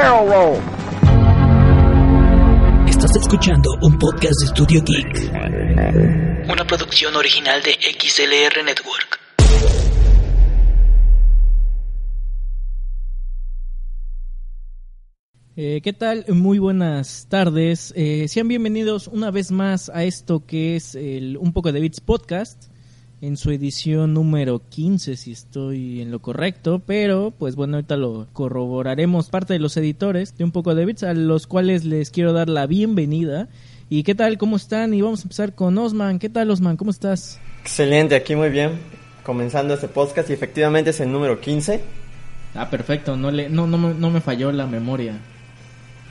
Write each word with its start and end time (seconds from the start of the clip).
barrel 0.00 0.26
roll. 0.28 0.58
Estás 2.88 3.16
escuchando 3.16 3.70
un 3.82 3.98
podcast 3.98 4.34
de 4.40 4.46
Studio 4.48 4.82
Geek. 4.82 5.30
Una 6.50 6.66
producción 6.66 7.14
original 7.16 7.62
de 7.62 7.72
XLR 7.72 8.64
Network. 8.64 9.20
Eh, 15.56 15.80
¿Qué 15.82 15.92
tal? 15.92 16.24
Muy 16.28 16.58
buenas 16.58 17.26
tardes. 17.28 17.92
Eh, 17.94 18.26
sean 18.28 18.48
bienvenidos 18.48 19.08
una 19.08 19.30
vez 19.30 19.50
más 19.50 19.90
a 19.90 20.04
esto 20.04 20.46
que 20.46 20.76
es 20.76 20.94
el 20.94 21.36
Un 21.36 21.52
poco 21.52 21.72
de 21.72 21.80
Bits 21.80 22.00
podcast 22.00 22.69
en 23.22 23.36
su 23.36 23.50
edición 23.50 24.14
número 24.14 24.62
15, 24.68 25.16
si 25.16 25.32
estoy 25.32 26.00
en 26.00 26.10
lo 26.10 26.20
correcto, 26.20 26.80
pero 26.84 27.32
pues 27.38 27.54
bueno, 27.54 27.76
ahorita 27.76 27.96
lo 27.96 28.26
corroboraremos 28.32 29.28
parte 29.28 29.52
de 29.52 29.58
los 29.58 29.76
editores 29.76 30.36
de 30.38 30.44
Un 30.44 30.52
poco 30.52 30.74
de 30.74 30.86
Bits, 30.86 31.02
a 31.02 31.12
los 31.12 31.46
cuales 31.46 31.84
les 31.84 32.10
quiero 32.10 32.32
dar 32.32 32.48
la 32.48 32.66
bienvenida. 32.66 33.48
¿Y 33.90 34.04
qué 34.04 34.14
tal? 34.14 34.38
¿Cómo 34.38 34.56
están? 34.56 34.94
Y 34.94 35.02
vamos 35.02 35.20
a 35.20 35.22
empezar 35.24 35.54
con 35.54 35.76
Osman. 35.76 36.18
¿Qué 36.18 36.28
tal, 36.28 36.50
Osman? 36.50 36.76
¿Cómo 36.76 36.90
estás? 36.90 37.38
Excelente, 37.60 38.14
aquí 38.14 38.36
muy 38.36 38.48
bien. 38.48 38.78
Comenzando 39.22 39.74
este 39.74 39.88
podcast 39.88 40.30
y 40.30 40.32
efectivamente 40.32 40.90
es 40.90 41.00
el 41.00 41.12
número 41.12 41.40
15. 41.40 41.80
Ah, 42.54 42.70
perfecto, 42.70 43.16
no, 43.16 43.30
le, 43.30 43.48
no, 43.48 43.66
no, 43.66 43.76
no 43.76 44.10
me 44.10 44.20
falló 44.20 44.50
la 44.50 44.66
memoria. 44.66 45.18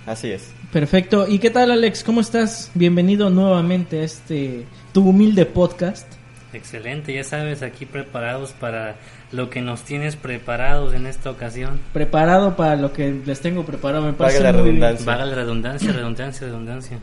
Así 0.05 0.31
es. 0.31 0.51
Perfecto. 0.71 1.27
¿Y 1.27 1.39
qué 1.39 1.49
tal, 1.49 1.71
Alex? 1.71 2.03
¿Cómo 2.03 2.21
estás? 2.21 2.71
Bienvenido 2.75 3.29
nuevamente 3.29 3.99
a 3.99 4.03
este 4.03 4.65
tu 4.93 5.09
humilde 5.09 5.45
podcast. 5.45 6.18
Excelente, 6.53 7.13
ya 7.13 7.23
sabes, 7.23 7.61
aquí 7.61 7.85
preparados 7.85 8.51
para 8.53 8.95
lo 9.31 9.49
que 9.51 9.61
nos 9.61 9.83
tienes 9.83 10.15
preparados 10.15 10.93
en 10.95 11.05
esta 11.05 11.29
ocasión. 11.29 11.79
Preparado 11.93 12.55
para 12.55 12.75
lo 12.75 12.91
que 12.91 13.21
les 13.25 13.39
tengo 13.39 13.65
preparado. 13.65 14.03
Me 14.03 14.13
parece, 14.13 14.37
Valga 14.39 14.51
la 14.51 14.57
muy, 14.57 14.67
redundancia. 14.71 15.05
Vaga 15.05 15.25
la 15.25 15.35
redundancia, 15.35 15.91
redundancia, 15.91 16.47
redundancia. 16.47 16.97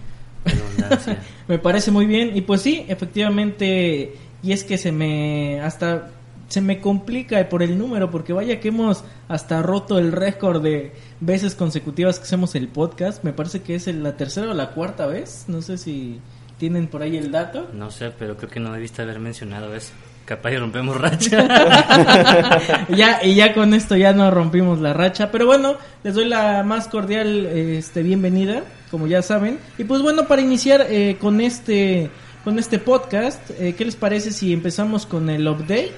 Redundancia. 0.45 1.19
me 1.49 1.59
parece 1.59 1.91
muy 1.91 2.07
bien. 2.07 2.37
Y 2.37 2.41
pues 2.41 2.63
sí, 2.63 2.85
efectivamente. 2.89 4.15
Y 4.43 4.53
es 4.53 4.65
que 4.65 4.79
se 4.79 4.93
me. 4.93 5.61
Hasta. 5.61 6.11
Se 6.49 6.61
me 6.61 6.81
complica 6.81 7.49
por 7.49 7.65
el 7.65 7.77
número, 7.77 8.09
porque 8.13 8.33
vaya 8.33 8.61
que 8.61 8.69
hemos 8.69 9.03
hasta 9.27 9.63
roto 9.63 9.99
el 9.99 10.13
récord 10.13 10.63
de 10.63 10.93
veces 11.19 11.57
consecutivas 11.57 12.19
que 12.21 12.25
hacemos 12.25 12.55
el 12.55 12.69
podcast. 12.69 13.25
Me 13.25 13.33
parece 13.33 13.63
que 13.63 13.75
es 13.75 13.89
el- 13.89 14.05
la 14.05 14.17
tercera 14.17 14.53
o 14.53 14.55
la 14.55 14.71
cuarta 14.71 15.07
vez. 15.09 15.47
No 15.49 15.61
sé 15.61 15.77
si 15.77 16.21
tienen 16.59 16.87
por 16.89 17.03
ahí 17.03 17.17
el 17.17 17.31
dato. 17.31 17.69
No 17.73 17.91
sé, 17.91 18.11
pero 18.19 18.37
creo 18.37 18.51
que 18.51 18.61
no 18.61 18.73
debiste 18.73 19.03
haber 19.03 19.21
mencionado 19.21 19.75
eso. 19.75 19.93
Capaz 20.25 20.51
y 20.53 20.57
rompemos 20.57 20.97
racha. 21.01 22.87
ya 22.89 23.21
y 23.23 23.37
ya 23.37 23.55
con 23.55 23.75
esto 23.75 23.95
ya 23.97 24.13
no 24.13 24.29
rompimos 24.33 24.81
la 24.81 24.93
racha 24.93 25.31
pero 25.31 25.47
bueno 25.47 25.77
les 26.03 26.15
doy 26.15 26.25
la 26.25 26.65
más 26.65 26.89
cordial 26.89 27.47
este 27.47 28.03
bienvenida 28.03 28.65
como 28.91 29.07
ya 29.07 29.23
saben 29.23 29.61
y 29.79 29.85
pues 29.85 30.03
bueno 30.03 30.27
para 30.27 30.43
iniciar 30.43 30.85
eh, 30.91 31.17
con 31.21 31.41
este 31.41 32.11
con 32.43 32.59
este 32.59 32.81
podcast 32.81 33.51
eh, 33.53 33.77
qué 33.79 33.85
les 33.85 33.95
parece 33.95 34.33
si 34.33 34.53
empezamos 34.53 35.07
con 35.07 35.31
el 35.31 35.47
update 35.47 35.95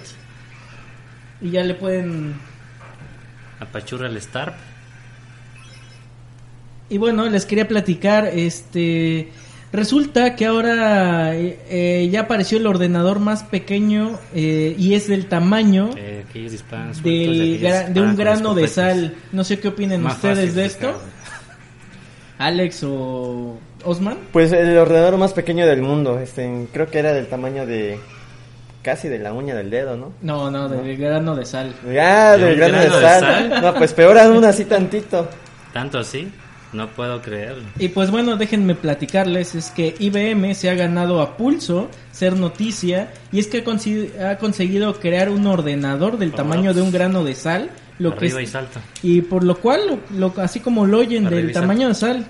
y 1.40 1.50
ya 1.50 1.64
le 1.64 1.72
pueden 1.72 2.34
Apachurra 3.60 4.08
el 4.08 4.16
Starp. 4.18 4.54
y 6.90 6.98
bueno 6.98 7.26
les 7.30 7.46
quería 7.46 7.66
platicar 7.66 8.26
este 8.26 9.32
resulta 9.72 10.34
que 10.36 10.46
ahora 10.46 11.34
eh, 11.34 11.58
eh, 11.68 12.08
ya 12.10 12.20
apareció 12.22 12.58
el 12.58 12.66
ordenador 12.66 13.18
más 13.20 13.42
pequeño 13.44 14.18
eh, 14.34 14.74
y 14.78 14.94
es 14.94 15.08
del 15.08 15.26
tamaño 15.26 15.90
Eh, 15.96 16.24
de 17.02 17.90
de 17.92 18.00
un 18.00 18.16
grano 18.16 18.54
de 18.54 18.68
sal. 18.68 19.14
No 19.32 19.44
sé 19.44 19.58
qué 19.58 19.68
opinen 19.68 20.02
Más 20.02 20.16
ustedes 20.16 20.54
de 20.54 20.64
esto, 20.66 21.00
Alex 22.38 22.84
o 22.84 23.58
Osman. 23.84 24.18
Pues 24.32 24.52
el 24.52 24.76
ordenador 24.78 25.16
más 25.18 25.32
pequeño 25.32 25.66
del 25.66 25.82
mundo. 25.82 26.18
Este, 26.18 26.66
creo 26.72 26.90
que 26.90 26.98
era 26.98 27.12
del 27.12 27.26
tamaño 27.26 27.66
de. 27.66 27.98
casi 28.82 29.08
de 29.08 29.18
la 29.18 29.32
uña 29.32 29.54
del 29.54 29.70
dedo, 29.70 29.96
¿no? 29.96 30.12
No, 30.22 30.50
no, 30.50 30.68
del 30.68 30.96
grano 30.96 31.34
de 31.36 31.44
sal. 31.44 31.74
Ah, 32.00 32.36
¿De 32.38 32.44
del 32.46 32.56
grano 32.56 32.78
de 32.78 32.88
grano 32.88 32.96
de 32.96 33.08
sal. 33.08 33.20
sal? 33.50 33.62
No, 33.62 33.74
pues 33.74 33.92
peor 33.92 34.18
aún 34.18 34.44
así 34.44 34.64
tantito. 34.64 35.28
¿Tanto 35.72 35.98
así? 35.98 36.30
No 36.72 36.88
puedo 36.88 37.22
creerlo. 37.22 37.62
Y 37.78 37.88
pues 37.88 38.10
bueno, 38.10 38.36
déjenme 38.36 38.74
platicarles, 38.74 39.54
es 39.54 39.70
que 39.70 39.94
IBM 39.98 40.54
se 40.54 40.68
ha 40.68 40.74
ganado 40.74 41.22
a 41.22 41.36
pulso 41.36 41.88
ser 42.12 42.36
noticia 42.36 43.10
y 43.32 43.38
es 43.38 43.46
que 43.46 43.64
ha, 44.22 44.36
conseguido 44.38 44.94
crear 45.00 45.30
un 45.30 45.46
ordenador 45.46 46.18
del 46.18 46.32
tamaño 46.32 46.74
de 46.74 46.82
un 46.82 46.92
grano 46.92 47.24
de 47.24 47.34
sal, 47.34 47.70
lo 47.98 48.14
que 48.16 48.26
es- 48.26 48.32
y 49.02 49.18
y 49.18 49.22
por 49.22 49.44
lo 49.44 49.56
cual, 49.56 49.80
lo, 50.10 50.18
lo- 50.34 50.42
así 50.42 50.60
como 50.60 50.86
lo 50.86 50.98
oyen, 50.98 51.26
Arriba 51.26 51.40
del 51.42 51.52
tamaño 51.52 51.88
de 51.88 51.94
sal. 51.94 52.26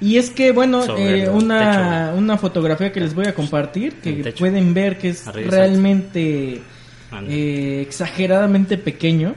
Y 0.00 0.16
es 0.18 0.30
que, 0.30 0.50
bueno, 0.52 0.84
eh, 0.98 1.28
una, 1.32 2.08
techo. 2.10 2.18
una 2.18 2.36
fotografía 2.36 2.92
que 2.92 3.00
les 3.00 3.14
voy 3.14 3.26
a 3.26 3.34
compartir, 3.34 3.94
que 3.94 4.34
pueden 4.36 4.74
ver 4.74 4.98
que 4.98 5.10
es 5.10 5.26
Arriba 5.28 5.50
realmente 5.50 6.60
eh, 7.28 7.80
exageradamente 7.86 8.76
pequeño. 8.78 9.34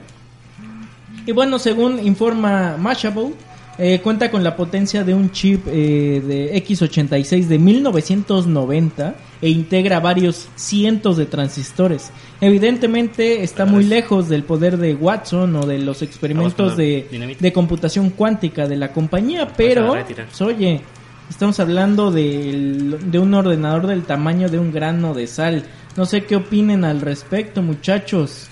Y 1.24 1.32
bueno, 1.32 1.58
según 1.58 2.04
informa 2.04 2.76
Mashable, 2.78 3.32
eh, 3.78 4.00
cuenta 4.02 4.30
con 4.30 4.42
la 4.42 4.56
potencia 4.56 5.04
de 5.04 5.12
un 5.14 5.30
chip 5.32 5.66
eh, 5.68 6.22
de 6.26 6.54
X86 6.64 7.46
de 7.46 7.58
1990 7.58 9.14
e 9.42 9.48
integra 9.50 10.00
varios 10.00 10.48
cientos 10.56 11.16
de 11.16 11.26
transistores. 11.26 12.10
Evidentemente 12.40 13.42
está 13.42 13.64
muy 13.66 13.84
lejos 13.84 14.28
del 14.28 14.42
poder 14.44 14.78
de 14.78 14.94
Watson 14.94 15.54
o 15.56 15.66
de 15.66 15.78
los 15.78 16.02
experimentos 16.02 16.76
de, 16.76 17.36
de 17.38 17.52
computación 17.52 18.10
cuántica 18.10 18.66
de 18.66 18.76
la 18.76 18.92
compañía, 18.92 19.48
pero, 19.56 19.94
pues, 19.94 20.40
oye, 20.40 20.80
estamos 21.28 21.60
hablando 21.60 22.10
del- 22.10 23.10
de 23.10 23.18
un 23.18 23.34
ordenador 23.34 23.86
del 23.86 24.04
tamaño 24.04 24.48
de 24.48 24.58
un 24.58 24.72
grano 24.72 25.12
de 25.12 25.26
sal. 25.26 25.64
No 25.96 26.06
sé 26.06 26.24
qué 26.24 26.36
opinen 26.36 26.84
al 26.84 27.00
respecto, 27.00 27.62
muchachos. 27.62 28.48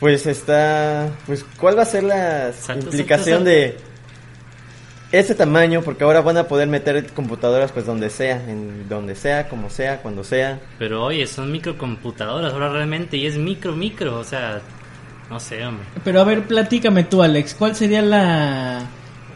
Pues 0.00 0.26
está. 0.26 1.10
Pues, 1.26 1.44
¿cuál 1.58 1.76
va 1.76 1.82
a 1.82 1.86
ser 1.86 2.04
la 2.04 2.52
Salto, 2.52 2.84
implicación 2.86 3.38
salto, 3.38 3.50
de 3.50 3.76
ese 5.12 5.34
tamaño? 5.34 5.82
Porque 5.82 6.04
ahora 6.04 6.20
van 6.20 6.36
a 6.36 6.44
poder 6.44 6.68
meter 6.68 7.06
computadoras, 7.12 7.72
pues 7.72 7.86
donde 7.86 8.10
sea, 8.10 8.42
en 8.48 8.88
donde 8.88 9.14
sea, 9.14 9.48
como 9.48 9.70
sea, 9.70 10.02
cuando 10.02 10.24
sea. 10.24 10.60
Pero 10.78 11.04
oye, 11.04 11.26
son 11.26 11.50
microcomputadoras 11.52 12.52
ahora 12.52 12.70
realmente 12.70 13.16
y 13.16 13.26
es 13.26 13.36
micro, 13.36 13.74
micro. 13.74 14.18
O 14.18 14.24
sea, 14.24 14.60
no 15.30 15.40
sé, 15.40 15.64
hombre. 15.64 15.86
Pero 16.04 16.20
a 16.20 16.24
ver, 16.24 16.42
platícame 16.44 17.04
tú, 17.04 17.22
Alex, 17.22 17.54
¿cuál 17.54 17.74
sería 17.74 18.02
la 18.02 18.86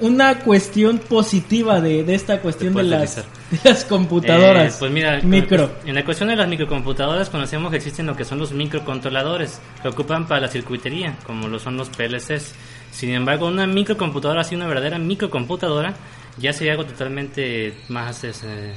una 0.01 0.41
cuestión 0.41 0.99
positiva 0.99 1.81
de, 1.81 2.03
de 2.03 2.15
esta 2.15 2.41
cuestión 2.41 2.75
de 2.75 2.83
las, 2.83 3.17
de 3.51 3.59
las 3.65 3.85
computadoras? 3.85 4.75
Eh, 4.75 4.77
pues 4.79 4.91
mira, 4.91 5.21
micro. 5.23 5.71
en 5.87 5.95
la 5.95 6.05
cuestión 6.05 6.29
de 6.29 6.37
las 6.37 6.49
microcomputadoras 6.49 7.31
conocemos 7.31 7.71
que 7.71 7.77
existen 7.77 8.07
lo 8.07 8.17
que 8.17 8.25
son 8.25 8.39
los 8.39 8.53
microcontroladores 8.53 9.61
que 9.81 9.89
ocupan 9.89 10.27
para 10.27 10.43
la 10.43 10.49
circuitería, 10.49 11.17
como 11.25 11.49
lo 11.49 11.59
son 11.59 11.77
los 11.77 11.89
PLCs. 11.91 12.55
Sin 12.93 13.11
embargo, 13.11 13.49
una 13.49 13.67
microcomputadora, 13.67 14.43
así 14.43 14.55
una 14.55 14.67
verdadera 14.69 14.99
microcomputadora, 14.99 15.95
ya 16.39 16.53
sería 16.53 16.73
algo 16.73 16.87
totalmente 16.87 17.75
más 17.89 18.23
este, 18.23 18.75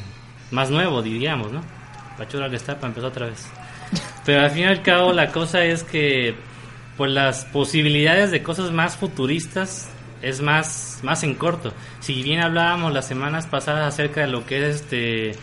más 0.52 0.72
nuevo, 0.72 1.02
diríamos, 1.04 1.52
¿no? 1.52 1.62
Pachura 2.18 2.50
que 2.50 2.56
está 2.56 2.76
para 2.76 2.88
empezar 2.88 3.10
otra 3.12 3.28
vez. 3.28 3.48
Pero 4.26 4.42
al 4.42 4.50
fin 4.52 4.64
y 4.64 4.66
al 4.66 4.82
cabo 4.82 5.14
la 5.14 5.32
cosa 5.32 5.64
es 5.64 5.84
que 5.84 6.34
pues 6.98 7.12
las 7.12 7.46
posibilidades 7.46 8.32
de 8.32 8.42
cosas 8.42 8.72
más 8.72 8.96
futuristas 8.96 9.90
es 10.22 10.42
más 10.42 11.00
más 11.04 11.24
en 11.24 11.36
corto. 11.36 11.72
Si 12.00 12.24
bien 12.24 12.42
hablábamos 12.42 12.94
las 12.94 13.06
semanas 13.08 13.46
pasadas 13.46 13.86
acerca 13.94 14.22
de 14.22 14.28
lo 14.28 14.46
que 14.46 14.58
es 14.70 14.76
este 14.82 15.34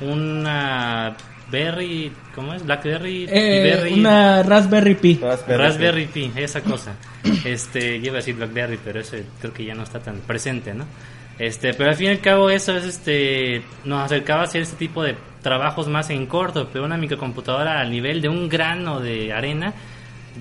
una 0.00 1.16
Berry, 1.50 2.12
¿cómo 2.34 2.52
es? 2.52 2.64
Blackberry, 2.64 3.26
Eh, 3.30 3.62
Berry, 3.62 3.92
una 3.94 4.42
Raspberry 4.42 4.94
Pi. 4.96 5.18
Raspberry. 5.22 5.62
Raspberry 5.62 6.06
Pi, 6.06 6.32
esa 6.36 6.60
cosa. 6.60 6.92
Este, 7.44 8.00
yo 8.00 8.06
iba 8.06 8.14
a 8.14 8.16
decir 8.16 8.36
Blackberry, 8.36 8.78
pero 8.82 9.00
ese 9.00 9.24
creo 9.40 9.52
que 9.52 9.64
ya 9.64 9.74
no 9.74 9.82
está 9.82 10.00
tan 10.00 10.18
presente, 10.20 10.74
¿no? 10.74 10.84
Este, 11.38 11.72
pero 11.72 11.90
al 11.90 11.96
fin 11.96 12.06
y 12.06 12.10
al 12.10 12.20
cabo 12.20 12.50
eso 12.50 12.76
es 12.76 12.84
este 12.84 13.62
nos 13.84 14.04
acercaba 14.04 14.40
a 14.40 14.44
hacer 14.44 14.62
este 14.62 14.76
tipo 14.76 15.04
de 15.04 15.16
trabajos 15.42 15.88
más 15.88 16.10
en 16.10 16.26
corto, 16.26 16.68
pero 16.72 16.84
una 16.84 16.96
microcomputadora 16.96 17.80
al 17.80 17.90
nivel 17.92 18.20
de 18.20 18.28
un 18.28 18.48
grano 18.48 18.98
de 18.98 19.32
arena 19.32 19.72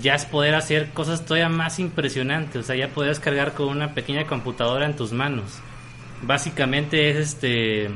ya 0.02 0.16
es 0.16 0.26
poder 0.26 0.56
hacer 0.56 0.90
cosas 0.90 1.24
todavía 1.26 1.50
más 1.50 1.80
impresionantes, 1.80 2.64
o 2.64 2.64
sea, 2.64 2.76
ya 2.76 2.90
podrías 2.90 3.20
cargar 3.20 3.54
con 3.54 3.68
una 3.68 3.94
pequeña 3.94 4.26
computadora 4.26 4.86
en 4.86 4.96
tus 4.96 5.12
manos. 5.12 5.60
Básicamente 6.24 7.10
es 7.10 7.18
este 7.18 7.90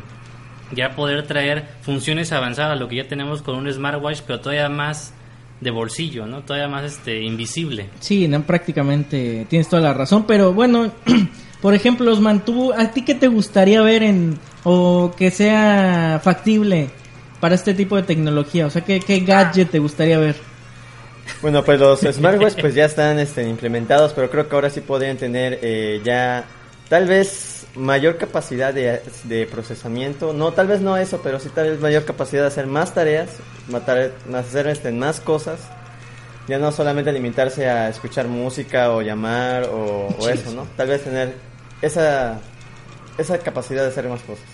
ya 0.71 0.95
poder 0.95 1.25
traer 1.27 1.65
funciones 1.81 2.31
avanzadas, 2.31 2.79
lo 2.79 2.87
que 2.87 2.97
ya 2.97 3.07
tenemos 3.07 3.41
con 3.41 3.55
un 3.55 3.71
smartwatch, 3.71 4.21
pero 4.25 4.39
todavía 4.39 4.69
más 4.69 5.13
de 5.61 5.71
bolsillo, 5.71 6.25
¿no? 6.25 6.41
Todavía 6.41 6.67
más 6.67 6.83
este 6.83 7.21
invisible. 7.21 7.89
Sí, 7.99 8.27
no, 8.27 8.41
prácticamente 8.41 9.45
tienes 9.47 9.69
toda 9.69 9.81
la 9.81 9.93
razón, 9.93 10.25
pero 10.27 10.53
bueno, 10.53 10.91
por 11.61 11.73
ejemplo, 11.73 12.11
Osman, 12.11 12.43
¿tú, 12.43 12.73
¿a 12.73 12.91
ti 12.91 13.03
qué 13.03 13.15
te 13.15 13.27
gustaría 13.27 13.81
ver 13.81 14.03
en 14.03 14.39
o 14.63 15.13
que 15.15 15.31
sea 15.31 16.19
factible 16.23 16.89
para 17.39 17.55
este 17.55 17.73
tipo 17.75 17.95
de 17.95 18.03
tecnología? 18.03 18.65
O 18.65 18.69
sea, 18.69 18.83
¿qué, 18.83 18.99
qué 18.99 19.19
gadget 19.19 19.69
te 19.69 19.79
gustaría 19.79 20.17
ver? 20.17 20.35
Bueno, 21.41 21.63
pues 21.63 21.79
los 21.79 21.99
smartwatches 22.11 22.59
pues 22.59 22.73
ya 22.73 22.85
están 22.85 23.19
este, 23.19 23.47
implementados, 23.47 24.13
pero 24.13 24.29
creo 24.31 24.49
que 24.49 24.55
ahora 24.55 24.69
sí 24.71 24.81
podrían 24.81 25.17
tener 25.17 25.59
eh, 25.61 26.01
ya 26.03 26.45
tal 26.89 27.07
vez 27.07 27.50
mayor 27.75 28.17
capacidad 28.17 28.73
de, 28.73 29.01
de 29.23 29.45
procesamiento, 29.45 30.33
no, 30.33 30.51
tal 30.51 30.67
vez 30.67 30.81
no 30.81 30.97
eso, 30.97 31.21
pero 31.21 31.39
sí 31.39 31.49
tal 31.49 31.69
vez 31.69 31.79
mayor 31.79 32.05
capacidad 32.05 32.41
de 32.41 32.47
hacer 32.47 32.67
más 32.67 32.93
tareas, 32.93 33.29
matar, 33.69 34.11
hacer 34.33 34.67
este, 34.67 34.91
más 34.91 35.21
cosas, 35.21 35.59
ya 36.47 36.59
no 36.59 36.71
solamente 36.71 37.11
limitarse 37.11 37.69
a 37.69 37.89
escuchar 37.89 38.27
música 38.27 38.91
o 38.91 39.01
llamar 39.01 39.63
o, 39.65 40.07
o 40.19 40.29
eso, 40.29 40.51
¿no? 40.51 40.67
Tal 40.75 40.87
vez 40.87 41.03
tener 41.03 41.35
esa, 41.81 42.39
esa 43.17 43.37
capacidad 43.39 43.83
de 43.83 43.89
hacer 43.89 44.07
más 44.07 44.21
cosas. 44.21 44.45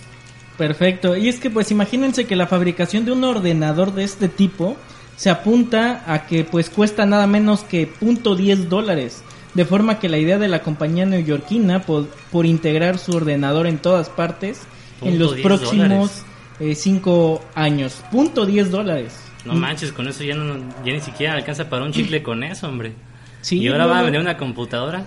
Perfecto. 0.57 1.15
Y 1.15 1.29
es 1.29 1.39
que 1.39 1.49
pues 1.49 1.71
imagínense 1.71 2.25
que 2.25 2.35
la 2.35 2.47
fabricación 2.47 3.05
de 3.05 3.11
un 3.11 3.23
ordenador 3.23 3.93
de 3.93 4.03
este 4.03 4.27
tipo 4.27 4.75
se 5.15 5.29
apunta 5.29 6.03
a 6.07 6.25
que 6.25 6.43
pues 6.43 6.69
cuesta 6.69 7.05
nada 7.05 7.27
menos 7.27 7.63
que 7.63 7.91
.10 7.93 8.67
dólares. 8.67 9.23
De 9.57 9.65
forma 9.65 9.97
que 9.97 10.07
la 10.07 10.19
idea 10.19 10.37
de 10.37 10.47
la 10.47 10.61
compañía 10.61 11.07
neoyorquina 11.07 11.81
por, 11.81 12.05
por 12.31 12.45
integrar 12.45 12.99
su 12.99 13.13
ordenador 13.13 13.65
en 13.65 13.79
todas 13.79 14.07
partes 14.07 14.61
en 15.01 15.17
los 15.17 15.33
10 15.33 15.47
próximos 15.47 16.21
5 16.59 17.41
años. 17.55 18.03
Punto 18.11 18.45
10 18.45 18.69
dólares. 18.69 19.19
No 19.45 19.55
manches, 19.55 19.91
con 19.91 20.07
eso 20.07 20.23
ya, 20.23 20.35
no, 20.35 20.57
ya 20.85 20.93
ni 20.93 20.99
siquiera 20.99 21.33
alcanza 21.33 21.67
para 21.67 21.85
un 21.85 21.91
chicle 21.91 22.21
con 22.21 22.43
eso, 22.43 22.67
hombre. 22.67 22.93
Sí, 23.41 23.57
y 23.57 23.67
ahora 23.67 23.85
no, 23.85 23.89
va 23.89 23.99
a 23.99 24.03
vender 24.03 24.21
una 24.21 24.37
computadora. 24.37 25.05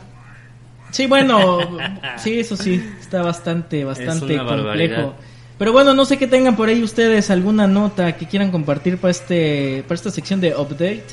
Sí, 0.90 1.06
bueno, 1.06 1.60
sí, 2.18 2.40
eso 2.40 2.56
sí, 2.56 2.84
está 2.98 3.22
bastante, 3.22 3.84
bastante 3.84 4.36
barbaridad. 4.36 4.96
complejo. 4.96 5.14
Pero 5.58 5.72
bueno, 5.72 5.94
no 5.94 6.04
sé 6.04 6.18
qué 6.18 6.26
tengan 6.26 6.56
por 6.56 6.68
ahí 6.68 6.82
ustedes 6.82 7.30
alguna 7.30 7.68
nota 7.68 8.16
que 8.16 8.26
quieran 8.26 8.50
compartir 8.50 8.98
para 8.98 9.12
este, 9.12 9.84
para 9.86 9.94
esta 9.94 10.10
sección 10.10 10.40
de 10.40 10.56
update. 10.56 11.04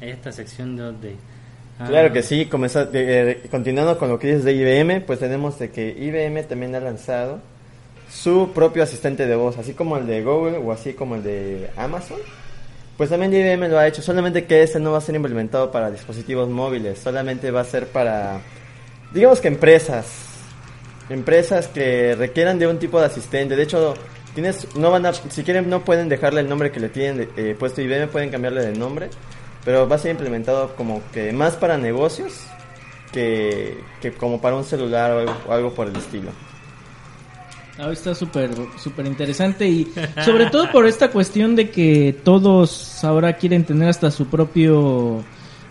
Esta 0.00 0.30
sección 0.30 0.76
de... 0.76 0.92
de- 0.92 1.35
ah, 1.78 1.86
Claro 1.88 2.12
que 2.12 2.22
sí, 2.22 2.46
comenzó- 2.46 2.88
continuando 3.50 3.98
con 3.98 4.08
lo 4.08 4.18
que 4.18 4.28
dices 4.28 4.44
de 4.44 4.52
IBM, 4.54 5.00
pues 5.02 5.18
tenemos 5.18 5.58
de 5.58 5.70
que 5.70 5.88
IBM 5.98 6.42
también 6.44 6.74
ha 6.74 6.80
lanzado 6.80 7.40
su 8.10 8.52
propio 8.54 8.82
asistente 8.82 9.26
de 9.26 9.36
voz, 9.36 9.58
así 9.58 9.72
como 9.74 9.96
el 9.96 10.06
de 10.06 10.22
Google 10.22 10.58
o 10.58 10.72
así 10.72 10.92
como 10.92 11.16
el 11.16 11.22
de 11.22 11.70
Amazon. 11.76 12.18
Pues 12.96 13.10
también 13.10 13.32
IBM 13.34 13.68
lo 13.68 13.78
ha 13.78 13.86
hecho, 13.86 14.00
solamente 14.00 14.44
que 14.44 14.62
este 14.62 14.80
no 14.80 14.92
va 14.92 14.98
a 14.98 15.00
ser 15.02 15.14
implementado 15.14 15.70
para 15.70 15.90
dispositivos 15.90 16.48
móviles, 16.48 16.98
solamente 16.98 17.50
va 17.50 17.60
a 17.60 17.64
ser 17.64 17.88
para, 17.88 18.40
digamos 19.12 19.40
que 19.40 19.48
empresas, 19.48 20.06
empresas 21.10 21.68
que 21.68 22.14
requieran 22.16 22.58
de 22.58 22.66
un 22.66 22.78
tipo 22.78 22.98
de 22.98 23.06
asistente. 23.06 23.54
De 23.54 23.62
hecho, 23.64 23.94
tienes, 24.34 24.74
no 24.76 24.90
van 24.90 25.04
a, 25.04 25.12
si 25.12 25.42
quieren 25.42 25.68
no 25.68 25.84
pueden 25.84 26.08
dejarle 26.08 26.40
el 26.40 26.48
nombre 26.48 26.70
que 26.70 26.80
le 26.80 26.88
tienen 26.88 27.28
eh, 27.36 27.54
puesto 27.58 27.82
IBM, 27.82 28.08
pueden 28.08 28.30
cambiarle 28.30 28.64
de 28.64 28.72
nombre, 28.78 29.08
pero 29.66 29.88
va 29.88 29.96
a 29.96 29.98
ser 29.98 30.12
implementado 30.12 30.74
como 30.76 31.02
que 31.12 31.32
más 31.32 31.54
para 31.56 31.76
negocios 31.76 32.32
que, 33.12 33.78
que 34.00 34.12
como 34.12 34.40
para 34.40 34.54
un 34.54 34.62
celular 34.62 35.10
o 35.10 35.18
algo, 35.18 35.36
o 35.48 35.52
algo 35.52 35.74
por 35.74 35.88
el 35.88 35.96
estilo. 35.96 36.30
Ah, 37.76 37.90
está 37.92 38.14
súper 38.14 38.50
súper 38.78 39.06
interesante 39.06 39.68
y 39.68 39.92
sobre 40.24 40.46
todo 40.46 40.70
por 40.70 40.86
esta 40.86 41.10
cuestión 41.10 41.56
de 41.56 41.70
que 41.70 42.16
todos 42.24 43.04
ahora 43.04 43.34
quieren 43.34 43.64
tener 43.64 43.88
hasta 43.88 44.10
su 44.10 44.28
propio 44.28 45.22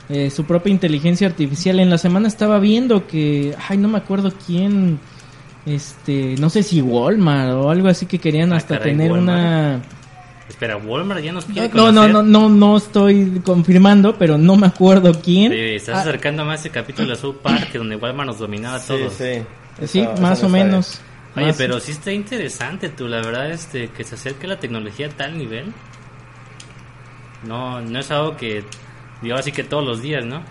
eh, 0.10 0.30
su 0.30 0.44
propia 0.44 0.72
inteligencia 0.72 1.28
artificial. 1.28 1.80
En 1.80 1.90
la 1.90 1.98
semana 1.98 2.28
estaba 2.28 2.60
viendo 2.60 3.08
que, 3.08 3.56
ay, 3.70 3.78
no 3.78 3.88
me 3.88 3.98
acuerdo 3.98 4.34
quién, 4.46 5.00
este, 5.66 6.36
no 6.38 6.50
sé 6.50 6.64
si 6.64 6.82
Walmart 6.82 7.54
o 7.54 7.72
algo 7.72 7.88
así 7.88 8.06
que 8.06 8.20
querían 8.20 8.52
Ah, 8.52 8.58
hasta 8.58 8.78
caray, 8.78 8.92
tener 8.92 9.14
una 9.14 9.82
Espera, 10.50 10.78
Walmart 10.78 11.22
ya 11.24 11.32
nos 11.34 11.46
quiere 11.46 11.70
no, 11.74 11.92
no, 11.92 12.08
no, 12.08 12.22
no, 12.22 12.50
no 12.50 12.78
estoy 12.78 13.42
confirmando, 13.44 14.16
pero 14.16 14.38
no 14.38 14.56
me 14.56 14.68
acuerdo 14.68 15.20
quién. 15.20 15.52
Estás 15.52 15.96
Ah, 15.98 16.02
acercando 16.02 16.46
más 16.46 16.60
ese 16.60 16.70
capítulo 16.70 17.10
de 17.10 17.16
South 17.16 17.38
Park, 17.42 17.74
donde 17.74 17.96
Walmart 17.96 18.28
nos 18.28 18.38
dominaba 18.40 18.78
a 18.78 18.80
todos. 18.86 19.14
Sí, 19.14 19.24
sí. 19.80 19.88
sí, 19.88 20.00
Esa- 20.02 20.22
más 20.22 20.44
o 20.44 20.50
menos. 20.50 21.02
Oye, 21.36 21.48
Más- 21.48 21.58
pero 21.58 21.80
sí 21.80 21.92
está 21.92 22.12
interesante 22.12 22.90
tú, 22.90 23.08
la 23.08 23.18
verdad, 23.18 23.50
este, 23.52 23.90
que 23.90 24.04
se 24.04 24.16
acerque 24.16 24.46
la 24.48 24.60
tecnología 24.60 25.08
a 25.08 25.10
tal 25.10 25.38
nivel. 25.38 25.74
No, 27.44 27.82
no 27.82 28.00
es 28.00 28.10
algo 28.12 28.38
que, 28.38 28.64
digo 29.22 29.36
así 29.36 29.52
que 29.52 29.64
todos 29.64 29.86
los 29.86 30.02
días, 30.02 30.26
¿no? 30.26 30.42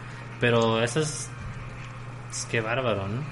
Pero 0.40 0.82
eso 0.82 1.00
es, 1.00 1.28
es 2.30 2.44
que 2.46 2.60
bárbaro, 2.60 3.08
¿no? 3.08 3.22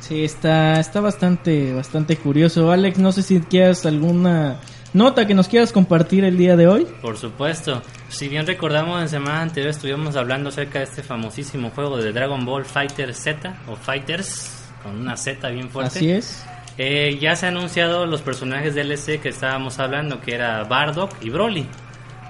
Sí, 0.00 0.24
está, 0.24 0.80
está 0.80 1.00
bastante, 1.00 1.72
bastante 1.74 2.16
curioso. 2.16 2.70
Alex, 2.70 2.98
no 2.98 3.12
sé 3.12 3.22
si 3.22 3.40
quieras 3.40 3.84
alguna 3.86 4.58
nota 4.92 5.26
que 5.26 5.34
nos 5.34 5.48
quieras 5.48 5.72
compartir 5.72 6.24
el 6.24 6.36
día 6.36 6.56
de 6.56 6.66
hoy. 6.66 6.86
Por 7.02 7.16
supuesto. 7.16 7.82
Si 8.08 8.28
bien 8.28 8.46
recordamos 8.46 9.00
en 9.00 9.08
semana 9.08 9.42
anterior 9.42 9.70
estuvimos 9.70 10.16
hablando 10.16 10.48
acerca 10.48 10.78
de 10.78 10.84
este 10.84 11.02
famosísimo 11.02 11.70
juego 11.70 11.98
de 11.98 12.12
Dragon 12.12 12.44
Ball 12.44 12.64
Fighter 12.64 13.14
Z 13.14 13.56
o 13.68 13.76
Fighters 13.76 14.64
con 14.82 14.96
una 15.00 15.16
Z 15.16 15.48
bien 15.50 15.70
fuerte. 15.70 15.98
Así 15.98 16.10
es. 16.10 16.44
Eh, 16.78 17.18
ya 17.20 17.36
se 17.36 17.46
han 17.46 17.56
anunciado 17.56 18.06
los 18.06 18.22
personajes 18.22 18.74
DLC 18.74 19.20
que 19.20 19.28
estábamos 19.28 19.78
hablando, 19.78 20.20
que 20.20 20.34
era 20.34 20.64
Bardock 20.64 21.14
y 21.20 21.30
Broly. 21.30 21.66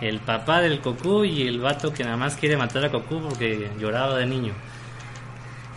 El 0.01 0.19
papá 0.19 0.61
del 0.61 0.81
Goku 0.81 1.25
y 1.25 1.47
el 1.47 1.61
vato 1.61 1.93
que 1.93 2.05
nada 2.05 2.17
más 2.17 2.37
quiere 2.37 2.57
matar 2.57 2.85
a 2.85 2.89
Goku 2.89 3.21
porque 3.21 3.71
lloraba 3.79 4.17
de 4.17 4.27
niño. 4.27 4.53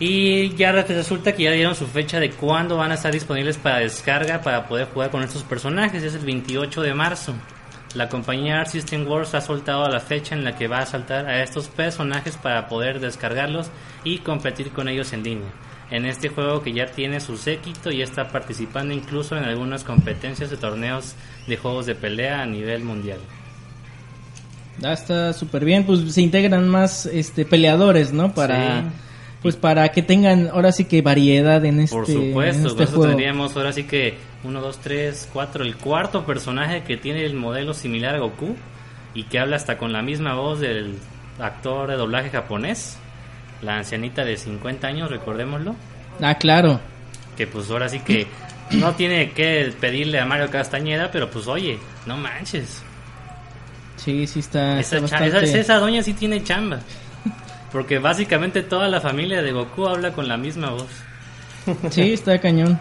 Y 0.00 0.54
ya 0.56 0.72
resulta 0.72 1.32
que 1.32 1.44
ya 1.44 1.52
dieron 1.52 1.76
su 1.76 1.86
fecha 1.86 2.18
de 2.18 2.30
cuándo 2.30 2.76
van 2.76 2.90
a 2.90 2.94
estar 2.94 3.12
disponibles 3.12 3.58
para 3.58 3.78
descarga 3.78 4.40
para 4.40 4.66
poder 4.66 4.88
jugar 4.88 5.10
con 5.10 5.22
estos 5.22 5.44
personajes. 5.44 6.02
Es 6.02 6.14
el 6.14 6.24
28 6.24 6.82
de 6.82 6.94
marzo. 6.94 7.34
La 7.94 8.08
compañía 8.08 8.60
Art 8.60 8.70
System 8.70 9.06
Works 9.06 9.34
ha 9.34 9.40
soltado 9.40 9.88
la 9.88 10.00
fecha 10.00 10.34
en 10.34 10.42
la 10.42 10.56
que 10.56 10.66
va 10.66 10.78
a 10.78 10.86
saltar 10.86 11.26
a 11.26 11.44
estos 11.44 11.68
personajes 11.68 12.36
para 12.36 12.66
poder 12.66 12.98
descargarlos 12.98 13.70
y 14.02 14.18
competir 14.18 14.72
con 14.72 14.88
ellos 14.88 15.12
en 15.12 15.22
línea. 15.22 15.48
En 15.92 16.06
este 16.06 16.28
juego 16.28 16.60
que 16.60 16.72
ya 16.72 16.86
tiene 16.86 17.20
su 17.20 17.36
séquito 17.36 17.92
y 17.92 18.02
está 18.02 18.30
participando 18.30 18.92
incluso 18.92 19.36
en 19.36 19.44
algunas 19.44 19.84
competencias 19.84 20.50
de 20.50 20.56
torneos 20.56 21.14
de 21.46 21.56
juegos 21.56 21.86
de 21.86 21.94
pelea 21.94 22.42
a 22.42 22.46
nivel 22.46 22.82
mundial. 22.82 23.20
Ya 24.80 24.92
está 24.92 25.32
súper 25.32 25.64
bien, 25.64 25.84
pues 25.84 26.12
se 26.12 26.20
integran 26.20 26.68
más 26.68 27.06
este 27.06 27.44
peleadores, 27.44 28.12
¿no? 28.12 28.34
Para 28.34 28.80
Sí. 28.80 28.86
Pues 29.44 29.56
para 29.56 29.86
que 29.90 30.02
tengan 30.02 30.48
ahora 30.48 30.72
sí 30.72 30.86
que 30.86 31.02
variedad 31.02 31.62
en 31.64 31.78
este, 31.80 31.94
Por 31.94 32.06
supuesto, 32.06 32.60
en 32.62 32.66
este 32.66 32.82
eso 32.84 32.92
juego. 32.94 33.08
tendríamos 33.10 33.54
ahora 33.56 33.72
sí 33.72 33.84
que 33.84 34.16
1, 34.42 34.60
2, 34.60 34.78
3, 34.80 35.28
4, 35.32 35.64
el 35.64 35.76
cuarto 35.76 36.24
personaje 36.24 36.82
que 36.82 36.96
tiene 36.96 37.24
el 37.26 37.34
modelo 37.34 37.74
similar 37.74 38.14
a 38.14 38.18
Goku 38.20 38.56
y 39.14 39.24
que 39.24 39.38
habla 39.38 39.56
hasta 39.56 39.76
con 39.78 39.92
la 39.92 40.00
misma 40.02 40.34
voz 40.34 40.60
del 40.60 40.94
actor 41.38 41.90
de 41.90 41.96
doblaje 41.96 42.30
japonés, 42.30 42.96
la 43.62 43.76
ancianita 43.76 44.24
de 44.24 44.36
50 44.38 44.86
años, 44.86 45.10
recordémoslo, 45.10 45.76
Ah, 46.22 46.36
claro. 46.36 46.80
que 47.36 47.46
pues 47.46 47.70
ahora 47.70 47.88
sí 47.90 48.00
que 48.00 48.26
no 48.70 48.94
tiene 48.94 49.30
que 49.32 49.72
pedirle 49.78 50.20
a 50.20 50.24
Mario 50.24 50.48
Castañeda, 50.50 51.10
pero 51.12 51.30
pues 51.30 51.46
oye, 51.48 51.78
no 52.06 52.16
manches, 52.16 52.82
Sí, 53.96 54.26
sí 54.26 54.40
está, 54.40 54.80
esa, 54.80 54.96
está 54.96 55.08
cha- 55.08 55.20
bastante- 55.24 55.46
esa- 55.48 55.58
esa 55.60 55.78
doña 55.78 56.02
sí 56.02 56.12
tiene 56.14 56.42
chamba, 56.42 56.80
porque 57.74 57.98
básicamente 57.98 58.62
toda 58.62 58.86
la 58.86 59.00
familia 59.00 59.42
de 59.42 59.50
Goku 59.50 59.88
habla 59.88 60.12
con 60.12 60.28
la 60.28 60.36
misma 60.36 60.70
voz. 60.70 60.86
Sí, 61.90 62.12
está 62.12 62.38
cañón. 62.38 62.78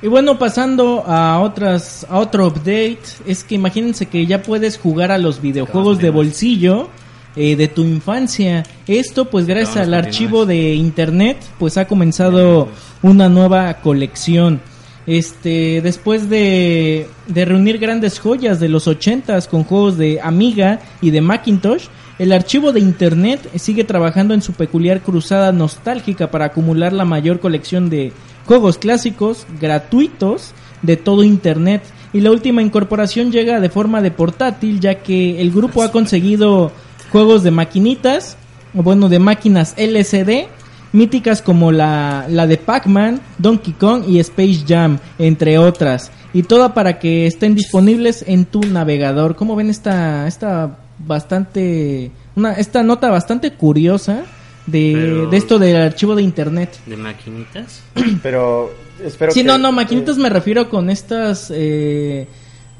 Y 0.00 0.06
bueno, 0.06 0.38
pasando 0.38 1.02
a 1.04 1.40
otras 1.40 2.06
a 2.08 2.20
otro 2.20 2.46
update, 2.46 3.00
es 3.26 3.42
que 3.42 3.56
imagínense 3.56 4.06
que 4.06 4.24
ya 4.24 4.42
puedes 4.42 4.78
jugar 4.78 5.10
a 5.10 5.18
los 5.18 5.42
videojuegos 5.42 5.98
de 5.98 6.10
bolsillo 6.10 6.88
eh, 7.34 7.56
de 7.56 7.66
tu 7.66 7.82
infancia. 7.82 8.62
Esto 8.86 9.24
pues 9.24 9.46
gracias 9.46 9.78
al 9.78 9.92
archivo 9.92 10.46
de 10.46 10.74
internet, 10.74 11.38
pues 11.58 11.76
ha 11.76 11.88
comenzado 11.88 12.68
una 13.02 13.28
nueva 13.28 13.74
colección. 13.80 14.60
Este, 15.08 15.80
después 15.82 16.28
de, 16.28 17.08
de 17.26 17.44
reunir 17.44 17.78
grandes 17.78 18.20
joyas 18.20 18.60
de 18.60 18.68
los 18.68 18.86
80s 18.86 19.48
con 19.48 19.64
juegos 19.64 19.98
de 19.98 20.20
Amiga 20.20 20.78
y 21.00 21.10
de 21.10 21.20
Macintosh, 21.20 21.86
el 22.18 22.32
archivo 22.32 22.72
de 22.72 22.80
Internet 22.80 23.50
sigue 23.56 23.84
trabajando 23.84 24.32
en 24.32 24.40
su 24.40 24.54
peculiar 24.54 25.02
cruzada 25.02 25.52
nostálgica 25.52 26.30
para 26.30 26.46
acumular 26.46 26.92
la 26.92 27.04
mayor 27.04 27.40
colección 27.40 27.90
de 27.90 28.12
juegos 28.46 28.78
clásicos 28.78 29.46
gratuitos 29.60 30.52
de 30.80 30.96
todo 30.96 31.24
Internet. 31.24 31.82
Y 32.14 32.20
la 32.20 32.30
última 32.30 32.62
incorporación 32.62 33.32
llega 33.32 33.60
de 33.60 33.68
forma 33.68 34.00
de 34.00 34.10
portátil, 34.10 34.80
ya 34.80 34.96
que 34.96 35.42
el 35.42 35.50
grupo 35.50 35.82
ha 35.82 35.92
conseguido 35.92 36.72
juegos 37.12 37.42
de 37.42 37.50
maquinitas, 37.50 38.38
bueno, 38.72 39.10
de 39.10 39.18
máquinas 39.18 39.74
LCD, 39.76 40.48
míticas 40.92 41.42
como 41.42 41.70
la, 41.70 42.26
la 42.30 42.46
de 42.46 42.56
Pac-Man, 42.56 43.20
Donkey 43.36 43.74
Kong 43.74 44.04
y 44.08 44.20
Space 44.20 44.64
Jam, 44.66 44.98
entre 45.18 45.58
otras. 45.58 46.10
Y 46.32 46.44
toda 46.44 46.72
para 46.72 46.98
que 46.98 47.26
estén 47.26 47.54
disponibles 47.54 48.24
en 48.26 48.46
tu 48.46 48.60
navegador. 48.60 49.36
¿Cómo 49.36 49.56
ven 49.56 49.68
esta, 49.68 50.26
esta 50.26 50.78
bastante, 50.98 52.10
una, 52.34 52.52
esta 52.52 52.82
nota 52.82 53.10
bastante 53.10 53.52
curiosa 53.52 54.24
de, 54.66 54.92
Pero- 54.94 55.26
de 55.30 55.36
esto 55.36 55.58
del 55.58 55.76
archivo 55.76 56.14
de 56.14 56.22
internet? 56.22 56.76
¿De 56.86 56.96
maquinitas? 56.96 57.82
Pero 58.22 58.72
espero 59.04 59.32
Sí, 59.32 59.40
que... 59.40 59.46
no, 59.46 59.58
no, 59.58 59.72
maquinitas 59.72 60.16
me 60.18 60.28
refiero 60.28 60.68
con 60.68 60.90
estos 60.90 61.50
eh, 61.54 62.26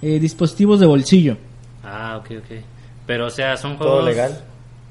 eh, 0.03 0.19
dispositivos 0.19 0.81
de 0.81 0.87
bolsillo. 0.87 1.37
Ah, 1.85 2.17
ok, 2.21 2.31
ok. 2.39 2.57
Pero, 3.07 3.27
o 3.27 3.31
sea, 3.31 3.57
son 3.57 3.79
Todo 3.79 3.89
juegos... 3.89 4.05
legal. 4.07 4.41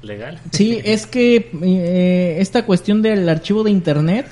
¿Legal? 0.02 0.38
Sí, 0.52 0.80
es 0.84 1.06
que 1.06 1.50
eh, 1.62 2.36
esta 2.40 2.64
cuestión 2.64 3.02
del 3.02 3.28
archivo 3.28 3.62
de 3.62 3.70
internet 3.70 4.26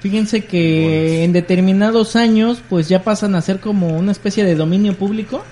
Fíjense 0.00 0.46
que 0.46 1.24
en 1.24 1.34
determinados 1.34 2.16
años 2.16 2.62
pues 2.70 2.88
ya 2.88 3.02
pasan 3.04 3.34
a 3.34 3.42
ser 3.42 3.60
como 3.60 3.88
una 3.98 4.12
especie 4.12 4.44
de 4.44 4.54
dominio 4.54 4.94
público 4.96 5.44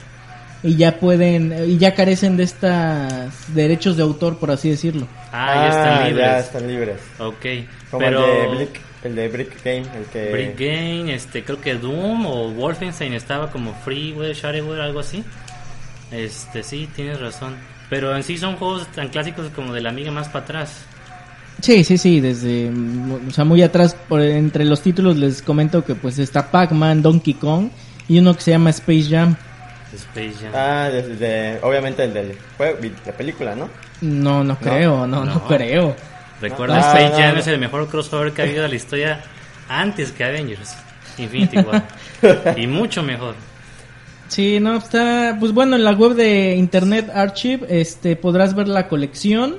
y 0.62 0.76
ya 0.76 0.98
pueden 0.98 1.54
y 1.68 1.78
ya 1.78 1.94
carecen 1.94 2.36
de 2.36 2.44
estos 2.44 3.54
derechos 3.54 3.96
de 3.96 4.02
autor 4.02 4.38
por 4.38 4.50
así 4.50 4.70
decirlo. 4.70 5.06
Ah, 5.32 5.54
ya 5.54 5.68
están 5.68 6.08
libres. 6.08 6.26
Ya 6.26 6.38
están 6.38 6.68
libres. 6.68 7.00
Ok, 7.18 7.46
Como 7.90 7.98
pero 8.00 8.24
el 8.24 8.50
de 8.50 8.56
Brick, 8.56 8.80
el 9.04 9.14
de 9.14 9.28
Brick 9.28 9.64
Game, 9.64 9.86
el 9.96 10.04
que... 10.12 10.32
Brick 10.32 10.58
Game, 10.58 11.14
este, 11.14 11.44
creo 11.44 11.60
que 11.60 11.74
Doom 11.74 12.26
o 12.26 12.50
Wolfenstein 12.50 13.12
estaba 13.12 13.50
como 13.50 13.74
freeware, 13.74 14.34
shareware, 14.34 14.80
algo 14.80 15.00
así. 15.00 15.22
Este, 16.10 16.62
sí, 16.62 16.88
tienes 16.94 17.20
razón. 17.20 17.56
Pero 17.90 18.14
en 18.16 18.22
sí 18.22 18.36
son 18.36 18.56
juegos 18.56 18.86
tan 18.88 19.08
clásicos 19.08 19.50
como 19.54 19.72
de 19.72 19.80
la 19.80 19.90
amiga 19.90 20.10
más 20.10 20.28
para 20.28 20.44
atrás. 20.44 20.84
Sí, 21.60 21.82
sí, 21.84 21.98
sí, 21.98 22.20
desde 22.20 22.70
o 22.70 23.30
sea, 23.32 23.44
muy 23.44 23.62
atrás 23.62 23.96
por 24.08 24.20
entre 24.20 24.64
los 24.64 24.80
títulos 24.80 25.16
les 25.16 25.42
comento 25.42 25.84
que 25.84 25.96
pues 25.96 26.18
está 26.18 26.50
Pac-Man, 26.52 27.02
Donkey 27.02 27.34
Kong 27.34 27.70
y 28.08 28.20
uno 28.20 28.34
que 28.34 28.42
se 28.42 28.52
llama 28.52 28.70
Space 28.70 29.08
Jam. 29.10 29.36
Space 29.94 30.34
Jam. 30.42 30.52
Ah, 30.54 30.88
de, 30.90 31.02
de- 31.16 31.58
obviamente 31.62 32.04
el 32.04 32.12
del 32.14 32.38
juego, 32.56 32.78
la 33.06 33.12
película, 33.12 33.54
¿no? 33.54 33.68
No, 34.00 34.44
no 34.44 34.56
creo, 34.58 35.06
no, 35.06 35.24
no, 35.24 35.34
No. 35.34 35.44
creo. 35.48 35.96
Recuerda, 36.40 36.76
No, 36.76 36.80
Space 36.86 37.08
no, 37.10 37.16
Jam 37.16 37.34
no. 37.34 37.40
es 37.40 37.46
el 37.48 37.58
mejor 37.58 37.88
crossover 37.88 38.32
que 38.32 38.42
ha 38.42 38.44
habido 38.44 38.64
en 38.64 38.70
la 38.70 38.76
historia 38.76 39.20
antes 39.68 40.12
que 40.12 40.24
Avengers. 40.24 40.74
Infinity 41.18 41.58
War. 41.58 41.84
y 42.56 42.66
mucho 42.66 43.02
mejor. 43.02 43.34
Sí, 44.28 44.60
no, 44.60 44.76
está, 44.76 45.36
pues 45.40 45.52
bueno, 45.52 45.74
en 45.74 45.84
la 45.84 45.92
web 45.92 46.14
de 46.14 46.54
Internet 46.54 47.10
Archive 47.12 47.66
este, 47.80 48.14
podrás 48.14 48.54
ver 48.54 48.68
la 48.68 48.86
colección. 48.88 49.56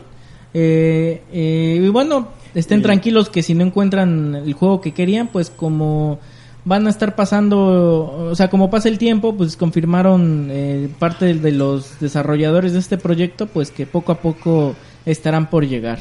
Eh, 0.54 1.22
eh, 1.34 1.82
y 1.84 1.88
bueno, 1.90 2.30
estén 2.56 2.80
Y- 2.80 2.84
tranquilos 2.84 3.30
que 3.30 3.44
si 3.44 3.56
no 3.56 3.64
encuentran 3.66 4.36
el 4.36 4.54
juego 4.54 4.80
que 4.80 4.94
querían, 4.94 5.28
pues 5.28 5.50
como 5.50 6.20
van 6.66 6.88
a 6.88 6.90
estar 6.90 7.16
pasando, 7.16 8.30
o 8.32 8.36
sea, 8.36 8.50
como 8.50 8.70
pasa 8.70 8.90
el 8.90 8.98
tiempo, 8.98 9.36
pues 9.36 9.56
confirmaron 9.56 10.48
eh, 10.52 10.90
parte 11.00 11.34
de 11.34 11.52
los 11.52 12.00
desarrolladores 12.00 12.74
de 12.74 12.80
este 12.80 12.98
proyecto, 12.98 13.48
pues 13.48 13.72
que 13.72 13.86
poco 13.86 14.12
a 14.12 14.16
poco 14.20 14.76
estarán 15.06 15.50
por 15.50 15.66
llegar. 15.66 16.00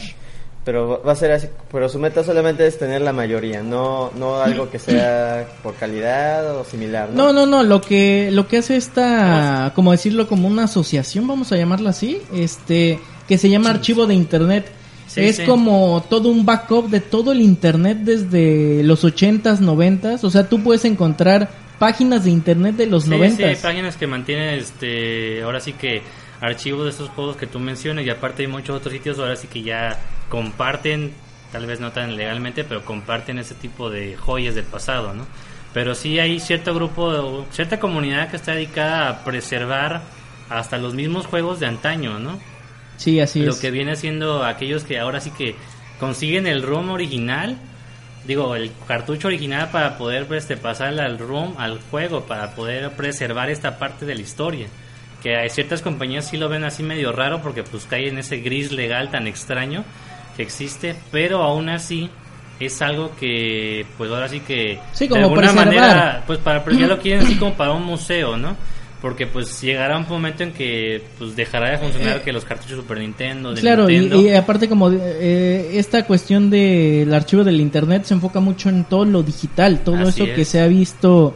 Pero 0.64 1.00
va 1.02 1.12
a 1.12 1.16
ser 1.16 1.32
así, 1.32 1.46
pero 1.72 1.88
su 1.88 1.98
meta 1.98 2.22
solamente 2.22 2.66
es 2.66 2.78
tener 2.78 3.00
la 3.00 3.14
mayoría, 3.14 3.62
no 3.62 4.10
no 4.18 4.36
algo 4.40 4.68
que 4.68 4.78
sea 4.78 5.46
por 5.62 5.74
calidad 5.76 6.58
o 6.58 6.64
similar, 6.64 7.08
No, 7.10 7.32
¿no? 7.32 7.46
no, 7.46 7.46
no, 7.46 7.62
lo 7.62 7.80
que 7.80 8.28
lo 8.32 8.48
que 8.48 8.58
hace 8.58 8.76
esta, 8.76 9.72
como 9.74 9.92
decirlo, 9.92 10.28
como 10.28 10.46
una 10.46 10.64
asociación, 10.64 11.26
vamos 11.26 11.52
a 11.52 11.56
llamarla 11.56 11.90
así, 11.90 12.20
este, 12.34 12.98
que 13.26 13.38
se 13.38 13.48
llama 13.48 13.70
Archivo 13.70 14.06
de 14.06 14.14
Internet. 14.14 14.66
Sí, 15.18 15.24
es 15.26 15.36
sí. 15.36 15.44
como 15.44 16.04
todo 16.08 16.28
un 16.30 16.44
backup 16.46 16.88
de 16.88 17.00
todo 17.00 17.32
el 17.32 17.40
Internet 17.40 17.98
desde 18.02 18.82
los 18.82 19.04
80s, 19.04 19.58
90s, 19.60 20.24
o 20.24 20.30
sea, 20.30 20.48
tú 20.48 20.62
puedes 20.62 20.84
encontrar 20.84 21.48
páginas 21.78 22.24
de 22.24 22.30
Internet 22.30 22.76
de 22.76 22.86
los 22.86 23.04
Sí, 23.04 23.10
90s. 23.10 23.36
sí, 23.36 23.42
hay 23.44 23.56
páginas 23.56 23.96
que 23.96 24.06
mantienen, 24.06 24.54
este, 24.58 25.42
ahora 25.42 25.60
sí 25.60 25.72
que 25.74 26.02
archivos 26.40 26.84
de 26.84 26.90
esos 26.90 27.08
juegos 27.10 27.36
que 27.36 27.46
tú 27.46 27.58
mencionas 27.58 28.04
y 28.04 28.10
aparte 28.10 28.42
hay 28.42 28.48
muchos 28.48 28.76
otros 28.76 28.92
sitios 28.92 29.18
ahora 29.18 29.36
sí 29.36 29.48
que 29.48 29.62
ya 29.62 29.98
comparten, 30.28 31.12
tal 31.52 31.66
vez 31.66 31.80
no 31.80 31.90
tan 31.92 32.16
legalmente, 32.16 32.64
pero 32.64 32.84
comparten 32.84 33.38
ese 33.38 33.54
tipo 33.54 33.90
de 33.90 34.16
joyas 34.16 34.54
del 34.54 34.64
pasado, 34.64 35.14
¿no? 35.14 35.26
Pero 35.74 35.94
sí 35.94 36.18
hay 36.18 36.40
cierto 36.40 36.74
grupo, 36.74 37.44
cierta 37.50 37.78
comunidad 37.80 38.30
que 38.30 38.36
está 38.36 38.52
dedicada 38.52 39.08
a 39.08 39.24
preservar 39.24 40.02
hasta 40.48 40.78
los 40.78 40.94
mismos 40.94 41.26
juegos 41.26 41.60
de 41.60 41.66
antaño, 41.66 42.18
¿no? 42.18 42.38
Sí, 42.98 43.18
así 43.20 43.40
lo 43.40 43.52
es. 43.52 43.58
que 43.60 43.70
viene 43.70 43.96
siendo 43.96 44.44
aquellos 44.44 44.84
que 44.84 44.98
ahora 44.98 45.20
sí 45.20 45.30
que 45.30 45.54
consiguen 45.98 46.46
el 46.46 46.62
ROM 46.62 46.90
original, 46.90 47.56
digo, 48.26 48.54
el 48.54 48.70
cartucho 48.86 49.28
original 49.28 49.70
para 49.72 49.96
poder 49.96 50.26
este, 50.34 50.56
pasar 50.58 50.98
al 51.00 51.18
ROM 51.18 51.54
al 51.58 51.80
juego, 51.90 52.24
para 52.26 52.54
poder 52.54 52.90
preservar 52.92 53.48
esta 53.50 53.78
parte 53.78 54.04
de 54.04 54.14
la 54.14 54.20
historia. 54.20 54.66
Que 55.22 55.36
hay 55.36 55.48
ciertas 55.50 55.80
compañías 55.82 56.28
sí 56.28 56.36
lo 56.36 56.48
ven 56.48 56.62
así 56.64 56.82
medio 56.82 57.10
raro 57.12 57.40
porque 57.42 57.62
pues 57.64 57.86
cae 57.86 58.08
en 58.08 58.18
ese 58.18 58.36
gris 58.38 58.70
legal 58.70 59.10
tan 59.10 59.26
extraño 59.26 59.82
que 60.36 60.42
existe, 60.44 60.94
pero 61.10 61.42
aún 61.42 61.68
así 61.68 62.08
es 62.60 62.80
algo 62.82 63.14
que 63.18 63.84
pues 63.96 64.10
ahora 64.10 64.28
sí 64.28 64.40
que 64.40 64.78
Sí, 64.92 65.08
de 65.08 65.18
alguna 65.18 65.40
preservar. 65.52 65.66
manera 65.66 66.22
pues 66.26 66.38
para 66.38 66.62
pero 66.64 66.76
ya 66.78 66.86
lo 66.86 66.98
quieren 66.98 67.24
así 67.24 67.34
como 67.36 67.54
para 67.54 67.72
un 67.72 67.84
museo, 67.84 68.36
¿no? 68.36 68.56
Porque 69.00 69.28
pues 69.28 69.60
llegará 69.62 69.96
un 69.96 70.08
momento 70.08 70.42
en 70.42 70.52
que 70.52 71.02
pues 71.18 71.36
dejará 71.36 71.70
de 71.70 71.78
funcionar 71.78 72.22
que 72.22 72.32
los 72.32 72.44
cartuchos 72.44 72.78
Super 72.78 72.98
Nintendo, 72.98 73.50
de 73.50 73.58
Eh, 73.58 73.60
Claro, 73.60 73.88
y, 73.88 74.00
Nintendo. 74.00 74.20
y 74.22 74.34
aparte 74.34 74.68
como 74.68 74.90
eh, 74.90 75.70
esta 75.74 76.04
cuestión 76.04 76.50
del 76.50 77.14
archivo 77.14 77.44
del 77.44 77.60
internet 77.60 78.04
se 78.04 78.14
enfoca 78.14 78.40
mucho 78.40 78.68
en 78.68 78.84
todo 78.84 79.04
lo 79.04 79.22
digital, 79.22 79.80
todo 79.84 79.96
Así 79.96 80.22
eso 80.22 80.34
que 80.34 80.44
se 80.44 80.60
ha 80.60 80.66
visto 80.66 81.34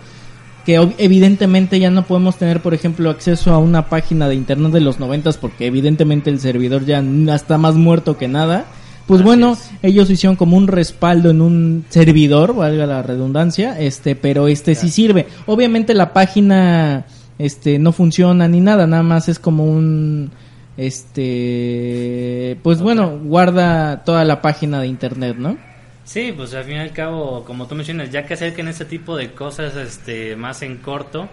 que 0.65 0.75
evidentemente 0.99 1.79
ya 1.81 1.91
no 1.91 2.05
podemos 2.05 2.37
tener, 2.37 2.61
por 2.61 2.75
ejemplo, 2.75 3.11
acceso 3.11 3.53
a 3.53 3.59
una 3.59 3.89
página 3.89 4.29
de 4.29 4.35
internet 4.37 4.73
de 4.73 4.81
los 4.81 5.01
noventas 5.01 5.37
porque 5.37 5.67
evidentemente 5.67 6.31
el 6.31 6.41
servidor 6.41 6.85
ya 6.85 7.03
está 7.35 7.59
más 7.59 7.75
muerto 7.75 8.17
que 8.17 8.29
nada. 8.29 8.67
Pues 9.07 9.21
Así 9.21 9.27
bueno, 9.27 9.53
es. 9.55 9.71
ellos 9.83 10.09
hicieron 10.11 10.37
como 10.37 10.57
un 10.57 10.69
respaldo 10.69 11.31
en 11.31 11.41
un 11.41 11.85
servidor, 11.91 12.55
valga 12.55 12.87
la 12.87 13.03
redundancia, 13.03 13.79
este, 13.79 14.15
pero 14.15 14.47
este 14.47 14.77
sí 14.77 14.91
sirve. 14.91 15.27
Obviamente 15.47 15.95
la 15.95 16.13
página 16.13 17.05
este 17.39 17.79
no 17.79 17.93
funciona 17.93 18.49
ni 18.49 18.61
nada, 18.61 18.87
nada 18.87 19.03
más 19.03 19.29
es 19.29 19.39
como 19.39 19.65
un 19.65 20.31
este 20.77 22.59
pues 22.63 22.81
bueno, 22.81 23.19
guarda 23.23 24.05
toda 24.05 24.25
la 24.25 24.43
página 24.43 24.81
de 24.81 24.87
internet, 24.87 25.37
¿no? 25.39 25.57
Sí, 26.05 26.33
pues 26.37 26.53
al 26.55 26.65
fin 26.65 26.77
y 26.77 26.81
al 26.81 26.93
cabo, 26.93 27.45
como 27.45 27.67
tú 27.67 27.75
mencionas, 27.75 28.11
ya 28.11 28.27
que 28.27 28.35
acerquen 28.35 28.69
este 28.69 28.85
tipo 28.85 29.17
de 29.17 29.33
cosas 29.33 29.77
este 29.77 30.35
más 30.37 30.63
en 30.63 30.79
corto, 30.79 31.29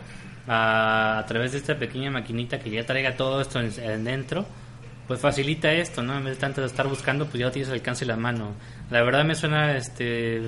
a, 0.47 1.19
a 1.19 1.25
través 1.25 1.51
de 1.53 1.59
esta 1.59 1.77
pequeña 1.77 2.11
maquinita 2.11 2.59
que 2.59 2.69
ya 2.69 2.85
traiga 2.85 3.15
todo 3.15 3.41
esto 3.41 3.59
en, 3.59 3.71
en 3.81 4.03
dentro, 4.03 4.45
pues 5.07 5.19
facilita 5.19 5.71
esto, 5.73 6.03
¿no? 6.03 6.17
En 6.17 6.23
vez 6.23 6.35
de 6.35 6.39
tanto 6.39 6.61
de 6.61 6.67
estar 6.67 6.87
buscando, 6.87 7.25
pues 7.25 7.39
ya 7.39 7.51
tienes 7.51 7.69
al 7.69 7.75
alcance 7.75 8.05
de 8.05 8.11
la 8.11 8.17
mano. 8.17 8.51
La 8.91 9.01
verdad 9.01 9.25
me 9.25 9.35
suena, 9.35 9.75
este, 9.75 10.41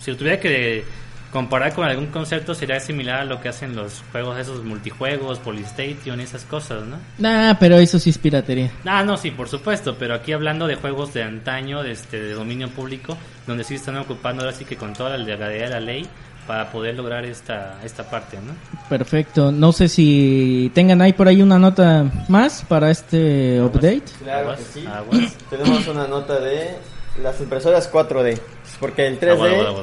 si 0.00 0.10
lo 0.10 0.16
tuviera 0.16 0.38
que 0.38 0.84
comparar 1.32 1.72
con 1.74 1.86
algún 1.88 2.06
concepto, 2.08 2.54
sería 2.54 2.78
similar 2.78 3.20
a 3.20 3.24
lo 3.24 3.40
que 3.40 3.48
hacen 3.48 3.74
los 3.74 4.02
juegos 4.12 4.38
esos 4.38 4.62
multijuegos, 4.62 5.38
Polystation 5.38 6.20
y 6.20 6.24
esas 6.24 6.44
cosas, 6.44 6.84
¿no? 6.84 6.98
Ah, 7.26 7.56
pero 7.58 7.76
eso 7.76 7.98
sí 7.98 8.10
es 8.10 8.18
piratería. 8.18 8.70
Ah, 8.84 9.02
no, 9.02 9.16
sí, 9.16 9.30
por 9.30 9.48
supuesto, 9.48 9.96
pero 9.98 10.14
aquí 10.14 10.32
hablando 10.32 10.66
de 10.66 10.76
juegos 10.76 11.14
de 11.14 11.22
antaño, 11.22 11.82
de, 11.82 11.92
este, 11.92 12.20
de 12.20 12.34
dominio 12.34 12.68
público, 12.68 13.16
donde 13.46 13.64
sí 13.64 13.76
están 13.76 13.96
ocupando 13.96 14.42
ahora 14.42 14.54
sí 14.54 14.64
que 14.66 14.76
con 14.76 14.92
toda 14.92 15.10
la 15.10 15.18
legalidad 15.18 15.64
de 15.64 15.70
la 15.70 15.80
ley 15.80 16.06
para 16.46 16.70
poder 16.70 16.96
lograr 16.96 17.24
esta, 17.24 17.78
esta 17.84 18.10
parte, 18.10 18.36
¿no? 18.36 18.52
Perfecto. 18.88 19.52
No 19.52 19.72
sé 19.72 19.88
si 19.88 20.70
tengan 20.74 21.00
ahí 21.00 21.12
por 21.12 21.28
ahí 21.28 21.40
una 21.40 21.58
nota 21.58 22.04
más 22.28 22.64
para 22.68 22.90
este 22.90 23.60
update. 23.62 24.02
Claro 24.22 24.40
Aguas, 24.50 24.58
que 24.58 24.80
sí. 24.80 24.86
aguas. 24.86 25.36
Tenemos 25.50 25.86
una 25.86 26.06
nota 26.06 26.40
de 26.40 26.74
las 27.22 27.40
impresoras 27.40 27.90
4D, 27.90 28.38
porque 28.80 29.06
el 29.06 29.20
3D 29.20 29.32
Agua, 29.32 29.48
agua, 29.48 29.68
agua. 29.68 29.82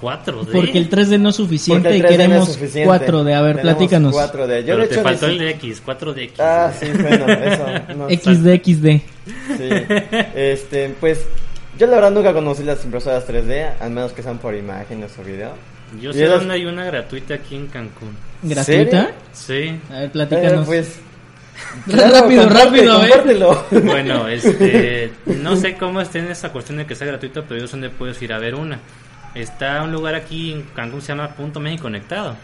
4D. 0.00 0.52
Porque 0.52 0.78
el 0.78 0.90
3D 0.90 1.18
no 1.20 1.30
es 1.30 1.36
suficiente 1.36 1.88
porque 1.88 1.98
y 1.98 2.00
el 2.00 2.06
3D 2.06 2.08
no 2.08 2.12
es 2.12 2.16
queremos 2.28 2.52
suficiente. 2.52 3.06
4D. 3.06 3.34
A 3.34 3.40
ver, 3.42 3.56
Tenemos 3.56 3.76
platícanos. 3.76 4.14
4D. 4.14 4.60
Yo 4.60 4.66
Pero 4.66 4.78
de 4.78 4.86
te 4.88 4.94
hecho 4.94 5.02
faltó 5.02 5.26
el 5.26 5.38
de 5.38 5.50
X, 5.50 5.82
4DX. 5.86 6.30
Ah, 6.38 6.72
sí, 6.78 6.86
bueno, 6.92 7.26
eso. 7.28 7.66
no, 7.96 8.08
XD, 8.10 8.62
XD. 8.62 8.86
Sí. 9.56 9.68
Este, 10.34 10.94
pues 11.00 11.26
yo 11.78 11.86
la 11.86 11.96
verdad 11.96 12.10
nunca 12.10 12.32
conocí 12.32 12.62
las 12.62 12.84
impresoras 12.84 13.26
3D, 13.28 13.72
al 13.80 13.90
menos 13.90 14.12
que 14.12 14.22
sean 14.22 14.38
por 14.38 14.54
imágenes 14.54 15.12
o 15.18 15.22
video. 15.24 15.52
Yo 16.00 16.10
Y 16.10 16.14
sé 16.14 16.26
dónde 16.26 16.54
hay 16.54 16.64
una 16.66 16.84
gratuita 16.84 17.34
aquí 17.34 17.54
en 17.56 17.66
Cancún. 17.68 18.16
¿Gratuita? 18.42 19.12
Sí. 19.32 19.78
A 19.90 19.94
ver, 19.94 20.04
Eh, 20.04 20.08
platícanos. 20.12 20.66
pues 20.66 20.98
rápido, 21.86 22.42
comparte, 22.42 22.64
rápido, 22.64 22.92
a 22.92 22.98
ver. 23.00 23.10
compártelo. 23.10 23.64
Bueno, 23.84 24.28
este, 24.28 25.10
no 25.26 25.56
sé 25.56 25.74
cómo 25.76 26.00
esté 26.00 26.18
en 26.18 26.30
esa 26.30 26.50
cuestión 26.52 26.78
de 26.78 26.86
que 26.86 26.94
sea 26.94 27.06
gratuito, 27.06 27.44
pero 27.48 27.60
yo 27.60 27.66
sé 27.66 27.72
dónde 27.72 27.90
puedes 27.90 28.20
ir 28.20 28.32
a 28.32 28.38
ver 28.38 28.54
una. 28.54 28.78
Está 29.36 29.82
un 29.82 29.92
lugar 29.92 30.14
aquí 30.14 30.52
en 30.52 30.62
Cancún 30.62 31.02
se 31.02 31.08
llama 31.08 31.28
Punto 31.28 31.60
México 31.60 31.82
Conectado. 31.82 32.34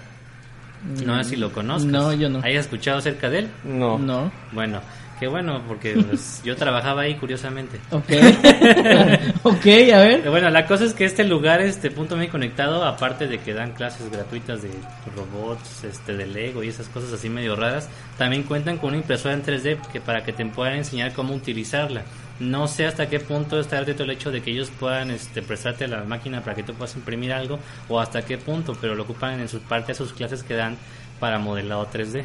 No 1.05 1.23
sé 1.23 1.31
si 1.31 1.37
lo 1.37 1.51
conozcas. 1.53 1.91
No, 1.91 2.13
yo 2.13 2.29
no. 2.29 2.41
¿Hayas 2.43 2.67
escuchado 2.67 2.99
acerca 2.99 3.31
de 3.31 3.41
él? 3.41 3.51
No. 3.65 3.99
No. 3.99 4.31
Bueno, 4.53 4.81
qué 5.23 5.29
bueno, 5.29 5.63
porque 5.69 5.95
pues, 5.95 6.43
yo 6.45 6.57
trabajaba 6.57 7.03
ahí 7.03 7.15
curiosamente. 7.15 7.79
Ok. 7.93 8.11
ok, 9.45 9.67
a 9.95 9.99
ver. 9.99 10.29
Bueno, 10.29 10.51
la 10.51 10.67
cosa 10.67 10.85
es 10.85 10.95
que 10.95 11.05
este 11.05 11.23
lugar, 11.23 11.61
este 11.61 11.93
Punto 11.93 12.17
México 12.17 12.33
Conectado, 12.33 12.85
aparte 12.85 13.29
de 13.29 13.39
que 13.39 13.55
dan 13.55 13.71
clases 13.71 14.11
gratuitas 14.11 14.63
de 14.63 14.71
robots, 15.15 15.85
este 15.85 16.17
de 16.17 16.27
Lego 16.27 16.65
y 16.65 16.71
esas 16.71 16.89
cosas 16.89 17.13
así 17.13 17.29
medio 17.29 17.55
raras, 17.55 17.89
también 18.19 18.43
cuentan 18.43 18.79
con 18.79 18.89
una 18.89 18.97
impresora 18.97 19.33
en 19.35 19.45
3D 19.45 19.81
que 19.93 20.01
para 20.01 20.25
que 20.25 20.33
te 20.33 20.45
puedan 20.47 20.75
enseñar 20.75 21.13
cómo 21.13 21.35
utilizarla. 21.35 22.03
No 22.41 22.67
sé 22.67 22.87
hasta 22.87 23.09
qué 23.09 23.21
punto 23.21 23.61
está 23.61 23.77
gratuito 23.77 24.03
el 24.03 24.11
hecho 24.11 24.33
de 24.33 24.43
que 24.43 24.51
ellos 24.51 24.73
puedan 24.81 25.13
este, 25.13 25.41
prestarte 25.43 25.87
la 25.87 26.03
máquina 26.03 26.41
para 26.41 26.57
que 26.57 26.65
tú 26.65 26.75
puedas 26.75 26.97
imprimir 26.97 27.33
algo 27.33 27.61
o 27.89 28.01
hasta 28.01 28.23
qué 28.23 28.39
punto, 28.39 28.77
pero 28.81 28.97
lo 28.97 29.05
ocupan 29.05 29.39
en 29.39 29.49
sus 29.49 29.61
parte 29.61 29.93
de 29.93 29.99
sus 29.99 30.13
clases 30.13 30.43
que 30.43 30.55
dan 30.55 30.77
para 31.21 31.39
modelado 31.39 31.89
3D. 31.89 32.25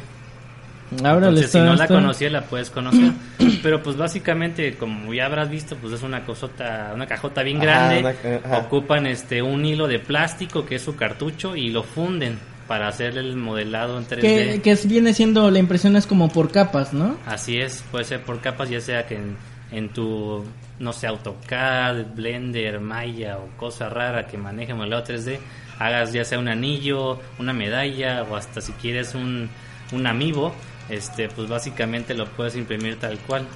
Ahora 1.04 1.28
Entonces, 1.28 1.46
está- 1.46 1.58
si 1.58 1.64
no 1.64 1.74
la 1.74 1.86
conocías, 1.86 2.32
la 2.32 2.42
puedes 2.42 2.70
conocer. 2.70 3.12
Pero 3.62 3.82
pues 3.82 3.96
básicamente, 3.96 4.74
como 4.76 5.12
ya 5.12 5.26
habrás 5.26 5.50
visto, 5.50 5.76
pues 5.76 5.92
es 5.92 6.02
una 6.02 6.24
cosota, 6.24 6.92
una 6.94 7.06
cajota 7.06 7.42
bien 7.42 7.58
Ajá, 7.58 7.64
grande. 7.66 8.00
una- 8.00 8.38
ajá. 8.46 8.58
Ocupan 8.66 9.06
este 9.06 9.42
un 9.42 9.64
hilo 9.64 9.86
de 9.86 9.98
plástico 9.98 10.64
que 10.64 10.76
es 10.76 10.82
su 10.82 10.96
cartucho 10.96 11.56
y 11.56 11.70
lo 11.70 11.82
funden 11.82 12.38
para 12.66 12.88
hacer 12.88 13.16
el 13.18 13.36
modelado 13.36 13.98
en 13.98 14.06
3D. 14.06 14.60
Que, 14.62 14.78
viene 14.84 15.14
siendo 15.14 15.50
la 15.50 15.58
impresión 15.58 15.96
es 15.96 16.06
como 16.06 16.28
por 16.30 16.50
capas, 16.50 16.92
¿no? 16.92 17.16
Así 17.26 17.58
es, 17.58 17.82
puede 17.90 18.04
ser 18.04 18.20
por 18.22 18.40
capas, 18.40 18.68
ya 18.68 18.80
sea 18.80 19.06
que 19.06 19.14
en, 19.16 19.36
en 19.72 19.88
tu, 19.88 20.44
no 20.78 20.92
sé, 20.92 21.06
AutoCAD, 21.06 22.14
Blender, 22.14 22.80
Maya 22.80 23.38
o 23.38 23.48
cosa 23.56 23.88
rara 23.88 24.26
que 24.26 24.36
maneje 24.36 24.74
modelado 24.74 25.02
3D, 25.04 25.38
hagas 25.78 26.12
ya 26.12 26.24
sea 26.24 26.38
un 26.38 26.48
anillo, 26.48 27.18
una 27.38 27.52
medalla 27.54 28.24
o 28.30 28.36
hasta 28.36 28.60
si 28.60 28.72
quieres 28.72 29.14
un, 29.14 29.48
un 29.92 30.06
amiibo, 30.06 30.54
este, 30.88 31.28
pues 31.28 31.48
básicamente 31.48 32.14
lo 32.14 32.26
puedes 32.26 32.56
imprimir 32.56 32.98
tal 32.98 33.18
cual, 33.20 33.46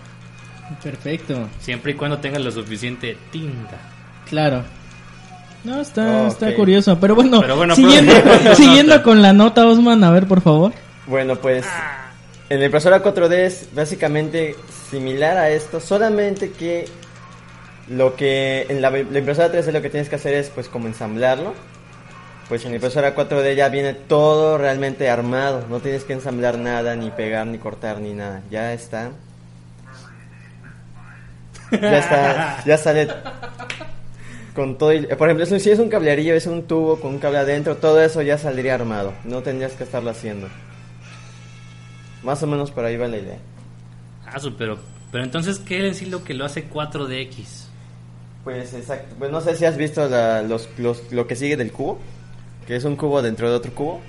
Perfecto, 0.82 1.48
siempre 1.60 1.92
y 1.92 1.94
cuando 1.94 2.18
tengas 2.18 2.40
lo 2.42 2.50
suficiente 2.50 3.16
tinta. 3.30 3.78
claro. 4.28 4.62
No, 5.64 5.80
está, 5.80 6.24
Oh, 6.24 6.26
está 6.26 6.52
curioso, 6.56 6.98
pero 6.98 7.14
bueno, 7.14 7.40
Pero 7.40 7.54
bueno, 7.56 7.76
siguiendo, 7.76 8.12
pero- 8.42 8.56
siguiendo 8.56 9.00
con 9.04 9.22
la 9.22 9.32
nota, 9.32 9.64
Osman, 9.64 10.02
a 10.02 10.10
ver, 10.10 10.26
por 10.26 10.40
favor. 10.40 10.72
Bueno, 11.06 11.36
pues 11.36 11.64
en 12.50 12.58
la 12.58 12.64
impresora 12.64 13.00
4D 13.00 13.32
es 13.34 13.68
básicamente 13.72 14.56
similar 14.90 15.36
a 15.36 15.50
esto, 15.50 15.78
solamente 15.78 16.50
que 16.50 16.86
lo 17.88 18.16
que 18.16 18.66
en 18.70 18.82
la, 18.82 18.90
la 18.90 19.18
impresora 19.20 19.52
3D 19.52 19.70
lo 19.70 19.82
que 19.82 19.90
tienes 19.90 20.08
que 20.08 20.16
hacer 20.16 20.34
es 20.34 20.48
pues 20.50 20.68
como 20.68 20.88
ensamblarlo. 20.88 21.54
Pues 22.52 22.66
en 22.66 22.72
la 22.72 22.74
impresora 22.76 23.14
4D 23.16 23.54
ya 23.54 23.70
viene 23.70 23.94
todo 23.94 24.58
realmente 24.58 25.08
armado, 25.08 25.64
no 25.70 25.80
tienes 25.80 26.04
que 26.04 26.12
ensamblar 26.12 26.58
nada, 26.58 26.94
ni 26.96 27.10
pegar, 27.10 27.46
ni 27.46 27.56
cortar, 27.56 27.98
ni 27.98 28.12
nada, 28.12 28.42
ya 28.50 28.74
está. 28.74 29.10
Ya 31.70 31.98
está, 31.98 32.62
ya 32.66 32.76
sale 32.76 33.08
con 34.54 34.76
todo. 34.76 34.90
por 35.16 35.28
ejemplo, 35.30 35.46
si 35.58 35.70
es 35.70 35.78
un 35.78 35.88
cablerillo, 35.88 36.34
es 36.34 36.46
un 36.46 36.64
tubo 36.64 37.00
con 37.00 37.12
un 37.14 37.18
cable 37.20 37.38
adentro, 37.38 37.78
todo 37.78 38.02
eso 38.02 38.20
ya 38.20 38.36
saldría 38.36 38.74
armado, 38.74 39.14
no 39.24 39.42
tendrías 39.42 39.72
que 39.72 39.84
estarlo 39.84 40.10
haciendo. 40.10 40.48
Más 42.22 42.42
o 42.42 42.46
menos 42.46 42.70
por 42.70 42.84
ahí 42.84 42.98
va 42.98 43.08
la 43.08 43.16
idea. 43.16 43.38
Ah, 44.26 44.36
pero, 44.58 44.78
pero 45.10 45.24
entonces, 45.24 45.58
¿qué 45.58 45.88
es 45.88 46.06
lo 46.06 46.22
que 46.22 46.34
lo 46.34 46.44
hace 46.44 46.68
4DX? 46.68 47.64
Pues 48.44 48.74
exacto. 48.74 49.14
Pues 49.18 49.30
no 49.30 49.40
sé 49.40 49.56
si 49.56 49.64
has 49.64 49.78
visto 49.78 50.06
la- 50.06 50.42
los, 50.42 50.68
los- 50.76 51.10
lo 51.12 51.26
que 51.26 51.34
sigue 51.34 51.56
del 51.56 51.72
cubo. 51.72 51.98
Que 52.66 52.76
es 52.76 52.84
un 52.84 52.96
cubo 52.96 53.20
dentro 53.22 53.50
de 53.50 53.56
otro 53.56 53.72
cubo. 53.74 54.00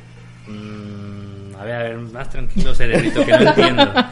Mm, 0.47 1.55
a 1.59 1.63
ver, 1.63 1.75
a 1.75 1.83
ver, 1.83 1.97
más 1.97 2.29
tranquilo, 2.29 2.73
cerebrito, 2.75 3.25
que 3.25 3.31
no 3.31 3.41
entiendo. 3.49 3.93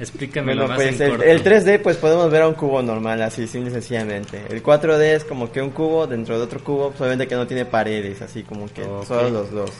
Explícamelo 0.00 0.62
Bueno, 0.62 0.68
más 0.68 0.76
pues 0.76 1.00
en 1.00 1.06
el, 1.06 1.10
corto. 1.16 1.24
el 1.24 1.44
3D 1.44 1.80
pues 1.80 1.96
podemos 1.98 2.28
ver 2.30 2.42
a 2.42 2.48
un 2.48 2.54
cubo 2.54 2.82
normal, 2.82 3.22
así, 3.22 3.46
simple 3.46 3.70
y 3.70 3.74
sencillamente. 3.74 4.42
El 4.50 4.62
4D 4.62 5.00
es 5.14 5.24
como 5.24 5.52
que 5.52 5.62
un 5.62 5.70
cubo 5.70 6.06
dentro 6.06 6.36
de 6.36 6.44
otro 6.44 6.62
cubo, 6.64 6.92
solamente 6.98 7.28
que 7.28 7.36
no 7.36 7.46
tiene 7.46 7.64
paredes, 7.64 8.20
así 8.20 8.42
como 8.42 8.66
que 8.68 8.82
Ok. 8.82 9.06
solo 9.06 9.30
los, 9.30 9.52
los, 9.52 9.70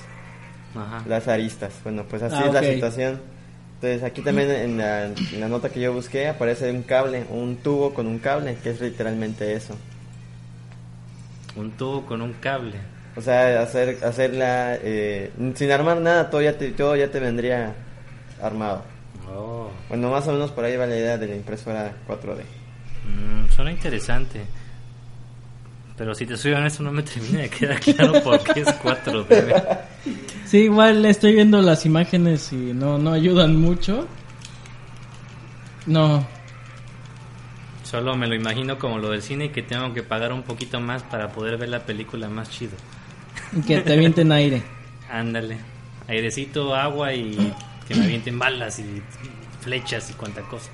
Ajá. 0.76 1.02
las 1.06 1.26
aristas. 1.26 1.72
Bueno, 1.82 2.04
pues 2.08 2.22
así 2.22 2.36
Ah, 2.38 2.46
es 2.46 2.52
la 2.54 2.62
situación. 2.62 3.20
Entonces 3.74 4.02
aquí 4.04 4.22
también 4.22 4.50
en 4.50 4.78
la, 4.78 5.06
en 5.06 5.40
la 5.40 5.48
nota 5.48 5.68
que 5.68 5.80
yo 5.80 5.92
busqué 5.92 6.28
aparece 6.28 6.70
un 6.70 6.82
cable, 6.84 7.24
un 7.28 7.56
tubo 7.56 7.92
con 7.92 8.06
un 8.06 8.18
cable, 8.20 8.56
que 8.62 8.70
es 8.70 8.80
literalmente 8.80 9.52
eso. 9.52 9.74
Un 11.56 11.72
tubo 11.72 12.06
con 12.06 12.22
un 12.22 12.34
cable. 12.34 12.76
O 13.16 13.20
sea, 13.20 13.62
hacer, 13.62 13.98
hacerla 14.04 14.76
eh, 14.82 15.30
sin 15.54 15.70
armar 15.70 15.98
nada, 16.00 16.30
todo 16.30 16.42
ya, 16.42 16.58
te, 16.58 16.72
todo 16.72 16.96
ya 16.96 17.10
te 17.10 17.20
vendría 17.20 17.74
armado. 18.42 18.82
Oh, 19.32 19.70
Bueno, 19.88 20.10
más 20.10 20.26
o 20.28 20.32
menos 20.32 20.50
por 20.50 20.64
ahí 20.64 20.76
va 20.76 20.86
la 20.86 20.96
idea 20.96 21.16
de 21.16 21.28
la 21.28 21.36
impresora 21.36 21.92
4D. 22.08 22.42
mm, 23.06 23.50
suena 23.54 23.70
interesante. 23.70 24.44
Pero 25.96 26.12
si 26.14 26.26
te 26.26 26.36
soy 26.36 26.52
honesto, 26.54 26.82
no 26.82 26.90
me 26.90 27.04
termina 27.04 27.42
de 27.42 27.50
quedar 27.50 27.78
claro 27.78 28.20
por 28.24 28.42
qué 28.42 28.60
es 28.62 28.68
4D. 28.82 29.78
Sí, 30.44 30.58
igual 30.64 31.04
estoy 31.06 31.34
viendo 31.34 31.62
las 31.62 31.86
imágenes 31.86 32.52
y 32.52 32.56
no, 32.74 32.98
no 32.98 33.12
ayudan 33.12 33.56
mucho. 33.56 34.08
No, 35.86 36.26
Solo 37.84 38.16
me 38.16 38.26
lo 38.26 38.34
imagino 38.34 38.78
como 38.78 38.98
lo 38.98 39.10
del 39.10 39.22
cine 39.22 39.44
y 39.44 39.48
que 39.50 39.62
tengo 39.62 39.92
que 39.94 40.02
pagar 40.02 40.32
un 40.32 40.42
poquito 40.42 40.80
más 40.80 41.02
para 41.04 41.28
poder 41.30 41.58
ver 41.58 41.68
la 41.68 41.80
película 41.86 42.28
más 42.28 42.50
chido. 42.50 42.72
Que 43.66 43.80
te 43.80 43.92
avienten 43.92 44.32
aire. 44.32 44.62
Ándale. 45.10 45.56
Airecito, 46.08 46.74
agua 46.74 47.12
y 47.14 47.52
que 47.88 47.94
me 47.94 48.04
avienten 48.04 48.38
balas 48.38 48.78
y 48.78 48.84
flechas 49.60 50.10
y 50.10 50.14
cuanta 50.14 50.42
cosa. 50.42 50.70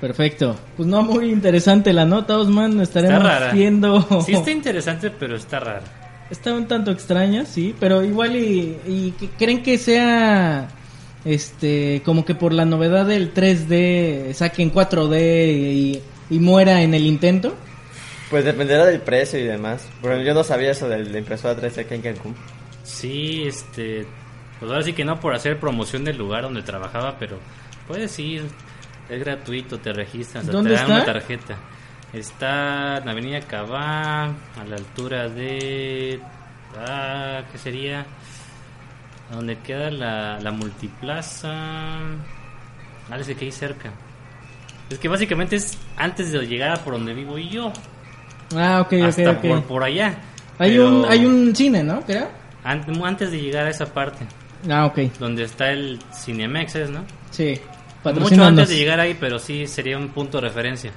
Perfecto. 0.00 0.56
Pues 0.76 0.88
no, 0.88 1.02
muy 1.02 1.30
interesante 1.30 1.92
la 1.92 2.04
nota, 2.04 2.36
Osman. 2.38 2.80
Estaremos 2.80 3.18
Está 3.24 3.52
viendo. 3.52 4.22
Sí 4.26 4.32
está 4.32 4.50
interesante, 4.50 5.10
pero 5.10 5.36
está 5.36 5.60
rara. 5.60 5.82
Está 6.30 6.54
un 6.54 6.66
tanto 6.66 6.90
extraña, 6.90 7.44
sí, 7.44 7.74
pero 7.78 8.02
igual 8.04 8.36
y, 8.36 8.76
y 8.86 9.10
que- 9.18 9.28
creen 9.30 9.62
que 9.62 9.76
sea 9.78 10.68
este 11.24 12.02
como 12.04 12.24
que 12.24 12.34
por 12.34 12.52
la 12.52 12.64
novedad 12.64 13.06
del 13.06 13.32
3D 13.32 14.32
saquen 14.32 14.72
4D 14.72 15.20
y, 15.20 16.02
y 16.30 16.38
muera 16.38 16.82
en 16.82 16.94
el 16.94 17.06
intento. 17.06 17.54
Pues 18.32 18.46
dependerá 18.46 18.86
del 18.86 19.02
precio 19.02 19.38
y 19.38 19.42
demás. 19.42 19.86
Bueno, 20.00 20.22
yo 20.22 20.32
no 20.32 20.42
sabía 20.42 20.70
eso 20.70 20.88
de 20.88 21.04
la 21.04 21.18
impresora 21.18 21.54
3D 21.54 21.84
aquí 21.84 21.94
en 21.96 22.00
Cancún. 22.00 22.34
Sí, 22.82 23.42
este. 23.46 24.06
Pues 24.58 24.70
ahora 24.70 24.82
sí 24.82 24.94
que 24.94 25.04
no 25.04 25.20
por 25.20 25.34
hacer 25.34 25.60
promoción 25.60 26.02
del 26.02 26.16
lugar 26.16 26.44
donde 26.44 26.62
trabajaba, 26.62 27.18
pero 27.18 27.38
puedes 27.86 28.18
ir. 28.18 28.46
Es 29.10 29.20
gratuito, 29.20 29.78
te 29.80 29.92
registras, 29.92 30.46
te 30.46 30.50
¿Dónde 30.50 30.72
dan 30.72 30.90
una 30.90 31.04
tarjeta. 31.04 31.58
Está 32.14 32.96
en 33.02 33.08
Avenida 33.10 33.40
Cabá, 33.42 34.24
a 34.24 34.64
la 34.66 34.76
altura 34.76 35.28
de. 35.28 36.18
Ah, 36.74 37.42
¿Qué 37.52 37.58
sería? 37.58 38.06
Donde 39.30 39.58
queda 39.58 39.90
la, 39.90 40.40
la 40.40 40.52
multiplaza. 40.52 41.50
Ah, 41.50 43.18
ese 43.20 43.34
que 43.34 43.44
hay 43.44 43.52
cerca. 43.52 43.92
Es 44.88 44.98
que 44.98 45.08
básicamente 45.08 45.56
es 45.56 45.76
antes 45.98 46.32
de 46.32 46.46
llegar 46.46 46.70
a 46.70 46.76
por 46.82 46.94
donde 46.94 47.12
vivo 47.12 47.36
yo. 47.36 47.74
Ah, 48.56 48.80
ok, 48.82 48.92
hasta 49.04 49.30
ok. 49.32 49.40
por, 49.40 49.62
por 49.64 49.84
allá. 49.84 50.14
Hay 50.58 50.72
Pero 50.72 50.88
un 50.88 51.04
hay 51.06 51.24
un 51.26 51.54
cine, 51.56 51.82
¿no? 51.82 52.00
Creo. 52.02 52.28
an- 52.64 52.84
Antes 53.04 53.30
de 53.32 53.40
llegar 53.40 53.66
a 53.66 53.70
esa 53.70 53.86
parte, 53.86 54.24
Ah, 54.70 54.86
ok. 54.86 54.98
donde 55.18 55.44
está 55.44 55.70
el 55.70 55.98
Cinemex, 56.14 56.74
¿es, 56.76 56.90
¿no? 56.90 57.04
Sí. 57.30 57.58
Mucho 58.04 58.44
antes 58.44 58.68
de 58.68 58.76
llegar 58.76 58.98
ahí, 59.00 59.16
pero 59.18 59.38
sí 59.38 59.66
sería 59.66 59.96
un 59.96 60.08
punto 60.08 60.38
de 60.40 60.48
referencia. 60.48 60.90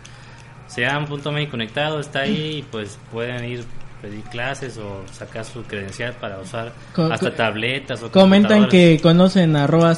Sea 0.67 0.97
un 0.97 1.05
punto 1.05 1.31
medio 1.31 1.49
conectado, 1.51 1.99
está 1.99 2.21
ahí 2.21 2.57
y 2.57 2.61
pues 2.63 2.97
pueden 3.11 3.45
ir 3.45 3.63
pedir 4.05 4.23
clases 4.25 4.77
o 4.77 5.03
sacar 5.11 5.43
su 5.43 5.63
credencial 5.63 6.13
para 6.13 6.37
usar 6.39 6.71
Co- 6.93 7.11
hasta 7.11 7.33
tabletas 7.33 8.03
o 8.03 8.11
Comentan 8.11 8.67
que 8.69 8.99
conocen 9.01 9.55
a 9.55 9.65
Roa 9.65 9.95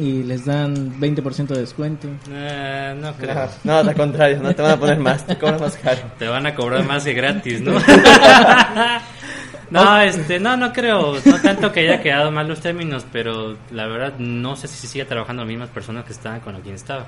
y 0.00 0.24
les 0.24 0.44
dan 0.44 0.98
20% 1.00 1.46
de 1.46 1.60
descuento. 1.60 2.08
Eh, 2.28 2.96
no 3.00 3.12
creo. 3.14 3.48
No, 3.62 3.82
no, 3.84 3.90
al 3.90 3.94
contrario, 3.94 4.40
no 4.42 4.52
te 4.52 4.62
van 4.62 4.72
a 4.72 4.76
poner 4.76 4.98
más, 4.98 5.24
te 5.26 5.38
cobran 5.38 5.60
más 5.60 5.76
caro. 5.76 6.00
Te 6.18 6.26
van 6.26 6.44
a 6.46 6.54
cobrar 6.56 6.84
más 6.84 7.04
que 7.04 7.12
gratis, 7.12 7.60
¿no? 7.60 7.74
no, 9.70 10.00
este, 10.00 10.40
no, 10.40 10.56
no 10.56 10.72
creo, 10.72 11.14
no 11.24 11.40
tanto 11.40 11.70
que 11.70 11.80
haya 11.80 12.02
quedado 12.02 12.32
mal 12.32 12.48
los 12.48 12.60
términos, 12.60 13.06
pero 13.12 13.56
la 13.70 13.86
verdad 13.86 14.14
no 14.18 14.56
sé 14.56 14.66
si 14.66 14.88
sigue 14.88 15.04
trabajando 15.04 15.42
las 15.42 15.48
mismas 15.48 15.68
personas 15.70 16.04
que 16.04 16.12
estaban 16.12 16.40
con 16.40 16.60
quien 16.62 16.74
estaba, 16.74 17.06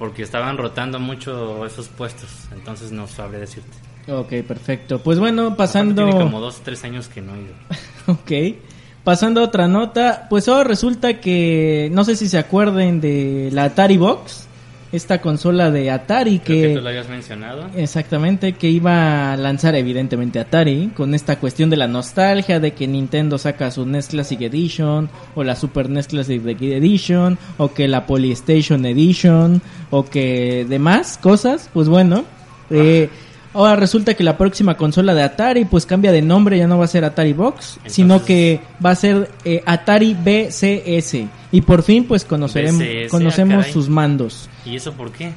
porque 0.00 0.22
estaban 0.22 0.56
rotando 0.56 0.98
mucho 0.98 1.66
esos 1.66 1.88
puestos, 1.88 2.30
entonces 2.52 2.90
no 2.90 3.06
sabré 3.06 3.38
decirte. 3.38 3.76
Ok, 4.08 4.32
perfecto. 4.48 4.98
Pues 5.00 5.18
bueno, 5.18 5.54
pasando... 5.56 6.06
Tiene 6.06 6.18
como 6.18 6.40
dos 6.40 6.62
tres 6.64 6.82
años 6.84 7.08
que 7.08 7.20
no 7.20 7.34
he 7.34 7.42
ido. 7.42 7.54
Ok. 8.06 8.56
Pasando 9.04 9.42
a 9.42 9.44
otra 9.44 9.68
nota, 9.68 10.26
pues 10.30 10.48
ahora 10.48 10.64
resulta 10.64 11.20
que 11.20 11.90
no 11.92 12.04
sé 12.04 12.16
si 12.16 12.28
se 12.28 12.38
acuerden 12.38 13.02
de 13.02 13.50
la 13.52 13.64
Atari 13.64 13.98
Box, 13.98 14.48
esta 14.92 15.20
consola 15.20 15.70
de 15.70 15.90
Atari 15.90 16.40
Creo 16.40 16.62
que 16.62 16.68
que 16.68 16.74
tú 16.76 16.80
lo 16.82 16.88
habías 16.88 17.08
mencionado. 17.08 17.66
exactamente 17.76 18.52
que 18.52 18.68
iba 18.68 19.32
a 19.32 19.36
lanzar 19.36 19.74
evidentemente 19.74 20.40
Atari 20.40 20.90
con 20.96 21.14
esta 21.14 21.38
cuestión 21.38 21.70
de 21.70 21.76
la 21.76 21.86
nostalgia 21.86 22.60
de 22.60 22.72
que 22.72 22.86
Nintendo 22.86 23.38
saca 23.38 23.70
su 23.70 23.86
NES 23.86 24.08
Classic 24.08 24.40
Edition 24.40 25.08
o 25.34 25.44
la 25.44 25.56
Super 25.56 25.88
NES 25.88 26.08
Classic 26.08 26.42
Edition 26.44 27.38
o 27.58 27.72
que 27.72 27.88
la 27.88 28.06
Polystation 28.06 28.84
Edition 28.84 29.62
o 29.90 30.04
que 30.04 30.66
demás 30.68 31.18
cosas, 31.20 31.70
pues 31.72 31.88
bueno, 31.88 32.24
eh, 32.70 33.08
Ahora 33.52 33.74
resulta 33.74 34.14
que 34.14 34.22
la 34.22 34.38
próxima 34.38 34.76
consola 34.76 35.12
de 35.12 35.22
Atari 35.24 35.64
pues 35.64 35.84
cambia 35.84 36.12
de 36.12 36.22
nombre, 36.22 36.56
ya 36.56 36.68
no 36.68 36.78
va 36.78 36.84
a 36.84 36.88
ser 36.88 37.04
Atari 37.04 37.32
Box, 37.32 37.72
Entonces- 37.76 37.92
sino 37.94 38.24
que 38.24 38.60
va 38.84 38.90
a 38.90 38.94
ser 38.94 39.28
eh, 39.44 39.62
Atari 39.66 40.14
BCS. 40.14 41.26
Y 41.50 41.60
por 41.62 41.82
fin 41.82 42.04
pues 42.04 42.24
conoceremos, 42.24 42.80
BCS, 42.80 43.06
ah, 43.06 43.08
conocemos 43.10 43.66
sus 43.66 43.88
mandos. 43.88 44.48
¿Y 44.64 44.76
eso 44.76 44.92
por 44.92 45.10
qué? 45.10 45.32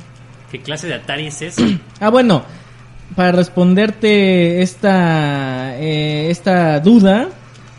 ¿Qué 0.52 0.62
clase 0.62 0.88
de 0.88 0.93
Atari 0.95 1.28
es 1.28 1.41
esa? 1.41 1.63
Ah, 1.99 2.10
bueno, 2.10 2.43
para 3.15 3.32
responderte 3.32 4.62
esta, 4.62 5.76
eh, 5.80 6.28
esta 6.30 6.80
duda, 6.82 7.30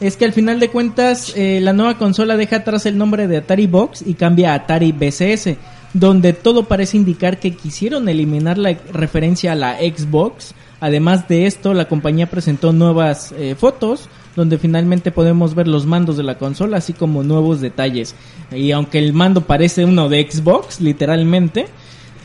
es 0.00 0.16
que 0.16 0.24
al 0.24 0.32
final 0.32 0.58
de 0.58 0.68
cuentas 0.68 1.32
eh, 1.36 1.60
la 1.62 1.72
nueva 1.72 1.96
consola 1.96 2.36
deja 2.36 2.56
atrás 2.56 2.86
el 2.86 2.98
nombre 2.98 3.28
de 3.28 3.36
Atari 3.36 3.66
Box 3.68 4.02
y 4.04 4.14
cambia 4.14 4.52
a 4.52 4.54
Atari 4.56 4.90
BCS, 4.92 5.56
donde 5.94 6.33
todo 6.33 6.64
parece 6.64 6.96
indicar 6.98 7.40
que 7.40 7.54
quisieron 7.57 8.09
eliminar 8.09 8.59
la 8.59 8.76
referencia 8.92 9.52
a 9.52 9.54
la 9.54 9.78
Xbox. 9.78 10.54
Además 10.80 11.28
de 11.28 11.46
esto, 11.46 11.72
la 11.72 11.87
compañía 11.88 12.28
presentó 12.28 12.72
nuevas 12.72 13.33
eh, 13.38 13.54
fotos 13.57 14.09
donde 14.37 14.59
finalmente 14.59 15.12
podemos 15.12 15.54
ver 15.54 15.68
los 15.68 15.87
mandos 15.87 16.16
de 16.16 16.24
la 16.24 16.37
consola, 16.37 16.78
así 16.78 16.92
como 16.92 17.22
nuevos 17.22 17.61
detalles. 17.61 18.16
Y 18.50 18.72
aunque 18.72 18.98
el 18.98 19.12
mando 19.12 19.42
parece 19.42 19.85
uno 19.85 20.09
de 20.09 20.28
Xbox, 20.28 20.80
literalmente. 20.80 21.66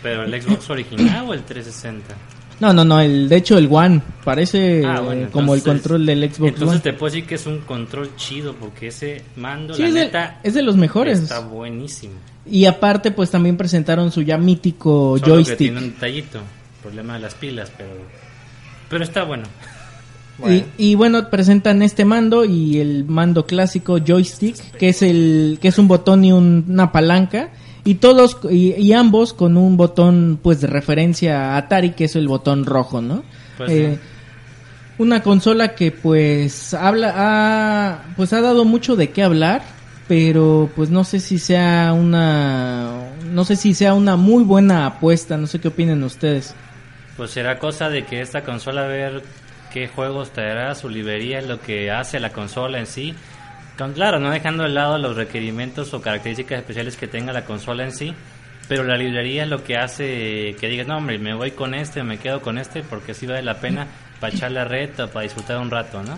¿Pero 0.01 0.23
el 0.23 0.41
Xbox 0.41 0.69
original 0.71 1.29
o 1.29 1.33
el 1.35 1.43
360? 1.43 2.15
No, 2.61 2.73
no, 2.73 2.83
no, 2.83 2.99
el, 2.99 3.29
de 3.29 3.35
hecho 3.37 3.57
el 3.57 3.69
One 3.71 4.01
parece 4.25 4.83
Ah, 4.85 4.99
bueno, 4.99 5.27
eh, 5.27 5.29
como 5.31 5.53
el 5.55 5.61
control 5.63 6.05
del 6.05 6.23
Xbox 6.29 6.49
Entonces 6.53 6.67
One. 6.69 6.79
te 6.79 6.93
puedo 6.93 7.13
decir 7.13 7.25
que 7.27 7.35
es 7.35 7.45
un 7.45 7.59
control 7.59 8.09
chido 8.17 8.53
porque 8.55 8.87
ese 8.87 9.21
mando, 9.37 9.75
Sí, 9.75 9.83
la 9.83 9.87
es 9.87 9.93
de, 9.93 9.99
neta, 10.01 10.39
es 10.43 10.53
de 10.55 10.61
los 10.63 10.75
mejores. 10.75 11.19
está 11.19 11.39
buenísimo. 11.39 12.15
Y 12.51 12.65
aparte, 12.65 13.11
pues 13.11 13.29
también 13.31 13.57
presentaron 13.57 14.11
su 14.11 14.21
ya 14.21 14.37
mítico 14.37 15.17
Solo 15.17 15.25
que 15.25 15.31
joystick. 15.31 15.57
tiene 15.57 15.77
un 15.79 15.93
detallito, 15.93 16.39
problema 16.81 17.13
de 17.13 17.19
las 17.19 17.35
pilas, 17.35 17.71
pero 17.77 17.89
pero 18.89 19.03
está 19.03 19.23
bueno. 19.23 19.43
Bueno. 20.39 20.63
Y, 20.77 20.91
y 20.91 20.95
bueno, 20.95 21.29
presentan 21.29 21.81
este 21.81 22.05
mando 22.05 22.45
y 22.45 22.79
el 22.79 23.03
mando 23.03 23.45
clásico 23.45 23.97
joystick, 23.99 24.55
que 24.77 24.87
es 24.87 25.01
el 25.01 25.57
que 25.61 25.67
es 25.67 25.77
un 25.77 25.89
botón 25.89 26.23
y 26.23 26.31
un- 26.31 26.63
una 26.69 26.93
palanca 26.93 27.49
y 27.83 27.95
todos 27.95 28.37
y, 28.49 28.71
y 28.75 28.93
ambos 28.93 29.33
con 29.33 29.57
un 29.57 29.75
botón 29.75 30.39
pues 30.41 30.61
de 30.61 30.67
referencia 30.67 31.55
a 31.55 31.57
Atari, 31.57 31.89
que 31.91 32.05
es 32.05 32.15
el 32.15 32.29
botón 32.29 32.63
rojo, 32.65 33.01
¿no? 33.01 33.23
Pues 33.57 33.69
Eh, 33.69 33.97
sí. 34.01 34.07
Una 35.03 35.21
consola 35.23 35.75
que 35.75 35.91
pues 35.91 36.73
habla 36.73 37.13
ha, 37.17 38.03
pues 38.15 38.31
ha 38.31 38.39
dado 38.39 38.63
mucho 38.63 38.95
de 38.95 39.09
qué 39.09 39.23
hablar, 39.23 39.61
pero 40.09 40.71
pues 40.75 40.89
no 40.89 41.03
sé 41.03 41.19
si 41.19 41.37
sea 41.37 41.93
una 41.93 43.11
no 43.25 43.45
sé 43.45 43.55
si 43.55 43.75
sea 43.75 43.93
una 43.93 44.15
muy 44.15 44.43
buena 44.43 44.87
apuesta, 44.87 45.37
no 45.37 45.45
sé 45.45 45.61
qué 45.61 45.67
opinen 45.67 46.03
ustedes. 46.03 46.55
Pues 47.15 47.29
será 47.29 47.59
cosa 47.59 47.89
de 47.89 48.05
que 48.05 48.19
esta 48.19 48.43
consola 48.43 48.85
a 48.85 48.87
ver 48.87 49.21
qué 49.71 49.87
juegos 49.87 50.31
traerá 50.31 50.73
su 50.73 50.89
librería, 50.89 51.43
lo 51.43 51.61
que 51.61 51.91
hace 51.91 52.19
la 52.19 52.31
consola 52.31 52.79
en 52.79 52.87
sí. 52.87 53.13
Claro, 53.93 54.19
no 54.19 54.31
dejando 54.31 54.63
de 54.63 54.69
lado 54.69 54.97
los 54.97 55.15
requerimientos 55.15 55.93
o 55.93 56.01
características 56.01 56.57
especiales 56.57 56.97
que 56.97 57.07
tenga 57.07 57.31
la 57.31 57.45
consola 57.45 57.83
en 57.83 57.91
sí, 57.91 58.15
pero 58.67 58.83
la 58.83 58.97
librería 58.97 59.43
es 59.43 59.49
lo 59.49 59.63
que 59.63 59.77
hace 59.77 60.55
que 60.59 60.69
digas, 60.69 60.87
no 60.87 60.97
hombre, 60.97 61.19
me 61.19 61.35
voy 61.35 61.51
con 61.51 61.75
este, 61.75 62.01
me 62.01 62.17
quedo 62.17 62.41
con 62.41 62.57
este, 62.57 62.81
porque 62.81 63.13
sí 63.13 63.27
vale 63.27 63.43
la 63.43 63.59
pena 63.59 63.85
para 64.19 64.33
echar 64.33 64.51
la 64.51 64.65
reta, 64.65 65.05
para 65.07 65.23
disfrutar 65.23 65.59
un 65.59 65.69
rato, 65.69 66.01
¿no? 66.01 66.17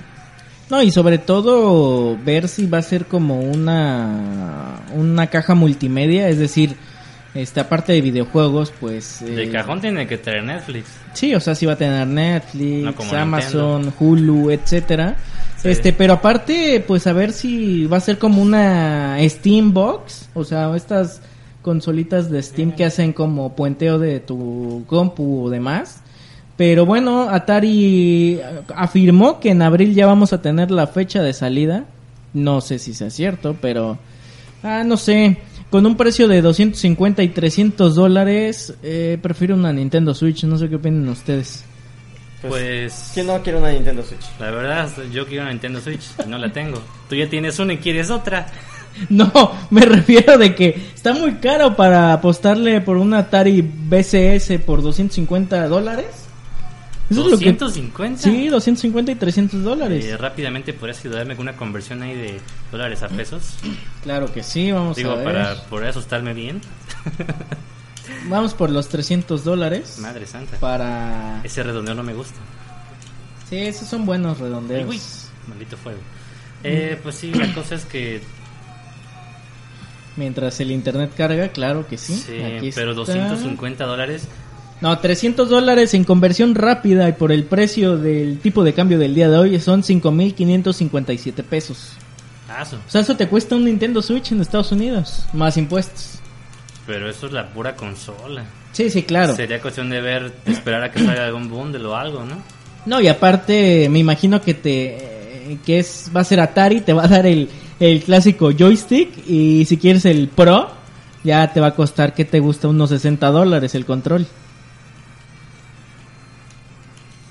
No, 0.71 0.81
y 0.81 0.89
sobre 0.89 1.17
todo 1.17 2.17
ver 2.23 2.47
si 2.47 2.65
va 2.65 2.77
a 2.77 2.81
ser 2.81 3.05
como 3.05 3.41
una 3.41 4.79
una 4.95 5.27
caja 5.27 5.53
multimedia, 5.53 6.29
es 6.29 6.39
decir, 6.39 6.77
esta 7.33 7.67
parte 7.67 7.91
de 7.91 7.99
videojuegos, 7.99 8.71
pues 8.79 9.19
De 9.19 9.43
eh, 9.43 9.49
cajón 9.49 9.81
tiene 9.81 10.07
que 10.07 10.17
traer 10.17 10.45
Netflix. 10.45 10.87
Sí, 11.13 11.35
o 11.35 11.41
sea, 11.41 11.55
sí 11.55 11.65
va 11.65 11.73
a 11.73 11.75
tener 11.75 12.07
Netflix, 12.07 12.83
No 12.85 13.17
Amazon, 13.17 13.93
Hulu, 13.99 14.49
etcétera. 14.49 15.17
Sí. 15.57 15.67
Este, 15.67 15.91
pero 15.91 16.13
aparte, 16.13 16.81
pues 16.87 17.05
a 17.05 17.11
ver 17.11 17.33
si 17.33 17.85
va 17.85 17.97
a 17.97 18.01
ser 18.01 18.17
como 18.17 18.41
una 18.41 19.17
Steam 19.27 19.73
Box, 19.73 20.29
o 20.33 20.45
sea, 20.45 20.73
estas 20.73 21.21
consolitas 21.61 22.31
de 22.31 22.41
Steam 22.41 22.71
que 22.71 22.85
hacen 22.85 23.11
como 23.11 23.57
puenteo 23.57 23.99
de 23.99 24.21
tu 24.21 24.85
compu 24.87 25.45
o 25.45 25.49
demás. 25.49 26.01
Pero 26.61 26.85
bueno, 26.85 27.27
Atari 27.27 28.39
afirmó 28.75 29.39
que 29.39 29.49
en 29.49 29.63
abril 29.63 29.95
ya 29.95 30.05
vamos 30.05 30.31
a 30.31 30.43
tener 30.43 30.69
la 30.69 30.85
fecha 30.85 31.23
de 31.23 31.33
salida. 31.33 31.85
No 32.35 32.61
sé 32.61 32.77
si 32.77 32.93
sea 32.93 33.09
cierto, 33.09 33.57
pero 33.59 33.97
ah, 34.61 34.83
no 34.85 34.95
sé. 34.95 35.39
Con 35.71 35.87
un 35.87 35.97
precio 35.97 36.27
de 36.27 36.39
250 36.43 37.23
y 37.23 37.29
300 37.29 37.95
dólares, 37.95 38.75
eh, 38.83 39.17
prefiero 39.19 39.55
una 39.55 39.73
Nintendo 39.73 40.13
Switch. 40.13 40.43
No 40.43 40.55
sé 40.55 40.69
qué 40.69 40.75
opinan 40.75 41.09
ustedes. 41.09 41.65
Pues, 42.47 43.09
¿Quién 43.15 43.25
no 43.25 43.41
quiere 43.41 43.57
una 43.57 43.71
Nintendo 43.71 44.03
Switch? 44.03 44.25
la 44.39 44.51
verdad, 44.51 44.87
yo 45.11 45.25
quiero 45.25 45.41
una 45.41 45.53
Nintendo 45.53 45.81
Switch 45.81 46.11
y 46.23 46.29
no 46.29 46.37
la 46.37 46.53
tengo. 46.53 46.79
Tú 47.09 47.15
ya 47.15 47.27
tienes 47.27 47.57
una 47.57 47.73
y 47.73 47.77
quieres 47.77 48.11
otra. 48.11 48.45
No, 49.09 49.31
me 49.69 49.81
refiero 49.85 50.37
de 50.37 50.53
que 50.53 50.79
está 50.93 51.13
muy 51.13 51.35
caro 51.35 51.77
para 51.77 52.11
apostarle 52.11 52.81
por 52.81 52.97
un 52.97 53.13
Atari 53.13 53.61
BCS 53.61 54.61
por 54.63 54.81
250 54.81 55.67
dólares. 55.69 56.20
Eso 57.11 57.25
es 57.25 57.31
lo 57.31 57.37
que- 57.37 57.51
250. 57.53 58.21
Sí, 58.23 58.47
250 58.47 59.11
y 59.11 59.15
300 59.15 59.63
dólares. 59.63 60.05
Eh, 60.05 60.17
rápidamente 60.17 60.73
podrías 60.73 60.99
ayudarme 61.01 61.35
con 61.35 61.43
una 61.47 61.57
conversión 61.57 62.01
ahí 62.01 62.15
de 62.15 62.39
dólares 62.71 63.03
a 63.03 63.09
pesos. 63.09 63.55
Claro 64.03 64.31
que 64.31 64.41
sí, 64.43 64.71
vamos 64.71 64.95
Digo, 64.97 65.11
a 65.11 65.15
ver. 65.15 65.25
para 65.25 65.55
poder 65.63 65.89
asustarme 65.89 66.33
bien. 66.33 66.61
Vamos 68.27 68.53
por 68.53 68.69
los 68.69 68.89
300 68.89 69.43
dólares. 69.43 69.97
Madre 69.99 70.25
santa. 70.25 70.57
Para... 70.57 71.39
Ese 71.43 71.63
redondeo 71.63 71.95
no 71.95 72.03
me 72.03 72.13
gusta. 72.13 72.35
Sí, 73.49 73.57
esos 73.57 73.87
son 73.87 74.05
buenos 74.05 74.37
redondeos. 74.39 74.87
uy, 74.89 74.99
maldito 75.47 75.77
fuego. 75.77 75.99
Eh, 76.63 76.99
pues 77.01 77.15
sí, 77.15 77.31
la 77.33 77.53
cosa 77.53 77.75
es 77.75 77.85
que 77.85 78.21
Mientras 80.17 80.59
el 80.59 80.71
internet 80.71 81.11
carga, 81.15 81.49
claro 81.49 81.87
que 81.87 81.97
sí. 81.97 82.15
sí, 82.15 82.41
Aquí 82.41 82.71
pero 82.75 82.91
está. 82.91 83.13
250 83.13 83.85
dólares. 83.85 84.27
No, 84.81 84.97
300 84.97 85.47
dólares 85.49 85.93
en 85.93 86.03
conversión 86.03 86.55
rápida 86.55 87.07
y 87.07 87.13
por 87.13 87.31
el 87.31 87.43
precio 87.43 87.97
del 87.97 88.39
tipo 88.39 88.63
de 88.63 88.73
cambio 88.73 88.97
del 88.97 89.13
día 89.13 89.29
de 89.29 89.37
hoy 89.37 89.59
son 89.59 89.83
5.557 89.83 91.43
pesos. 91.43 91.93
Su- 92.69 92.75
O 92.75 92.79
sea, 92.89 93.01
eso 93.01 93.15
te 93.15 93.27
cuesta 93.27 93.55
un 93.55 93.65
Nintendo 93.65 94.01
Switch 94.01 94.31
en 94.31 94.41
Estados 94.41 94.71
Unidos, 94.71 95.25
más 95.33 95.55
impuestos. 95.57 96.19
pero 96.87 97.09
eso 97.09 97.27
es 97.27 97.31
la 97.31 97.47
pura 97.49 97.75
consola. 97.75 98.43
Sí, 98.73 98.89
sí, 98.89 99.03
claro. 99.03 99.35
Sería 99.35 99.61
cuestión 99.61 99.89
de 99.89 100.01
ver, 100.01 100.31
de 100.45 100.51
esperar 100.51 100.83
a 100.83 100.91
que 100.91 100.99
salga 101.03 101.25
algún 101.27 101.47
bundle 101.49 101.85
o 101.85 101.95
algo, 101.95 102.25
¿no? 102.25 102.41
No, 102.85 102.99
y 102.99 103.07
aparte 103.07 103.87
me 103.89 103.99
imagino 103.99 104.41
que 104.41 104.53
te 104.55 104.97
eh, 105.53 105.57
que 105.65 105.79
es 105.79 106.09
va 106.15 106.21
a 106.21 106.25
ser 106.25 106.39
Atari, 106.39 106.81
te 106.81 106.93
va 106.93 107.03
a 107.05 107.07
dar 107.07 107.25
el, 107.27 107.47
el 107.79 108.01
clásico 108.01 108.51
joystick 108.51 109.09
y 109.27 109.63
si 109.65 109.77
quieres 109.77 110.05
el 110.05 110.27
Pro 110.27 110.69
ya 111.23 111.53
te 111.53 111.59
va 111.59 111.67
a 111.67 111.75
costar 111.75 112.13
que 112.15 112.25
te 112.25 112.39
gusta 112.39 112.67
unos 112.67 112.89
60 112.89 113.27
dólares 113.29 113.75
el 113.75 113.85
control. 113.85 114.25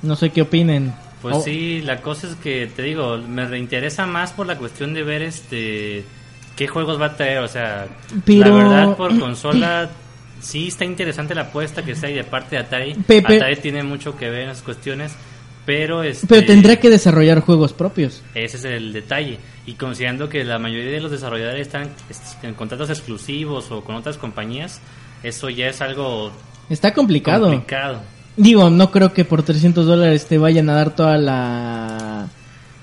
No 0.03 0.17
sé 0.17 0.31
qué 0.31 0.43
opinen. 0.43 0.95
Pues 1.23 1.37
Oh, 1.37 1.41
sí, 1.43 1.83
la 1.83 2.01
cosa 2.01 2.27
es 2.29 2.35
que 2.37 2.67
te 2.75 2.83
digo, 2.83 3.19
me 3.19 3.45
reinteresa 3.47 4.07
más 4.07 4.33
por 4.33 4.47
la 4.47 4.57
cuestión 4.57 4.95
de 4.95 5.03
ver 5.03 5.21
este 5.23 6.05
qué 6.57 6.67
juegos 6.67 7.01
va 7.01 7.07
a 7.07 7.17
traer, 7.17 7.39
o 7.39 7.49
sea, 7.49 7.87
Pero- 8.25 8.41
la 8.59 8.65
verdad 8.65 8.97
por 8.97 9.19
consola 9.21 9.91
sí 10.41 10.69
está 10.69 10.85
interesante 10.87 11.35
la 11.35 11.43
apuesta 11.43 11.83
que 11.85 11.95
sea 11.95 12.09
y 12.11 12.15
de 12.15 12.25
parte 12.25 12.57
de 12.57 12.63
Atari, 12.63 12.95
Pepe- 12.95 13.37
Atari 13.37 13.57
tiene 13.57 13.83
mucho 13.83 14.17
que 14.17 14.31
ver 14.31 14.43
en 14.45 14.49
esas 14.51 14.63
cuestiones, 14.63 15.13
pero 15.67 16.03
este 16.03 16.27
Pero 16.27 16.47
tendrá 16.47 16.77
que 16.77 16.89
desarrollar 16.89 17.41
juegos 17.41 17.75
propios. 17.75 18.23
ese 18.35 18.57
es 18.57 18.65
el 18.65 18.93
detalle 18.95 19.39
y 19.67 19.75
considerando 19.75 20.29
que 20.31 20.43
la 20.45 20.59
mayoría 20.59 20.91
de 20.93 21.01
los 21.01 21.11
desarrolladores 21.11 21.61
están 21.67 21.91
est- 22.09 22.43
en 22.43 22.55
contratos 22.55 22.89
exclusivos 22.89 23.71
o 23.71 23.85
con 23.85 23.95
otras 23.97 24.17
compañías, 24.17 24.81
eso 25.23 25.51
ya 25.51 25.69
es 25.69 25.83
algo 25.83 26.33
Está 26.71 26.95
complicado. 26.95 27.49
complicado. 27.49 28.01
Digo, 28.37 28.71
no 28.71 28.91
creo 28.91 29.13
que 29.13 29.25
por 29.25 29.43
300 29.43 29.87
dólares 29.87 30.27
te 30.27 30.39
vayan 30.39 30.71
a 30.71 30.75
dar 30.75 30.95
toda 30.95 31.19
la 31.19 32.29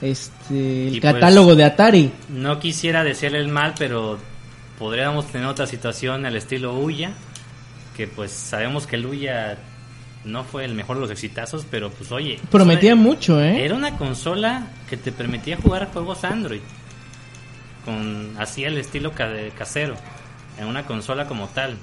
este 0.01 0.87
el 0.87 0.95
Y 0.95 1.01
pues- 1.01 1.13
catálogo 1.13 1.55
de 1.55 1.63
Atari. 1.63 2.11
No 2.29 2.59
quisiera 2.59 3.03
decirle 3.03 3.39
el 3.39 3.47
mal, 3.47 3.73
pero 3.77 4.19
podríamos 4.77 5.27
tener 5.27 5.47
otra 5.47 5.65
situación 5.65 6.25
al 6.25 6.35
estilo 6.35 6.77
Uya, 6.77 7.11
que 7.95 8.07
pues 8.07 8.31
sabemos 8.31 8.85
que 8.85 8.97
el 8.97 9.05
Uya 9.07 9.57
no 10.25 10.43
fue 10.43 10.65
el 10.65 10.75
mejor 10.75 10.97
de 10.97 11.01
los 11.03 11.11
exitazos, 11.11 11.65
pero 11.71 11.89
pues 11.89 12.11
oye, 12.11 12.39
Prometía 12.51 12.95
mucho, 12.95 13.41
¿eh? 13.41 13.63
Era 13.65 13.73
una 13.75 13.97
consola 13.97 14.67
que 14.89 14.97
te 14.97 15.11
permitía 15.11 15.57
jugar 15.57 15.89
juegos 15.91 16.23
Android, 16.23 16.61
con 17.85 18.33
así 18.37 18.63
el 18.65 18.77
estilo 18.77 19.13
ca- 19.13 19.31
casero, 19.57 19.95
en 20.59 20.67
una 20.67 20.83
consola 20.85 21.25
como 21.25 21.47
tal. 21.47 21.77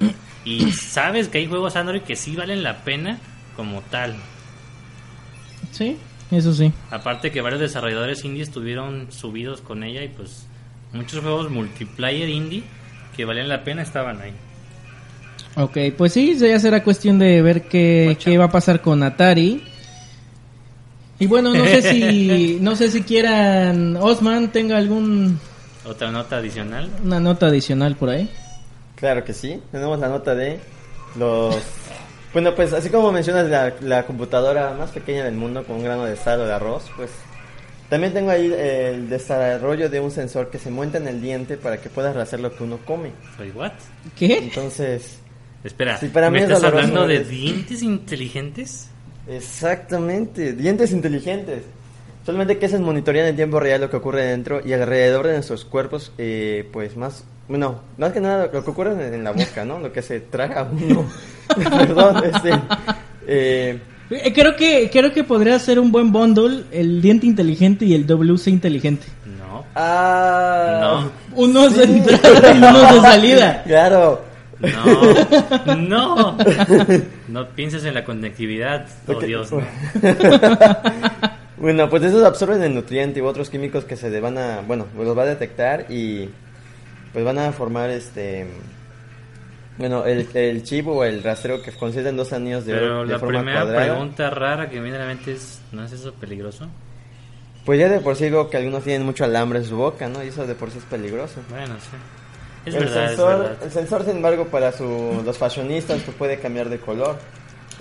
Y 0.44 0.70
sabes 0.72 1.28
que 1.28 1.38
hay 1.38 1.46
juegos 1.46 1.74
Android 1.74 2.02
que 2.02 2.16
sí 2.16 2.36
valen 2.36 2.62
la 2.62 2.84
pena 2.84 3.18
como 3.56 3.80
tal. 3.82 4.14
Sí, 5.72 5.96
eso 6.30 6.52
sí. 6.52 6.72
Aparte 6.90 7.30
que 7.32 7.40
varios 7.40 7.60
desarrolladores 7.60 8.24
indie 8.24 8.42
estuvieron 8.42 9.10
subidos 9.10 9.60
con 9.60 9.82
ella 9.82 10.02
y 10.02 10.08
pues 10.08 10.46
muchos 10.92 11.20
juegos 11.20 11.50
multiplayer 11.50 12.28
indie 12.28 12.62
que 13.16 13.24
valían 13.24 13.48
la 13.48 13.64
pena 13.64 13.82
estaban 13.82 14.20
ahí. 14.20 14.32
Ok, 15.56 15.78
pues 15.96 16.12
sí, 16.12 16.36
ya 16.36 16.58
será 16.58 16.82
cuestión 16.82 17.18
de 17.18 17.40
ver 17.40 17.62
qué, 17.68 18.16
qué 18.22 18.36
va 18.38 18.46
a 18.46 18.50
pasar 18.50 18.80
con 18.80 19.02
Atari. 19.02 19.62
Y 21.20 21.26
bueno, 21.26 21.54
no 21.54 21.64
sé 21.64 21.82
si 21.82 22.58
no 22.60 22.74
sé 22.74 22.90
si 22.90 23.02
quieran 23.02 23.96
Osman 23.96 24.50
tenga 24.50 24.76
algún 24.76 25.38
Otra 25.86 26.10
nota 26.10 26.38
adicional. 26.38 26.90
una 27.04 27.20
nota 27.20 27.46
adicional 27.46 27.94
por 27.94 28.10
ahí. 28.10 28.28
Claro 28.96 29.24
que 29.24 29.32
sí. 29.32 29.60
Tenemos 29.70 29.98
la 30.00 30.08
nota 30.08 30.34
de 30.34 30.58
los... 31.16 31.56
Bueno, 32.34 32.54
pues 32.54 32.72
así 32.74 32.90
como 32.90 33.12
mencionas 33.12 33.48
la, 33.48 33.76
la 33.80 34.06
computadora 34.06 34.74
más 34.74 34.90
pequeña 34.92 35.24
del 35.24 35.36
mundo 35.36 35.64
con 35.66 35.76
un 35.76 35.84
grano 35.84 36.04
de 36.04 36.16
sal 36.16 36.40
o 36.42 36.46
de 36.46 36.52
arroz, 36.52 36.92
pues 36.96 37.10
También 37.88 38.12
tengo 38.14 38.30
ahí 38.30 38.52
el 38.52 39.08
desarrollo 39.08 39.88
de 39.90 40.00
un 40.00 40.10
sensor 40.10 40.50
que 40.50 40.58
se 40.58 40.70
monta 40.70 40.98
en 40.98 41.08
el 41.08 41.20
diente 41.20 41.56
para 41.58 41.80
que 41.80 41.90
puedas 41.90 42.16
hacer 42.16 42.40
lo 42.40 42.54
que 42.56 42.64
uno 42.64 42.84
come. 42.84 43.16
Wait, 43.38 43.54
what? 43.54 43.72
¿Qué? 44.14 44.38
Entonces, 44.38 45.22
Espera, 45.62 46.08
para 46.12 46.30
¿me 46.30 46.38
mí 46.38 46.40
es 46.40 46.44
estás 46.44 46.60
doloroso 46.60 46.72
hablando 46.72 47.06
de 47.06 47.24
dientes 47.24 47.82
inteligentes? 47.82 48.94
exactamente, 49.26 50.52
dientes 50.54 50.92
inteligentes. 50.92 51.64
Solamente 52.24 52.58
que 52.58 52.66
esos 52.66 52.80
monitorean 52.80 53.26
en 53.28 53.36
tiempo 53.36 53.60
real 53.60 53.80
lo 53.82 53.90
que 53.90 53.96
ocurre 53.96 54.24
dentro 54.26 54.60
y 54.66 54.72
alrededor 54.72 55.26
de 55.26 55.34
nuestros 55.34 55.64
cuerpos, 55.64 56.12
eh, 56.18 56.68
pues 56.72 56.96
más, 56.96 57.24
bueno, 57.48 57.80
más 57.98 58.12
que 58.12 58.20
nada 58.20 58.48
lo 58.52 58.64
que 58.64 58.70
ocurre 58.70 58.92
en, 58.92 59.14
en 59.14 59.24
la 59.24 59.32
boca, 59.32 59.64
¿no? 59.64 59.78
Lo 59.78 59.92
que 59.92 60.02
se 60.02 60.20
traga 60.20 60.68
uno. 60.70 61.04
Perdón, 61.70 62.22
este, 62.24 62.50
eh, 63.26 63.78
Eh, 64.10 64.32
Creo 64.34 64.54
que, 64.56 64.90
creo 64.92 65.12
que 65.12 65.24
podría 65.24 65.58
ser 65.58 65.78
un 65.78 65.90
buen 65.90 66.12
bundle 66.12 66.64
el 66.72 67.00
diente 67.00 67.26
inteligente 67.26 67.84
y 67.86 67.94
el 67.94 68.06
WC 68.06 68.50
inteligente. 68.50 69.06
No. 69.38 69.64
ah, 69.74 71.06
Uno 71.34 71.64
es 71.66 71.76
de 71.76 71.84
entrada 71.84 72.52
y 72.54 72.58
uno 72.58 72.88
es 72.88 72.94
de 72.94 73.00
salida. 73.00 73.62
Claro. 73.66 74.22
No, 74.60 75.76
no. 75.76 76.36
No 77.28 77.48
pienses 77.50 77.84
en 77.84 77.94
la 77.94 78.04
conectividad. 78.04 78.86
Oh. 79.06 79.20
Dios. 79.20 79.50
no. 79.52 79.60
Bueno, 81.56 81.88
pues 81.88 82.02
esos 82.02 82.22
absorben 82.24 82.62
el 82.62 82.74
nutriente 82.74 83.22
u 83.22 83.26
otros 83.26 83.48
químicos 83.50 83.84
que 83.84 83.96
se 83.96 84.20
van 84.20 84.38
a, 84.38 84.60
bueno, 84.66 84.86
los 84.96 85.16
va 85.16 85.22
a 85.22 85.26
detectar 85.26 85.86
y 85.90 86.28
pues 87.14 87.24
van 87.24 87.38
a 87.38 87.52
formar 87.52 87.88
este, 87.90 88.46
bueno, 89.78 90.04
el, 90.04 90.28
el 90.34 90.62
chip 90.64 90.86
o 90.88 91.04
el 91.04 91.22
rastreo 91.22 91.62
que 91.62 91.72
consiste 91.72 92.08
en 92.08 92.16
dos 92.16 92.32
anillos 92.32 92.66
de, 92.66 92.74
Pero 92.74 93.06
de 93.06 93.12
la 93.12 93.18
forma 93.18 93.38
primera 93.38 93.62
cuadrada. 93.62 93.86
pregunta 93.86 94.30
rara 94.30 94.68
que 94.68 94.76
me 94.76 94.82
viene 94.82 94.98
a 94.98 95.00
la 95.02 95.06
mente 95.06 95.32
es, 95.32 95.60
¿no 95.72 95.84
es 95.84 95.92
eso 95.92 96.12
peligroso? 96.14 96.68
Pues 97.64 97.78
ya 97.80 97.88
de 97.88 98.00
por 98.00 98.14
sí 98.16 98.24
digo 98.24 98.50
que 98.50 98.58
algunos 98.58 98.84
tienen 98.84 99.06
mucho 99.06 99.24
alambre 99.24 99.60
en 99.60 99.64
su 99.64 99.76
boca, 99.76 100.06
¿no? 100.08 100.22
Y 100.22 100.28
eso 100.28 100.46
de 100.46 100.54
por 100.54 100.70
sí 100.70 100.78
es 100.78 100.84
peligroso. 100.84 101.40
Bueno, 101.48 101.74
sí. 101.80 101.96
Es 102.66 102.74
el, 102.74 102.84
verdad, 102.84 103.08
sensor, 103.08 103.32
es 103.32 103.38
verdad. 103.38 103.58
el 103.64 103.70
sensor, 103.70 104.04
sin 104.04 104.16
embargo, 104.16 104.46
para 104.46 104.72
su, 104.72 105.22
los 105.24 105.38
fashionistas 105.38 106.02
pues 106.02 106.16
puede 106.16 106.38
cambiar 106.40 106.68
de 106.68 106.78
color. 106.78 107.16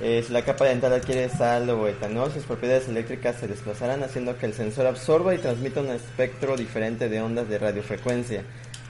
Eh, 0.02 0.24
si 0.26 0.34
la 0.34 0.42
capa 0.44 0.66
dental 0.66 0.94
adquiere 0.94 1.30
sal 1.30 1.70
o 1.70 1.88
etanol, 1.88 2.32
sus 2.32 2.44
propiedades 2.44 2.88
eléctricas 2.88 3.36
se 3.36 3.48
desplazarán 3.48 4.04
haciendo 4.04 4.38
que 4.38 4.46
el 4.46 4.54
sensor 4.54 4.88
absorba 4.88 5.36
y 5.36 5.38
transmita 5.38 5.82
un 5.82 5.90
espectro 5.90 6.56
diferente 6.58 7.10
de 7.10 7.22
ondas 7.22 7.48
de 7.48 7.60
radiofrecuencia 7.60 8.44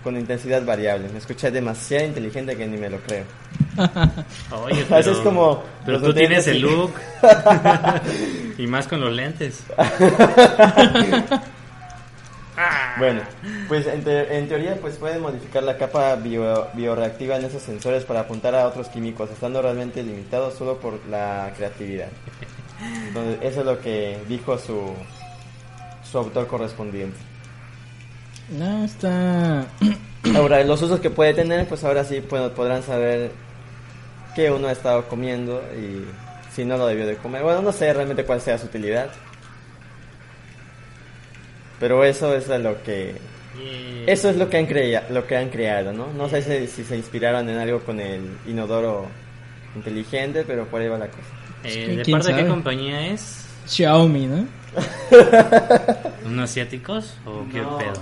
con 0.03 0.17
intensidad 0.17 0.63
variable. 0.65 1.07
Me 1.09 1.19
escuché 1.19 1.49
demasiado 1.51 2.05
inteligente 2.05 2.55
que 2.57 2.67
ni 2.67 2.77
me 2.77 2.89
lo 2.89 2.97
creo. 2.99 3.23
Oye, 4.63 4.85
pero, 4.89 5.11
es 5.11 5.17
como 5.19 5.63
pero 5.85 6.01
tú 6.01 6.13
tienes 6.13 6.45
el 6.47 6.59
look. 6.61 6.93
y 8.57 8.67
más 8.67 8.87
con 8.87 9.01
los 9.01 9.11
lentes. 9.13 9.63
Bueno, 12.99 13.21
pues 13.67 13.87
en, 13.87 14.03
te- 14.03 14.37
en 14.37 14.47
teoría 14.47 14.75
pues 14.79 14.97
pueden 14.97 15.21
modificar 15.21 15.63
la 15.63 15.75
capa 15.75 16.15
bio- 16.17 16.67
bioreactiva 16.75 17.37
en 17.37 17.45
esos 17.45 17.63
sensores 17.63 18.03
para 18.03 18.19
apuntar 18.21 18.53
a 18.53 18.67
otros 18.67 18.89
químicos, 18.89 19.31
estando 19.31 19.59
realmente 19.61 20.03
limitados 20.03 20.53
solo 20.53 20.77
por 20.77 20.99
la 21.09 21.51
creatividad. 21.57 22.09
Entonces, 23.07 23.37
eso 23.41 23.61
es 23.61 23.65
lo 23.65 23.79
que 23.79 24.19
dijo 24.27 24.57
su, 24.59 24.93
su 26.09 26.17
autor 26.19 26.45
correspondiente. 26.45 27.17
Ah, 28.61 28.81
está. 28.85 29.65
Ahora, 30.35 30.63
los 30.63 30.81
usos 30.81 30.99
que 30.99 31.09
puede 31.09 31.33
tener, 31.33 31.67
pues 31.67 31.83
ahora 31.83 32.03
sí 32.03 32.21
pues, 32.21 32.49
podrán 32.51 32.83
saber 32.83 33.31
qué 34.35 34.51
uno 34.51 34.67
ha 34.67 34.71
estado 34.71 35.07
comiendo 35.07 35.61
y 35.77 36.05
si 36.53 36.65
no 36.65 36.77
lo 36.77 36.87
debió 36.87 37.05
de 37.07 37.15
comer. 37.17 37.43
Bueno, 37.43 37.61
no 37.61 37.71
sé 37.71 37.91
realmente 37.93 38.23
cuál 38.25 38.41
sea 38.41 38.57
su 38.57 38.65
utilidad. 38.67 39.09
Pero 41.79 42.03
eso 42.03 42.35
es 42.35 42.47
lo 42.47 42.81
que 42.83 43.15
Yeah. 43.53 44.11
Eso 44.11 44.31
es 44.31 44.37
lo 44.37 44.49
que 44.49 44.57
han, 44.57 44.65
crea 44.65 45.05
lo 45.11 45.27
que 45.27 45.37
han 45.37 45.49
creado, 45.49 45.93
¿no? 45.93 46.07
No 46.11 46.27
sé 46.27 46.41
si, 46.41 46.65
si 46.65 46.83
se 46.83 46.97
inspiraron 46.97 47.47
en 47.47 47.59
algo 47.59 47.81
con 47.81 47.99
el 47.99 48.35
inodoro 48.47 49.05
inteligente, 49.75 50.43
pero 50.43 50.65
por 50.65 50.81
ahí 50.81 50.87
va 50.87 50.97
la 50.97 51.05
cosa. 51.07 51.21
Eh, 51.63 51.83
¿Quién 51.85 51.97
¿De 51.97 52.11
parte 52.11 52.33
de 52.33 52.41
qué 52.41 52.47
compañía 52.49 53.05
es? 53.09 53.45
Xiaomi, 53.67 54.25
¿no? 54.25 54.47
¿Unos 56.25 56.49
asiáticos 56.49 57.13
o 57.27 57.45
qué 57.51 57.59
No. 57.61 57.77
pedo? 57.77 57.93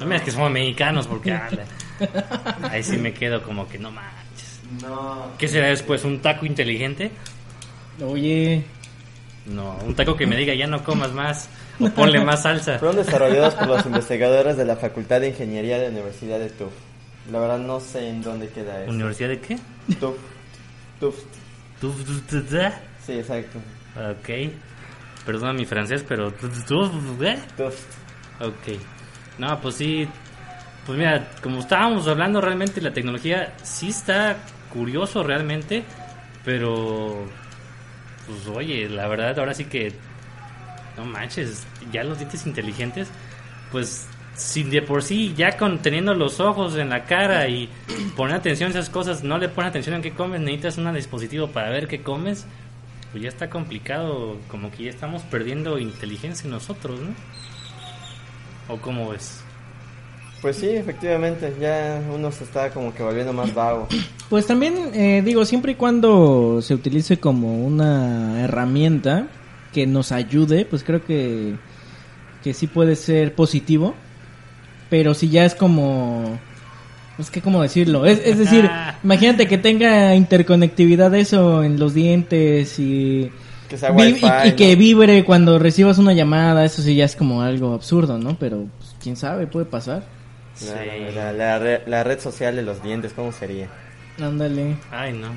No 0.00 0.06
me 0.06 0.14
digas 0.14 0.24
que 0.24 0.30
somos 0.32 0.50
mexicanos 0.50 1.06
porque 1.06 1.32
ahí 2.70 2.82
sí 2.82 2.96
me 2.96 3.12
quedo 3.12 3.42
como 3.42 3.68
que 3.68 3.78
no 3.78 3.90
manches. 3.90 4.60
No. 4.82 5.32
¿Qué 5.38 5.46
será 5.46 5.68
después? 5.68 6.04
¿Un 6.04 6.20
taco 6.20 6.46
inteligente? 6.46 7.10
Oye, 8.04 8.64
No, 9.46 9.76
un 9.84 9.94
taco 9.94 10.16
que 10.16 10.26
me 10.26 10.36
diga 10.36 10.54
ya 10.54 10.66
no 10.66 10.82
comas 10.84 11.12
más 11.12 11.48
o 11.78 11.88
ponle 11.90 12.24
más 12.24 12.42
salsa. 12.42 12.78
Fueron 12.78 12.96
desarrollados 12.96 13.54
por 13.54 13.66
los 13.68 13.84
investigadores 13.86 14.56
de 14.56 14.64
la 14.64 14.76
Facultad 14.76 15.20
de 15.20 15.28
Ingeniería 15.28 15.76
de 15.78 15.84
la 15.86 15.90
Universidad 15.90 16.38
de 16.38 16.48
Tufts. 16.50 16.74
La 17.30 17.38
verdad 17.38 17.58
no 17.58 17.80
sé 17.80 18.08
en 18.08 18.22
dónde 18.22 18.48
queda 18.48 18.82
eso. 18.82 18.90
¿Universidad 18.90 19.28
de 19.28 19.40
qué? 19.40 19.58
Tufts. 20.00 20.20
Tufts. 20.98 21.24
Tu- 21.80 21.92
tu- 21.92 22.20
tu- 22.20 22.42
tu- 22.42 22.56
Sí, 23.06 23.12
exacto. 23.18 23.58
Ok. 23.96 24.52
Perdona 25.26 25.52
mi 25.52 25.64
francés, 25.66 26.04
pero... 26.06 26.32
tu- 26.32 26.48
tu- 26.48 26.62
tu- 26.88 27.24
¿eh? 27.24 27.38
Tufts. 27.56 27.84
Ok. 28.40 28.78
No, 29.40 29.58
pues 29.58 29.76
sí. 29.76 30.06
Pues 30.84 30.98
mira, 30.98 31.30
como 31.42 31.60
estábamos 31.60 32.06
hablando, 32.06 32.40
realmente 32.42 32.80
la 32.82 32.92
tecnología 32.92 33.54
sí 33.62 33.88
está 33.88 34.36
curioso 34.70 35.22
realmente, 35.22 35.82
pero 36.44 37.24
pues 38.26 38.56
oye, 38.56 38.88
la 38.88 39.08
verdad 39.08 39.38
ahora 39.38 39.54
sí 39.54 39.64
que 39.64 39.92
no 40.96 41.04
manches, 41.04 41.66
ya 41.90 42.04
los 42.04 42.18
dientes 42.18 42.46
inteligentes, 42.46 43.08
pues 43.72 44.06
si 44.34 44.62
de 44.62 44.82
por 44.82 45.02
sí 45.02 45.34
ya 45.36 45.56
con 45.56 45.80
teniendo 45.80 46.14
los 46.14 46.40
ojos 46.40 46.76
en 46.76 46.90
la 46.90 47.04
cara 47.04 47.48
y 47.48 47.68
poner 48.16 48.36
atención 48.36 48.68
a 48.68 48.70
esas 48.70 48.90
cosas, 48.90 49.22
no 49.22 49.38
le 49.38 49.48
pones 49.48 49.70
atención 49.70 49.96
en 49.96 50.02
qué 50.02 50.12
comes, 50.12 50.40
necesitas 50.40 50.78
un 50.78 50.92
dispositivo 50.94 51.48
para 51.48 51.70
ver 51.70 51.88
qué 51.88 52.02
comes, 52.02 52.46
pues 53.10 53.22
ya 53.22 53.28
está 53.28 53.48
complicado, 53.48 54.38
como 54.48 54.70
que 54.70 54.84
ya 54.84 54.90
estamos 54.90 55.22
perdiendo 55.22 55.78
inteligencia 55.78 56.46
en 56.46 56.52
nosotros, 56.52 57.00
¿no? 57.00 57.14
¿O 58.70 58.76
cómo 58.80 59.10
ves? 59.10 59.40
Pues 60.40 60.56
sí, 60.56 60.68
efectivamente, 60.70 61.52
ya 61.60 62.00
uno 62.14 62.32
se 62.32 62.44
está 62.44 62.70
como 62.70 62.94
que 62.94 63.02
volviendo 63.02 63.32
más 63.32 63.52
vago. 63.52 63.88
pues 64.30 64.46
también 64.46 64.74
eh, 64.94 65.22
digo, 65.22 65.44
siempre 65.44 65.72
y 65.72 65.74
cuando 65.74 66.62
se 66.62 66.74
utilice 66.74 67.18
como 67.18 67.64
una 67.64 68.42
herramienta 68.42 69.26
que 69.72 69.86
nos 69.86 70.12
ayude, 70.12 70.64
pues 70.64 70.82
creo 70.82 71.04
que, 71.04 71.56
que 72.42 72.54
sí 72.54 72.66
puede 72.66 72.96
ser 72.96 73.34
positivo. 73.34 73.94
Pero 74.88 75.14
si 75.14 75.28
ya 75.28 75.44
es 75.44 75.54
como... 75.54 76.38
Es 77.18 77.30
que, 77.30 77.42
¿cómo 77.42 77.62
decirlo? 77.62 78.06
Es, 78.06 78.20
es 78.24 78.38
decir, 78.38 78.68
imagínate 79.04 79.46
que 79.46 79.58
tenga 79.58 80.14
interconectividad 80.14 81.14
eso 81.14 81.62
en 81.62 81.78
los 81.78 81.92
dientes 81.94 82.78
y... 82.78 83.30
Que 83.70 83.78
sea 83.78 83.92
wifi, 83.92 84.26
y, 84.44 84.48
y 84.48 84.52
que 84.52 84.72
¿no? 84.74 84.78
vibre 84.78 85.24
cuando 85.24 85.58
recibas 85.58 85.96
una 85.98 86.12
llamada, 86.12 86.64
eso 86.64 86.82
sí 86.82 86.94
ya 86.96 87.04
es 87.06 87.16
como 87.16 87.40
algo 87.42 87.72
absurdo, 87.72 88.18
¿no? 88.18 88.36
Pero 88.38 88.66
pues, 88.78 88.94
quién 89.02 89.16
sabe, 89.16 89.46
puede 89.46 89.64
pasar. 89.64 90.02
La, 90.60 90.66
Sí. 90.82 91.14
la- 91.14 91.32
la 91.32 91.58
re- 91.58 91.82
la 91.86 92.04
red 92.04 92.20
social 92.20 92.54
de 92.56 92.62
los 92.62 92.82
dientes, 92.82 93.12
¿cómo 93.14 93.32
sería? 93.32 93.68
Ándale. 94.20 94.76
Ay, 94.90 95.12
no. 95.14 95.28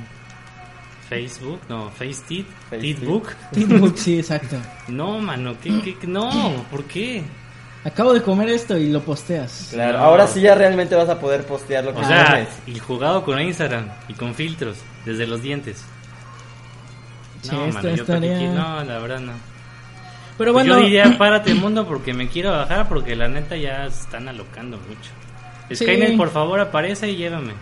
Facebook, 1.07 1.59
no, 1.69 1.89
FaceTit, 1.91 2.47
FaceTit. 2.69 2.99
Titbook. 2.99 3.33
Titbook, 3.51 3.95
sí, 3.97 4.17
exacto. 4.19 4.55
No, 4.87 5.19
mano, 5.19 5.55
¿qué, 5.61 5.79
qué, 5.83 5.97
qué? 5.97 6.07
no, 6.07 6.29
¿por 6.71 6.85
qué? 6.85 7.23
Acabo 7.85 8.13
de 8.13 8.21
comer 8.23 8.49
esto 8.49 8.77
y 8.77 8.89
lo 8.91 9.01
posteas. 9.01 9.67
Claro, 9.71 9.97
No. 9.99 10.05
ahora 10.05 10.25
sí 10.27 10.39
ya 10.41 10.55
realmente 10.55 10.95
vas 10.95 11.09
a 11.09 11.19
poder 11.19 11.45
postear 11.45 11.83
lo 11.83 11.93
que 11.93 11.99
O 12.01 12.07
sea, 12.07 12.25
comes. 12.25 12.47
y 12.65 12.79
jugado 12.79 13.23
con 13.25 13.39
Instagram 13.39 13.89
y 14.07 14.13
con 14.13 14.33
filtros 14.33 14.77
desde 15.05 15.27
los 15.27 15.41
dientes. 15.43 15.83
Sí, 17.43 17.49
No, 17.55 17.65
esto 17.65 17.81
mano, 17.83 17.89
estaría- 17.95 18.51
no, 18.51 18.83
la 18.83 18.97
verdad 18.99 19.19
no. 19.19 19.33
Pero 20.37 20.51
Pues 20.51 20.65
bueno, 20.65 20.79
Yo 20.79 20.85
diría, 20.85 21.15
párate 21.17 21.53
mundo 21.53 21.85
porque 21.87 22.11
me 22.13 22.27
quiero 22.27 22.51
bajar 22.51 22.89
porque 22.89 23.15
la 23.15 23.27
neta 23.27 23.55
ya 23.55 23.87
se 23.91 24.01
están 24.01 24.27
alocando 24.27 24.77
mucho. 24.77 25.11
Sí. 25.69 25.75
Skynet, 25.85 26.17
por 26.17 26.31
favor, 26.31 26.59
aparece 26.59 27.11
y 27.11 27.15
llévame. 27.17 27.53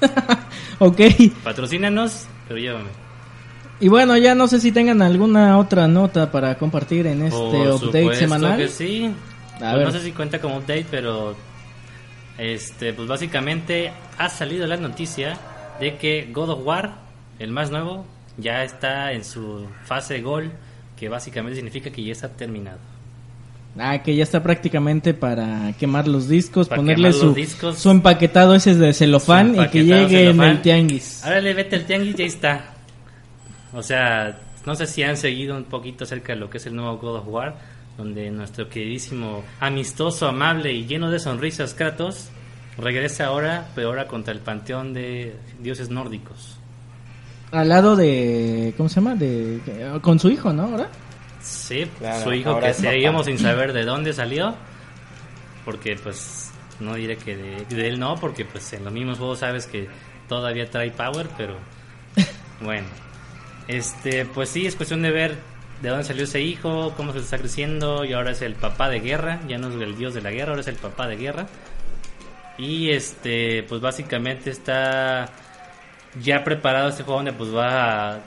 ok. 0.80 1.00
Patrocínanos, 1.44 2.26
pero 2.48 2.58
llévame. 2.58 2.88
Y 3.78 3.88
bueno, 3.88 4.16
ya 4.16 4.34
no 4.34 4.48
sé 4.48 4.58
si 4.60 4.72
tengan 4.72 5.02
alguna 5.02 5.56
otra 5.58 5.86
nota 5.86 6.30
para 6.32 6.56
compartir 6.56 7.06
en 7.06 7.22
este 7.22 7.38
Por 7.38 7.68
update 7.88 8.16
semanal. 8.16 8.56
que 8.56 8.68
sí. 8.68 9.10
A 9.56 9.58
Pues 9.58 9.74
ver. 9.76 9.84
No 9.86 9.92
sé 9.92 10.00
si 10.00 10.12
cuenta 10.12 10.40
como 10.40 10.56
update, 10.58 10.86
pero 10.90 11.36
este, 12.38 12.92
pues 12.92 13.06
básicamente 13.08 13.92
ha 14.18 14.28
salido 14.28 14.66
la 14.66 14.76
noticia 14.76 15.36
de 15.80 15.96
que 15.96 16.28
God 16.32 16.50
of 16.50 16.60
War, 16.66 16.94
el 17.38 17.50
más 17.50 17.70
nuevo, 17.70 18.06
ya 18.38 18.64
está 18.64 19.12
en 19.12 19.24
su 19.24 19.66
fase 19.84 20.20
gol, 20.20 20.52
que 20.96 21.08
básicamente 21.08 21.56
significa 21.56 21.90
que 21.90 22.02
ya 22.02 22.12
está 22.12 22.28
terminado. 22.28 22.78
Ah, 23.78 24.02
que 24.02 24.16
ya 24.16 24.22
está 24.22 24.42
prácticamente 24.42 25.12
para 25.12 25.74
quemar 25.78 26.08
los 26.08 26.28
discos, 26.28 26.68
Para 26.68 26.80
ponerle 26.80 27.12
su, 27.12 27.26
los 27.26 27.34
discos. 27.34 27.78
su 27.78 27.90
empaquetado 27.90 28.54
ese 28.54 28.74
de 28.74 28.94
celofán 28.94 29.54
y 29.54 29.68
que 29.68 29.84
llegue 29.84 30.30
en 30.30 30.40
el 30.40 30.62
tianguis. 30.62 31.22
Árale, 31.24 31.52
vete 31.52 31.76
al 31.76 31.84
tianguis, 31.84 32.16
ya 32.16 32.24
está. 32.24 32.74
O 33.74 33.82
sea, 33.82 34.38
no 34.64 34.74
sé 34.74 34.86
si 34.86 35.02
han 35.02 35.18
seguido 35.18 35.56
un 35.56 35.64
poquito 35.64 36.04
acerca 36.04 36.32
de 36.32 36.40
lo 36.40 36.48
que 36.48 36.56
es 36.56 36.66
el 36.66 36.74
nuevo 36.74 36.96
God 36.96 37.16
of 37.16 37.28
War, 37.28 37.56
donde 37.98 38.30
nuestro 38.30 38.68
queridísimo, 38.68 39.44
amistoso, 39.60 40.26
amable 40.26 40.72
y 40.72 40.86
lleno 40.86 41.10
de 41.10 41.18
sonrisas 41.18 41.74
Kratos 41.74 42.30
regresa 42.78 43.26
ahora, 43.26 43.68
pero 43.74 43.88
ahora 43.88 44.06
contra 44.06 44.32
el 44.32 44.40
panteón 44.40 44.94
de 44.94 45.36
dioses 45.60 45.90
nórdicos. 45.90 46.58
Al 47.56 47.68
lado 47.68 47.96
de. 47.96 48.74
¿Cómo 48.76 48.88
se 48.88 48.96
llama? 48.96 49.14
De, 49.14 49.58
de- 49.60 50.00
con 50.00 50.18
su 50.18 50.28
hijo, 50.30 50.52
¿no? 50.52 50.64
Ahora. 50.64 50.88
Sí, 51.42 51.86
Claro, 51.98 52.22
su 52.24 52.32
hijo 52.32 52.58
que 52.58 52.74
seguimos 52.74 53.26
sin 53.26 53.38
saber 53.38 53.72
de 53.72 53.84
dónde 53.84 54.12
salió, 54.12 54.54
porque 55.64 55.96
pues 55.96 56.50
no 56.80 56.94
diré 56.96 57.16
que 57.16 57.36
de, 57.36 57.64
de 57.74 57.88
él 57.88 57.98
no, 58.00 58.16
porque 58.16 58.44
pues 58.44 58.72
en 58.72 58.84
los 58.84 58.92
mismos 58.92 59.18
juegos 59.18 59.38
sabes 59.38 59.66
que 59.66 59.88
todavía 60.28 60.68
trae 60.68 60.90
power, 60.90 61.28
pero 61.38 61.56
bueno, 62.60 62.88
este 63.68 64.24
pues 64.26 64.48
sí, 64.50 64.66
es 64.66 64.74
cuestión 64.74 65.02
de 65.02 65.10
ver 65.12 65.36
de 65.82 65.88
dónde 65.90 66.04
salió 66.04 66.24
ese 66.24 66.40
hijo, 66.40 66.92
cómo 66.96 67.12
se 67.12 67.20
está 67.20 67.38
creciendo 67.38 68.04
y 68.04 68.12
ahora 68.12 68.32
es 68.32 68.42
el 68.42 68.54
papá 68.54 68.88
de 68.88 68.98
guerra, 69.00 69.40
ya 69.48 69.56
no 69.58 69.68
es 69.68 69.80
el 69.80 69.96
dios 69.96 70.14
de 70.14 70.22
la 70.22 70.30
guerra, 70.32 70.50
ahora 70.50 70.62
es 70.62 70.68
el 70.68 70.76
papá 70.76 71.06
de 71.06 71.16
guerra. 71.16 71.46
Y 72.58 72.90
este, 72.90 73.62
pues 73.64 73.80
básicamente 73.80 74.50
está 74.50 75.28
ya 76.22 76.44
preparado 76.44 76.88
este 76.88 77.02
juego 77.02 77.18
donde 77.18 77.32
pues 77.32 77.54
va 77.54 78.14
a 78.14 78.20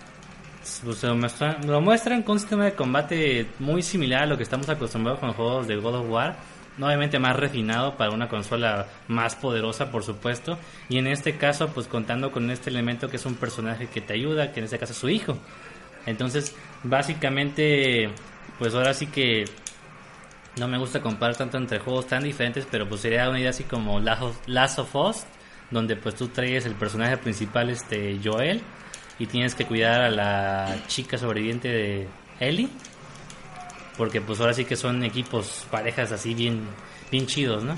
pues, 0.84 1.04
lo, 1.04 1.16
muestran, 1.16 1.68
lo 1.68 1.82
muestran 1.82 2.24
con 2.24 2.34
un 2.34 2.40
sistema 2.40 2.66
de 2.66 2.74
combate 2.74 3.48
muy 3.60 3.82
similar 3.82 4.24
a 4.24 4.26
lo 4.26 4.38
que 4.38 4.44
estamos 4.44 4.70
acostumbrados 4.70 5.20
con 5.20 5.34
juegos 5.34 5.68
de 5.68 5.76
God 5.78 5.96
of 5.96 6.10
War. 6.10 6.36
Obviamente 6.82 7.20
más 7.20 7.36
refinado 7.36 7.98
para 7.98 8.12
una 8.12 8.30
consola 8.30 8.88
más 9.10 9.36
poderosa, 9.36 9.92
por 9.92 10.04
supuesto. 10.04 10.58
Y 10.88 10.98
en 10.98 11.08
este 11.08 11.36
caso, 11.36 11.68
pues 11.70 11.88
contando 11.88 12.32
con 12.32 12.50
este 12.52 12.70
elemento 12.70 13.10
que 13.10 13.18
es 13.18 13.26
un 13.26 13.36
personaje 13.36 13.88
que 13.88 14.00
te 14.00 14.14
ayuda, 14.14 14.54
que 14.54 14.60
en 14.60 14.66
este 14.66 14.80
caso 14.80 14.94
es 14.94 15.00
su 15.00 15.10
hijo. 15.10 15.38
Entonces, 16.06 16.56
básicamente, 16.84 18.10
pues 18.58 18.74
ahora 18.76 18.94
sí 18.94 19.08
que 19.08 19.44
no 20.58 20.68
me 20.68 20.78
gusta 20.78 21.02
comparar 21.02 21.36
tanto 21.36 21.58
entre 21.58 21.80
juegos 21.80 22.08
tan 22.08 22.24
diferentes, 22.24 22.66
pero 22.70 22.88
pues 22.88 23.02
sería 23.02 23.30
una 23.30 23.40
idea 23.40 23.50
así 23.50 23.66
como 23.66 24.00
Last 24.00 24.80
of 24.80 24.96
Us, 24.96 25.26
donde 25.72 25.96
pues 25.96 26.16
tú 26.16 26.28
traes 26.30 26.66
el 26.66 26.76
personaje 26.76 27.18
principal, 27.18 27.70
este 27.70 28.20
Joel, 28.24 28.62
y 29.18 29.28
tienes 29.28 29.56
que 29.56 29.66
cuidar 29.66 30.02
a 30.02 30.10
la 30.10 30.76
chica 30.88 31.18
sobreviviente 31.18 31.68
de 31.68 32.08
Ellie, 32.40 32.70
porque 33.98 34.22
pues 34.22 34.40
ahora 34.40 34.54
sí 34.54 34.66
que 34.66 34.76
son 34.76 35.04
equipos, 35.04 35.68
parejas 35.70 36.12
así 36.12 36.34
bien, 36.34 36.62
bien 37.12 37.28
chidos, 37.28 37.64
¿no? 37.64 37.76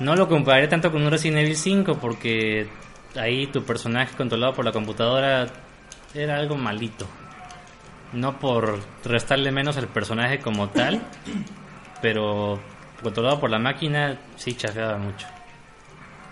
No 0.00 0.14
lo 0.14 0.28
compararé 0.28 0.68
tanto 0.68 0.92
con 0.92 1.02
un 1.02 1.10
Resident 1.10 1.38
Evil 1.38 1.56
5, 1.56 1.98
porque 1.98 2.68
ahí 3.16 3.46
tu 3.48 3.64
personaje 3.64 4.16
controlado 4.16 4.52
por 4.52 4.64
la 4.64 4.72
computadora 4.72 5.46
era 6.14 6.36
algo 6.36 6.56
malito. 6.56 7.06
No 8.12 8.38
por 8.38 8.78
restarle 9.04 9.50
menos 9.50 9.76
al 9.76 9.88
personaje 9.88 10.38
como 10.38 10.68
tal, 10.68 11.02
pero 12.00 12.60
controlado 13.02 13.40
por 13.40 13.50
la 13.50 13.58
máquina 13.58 14.18
sí 14.36 14.54
chafeaba 14.54 14.98
mucho. 14.98 15.26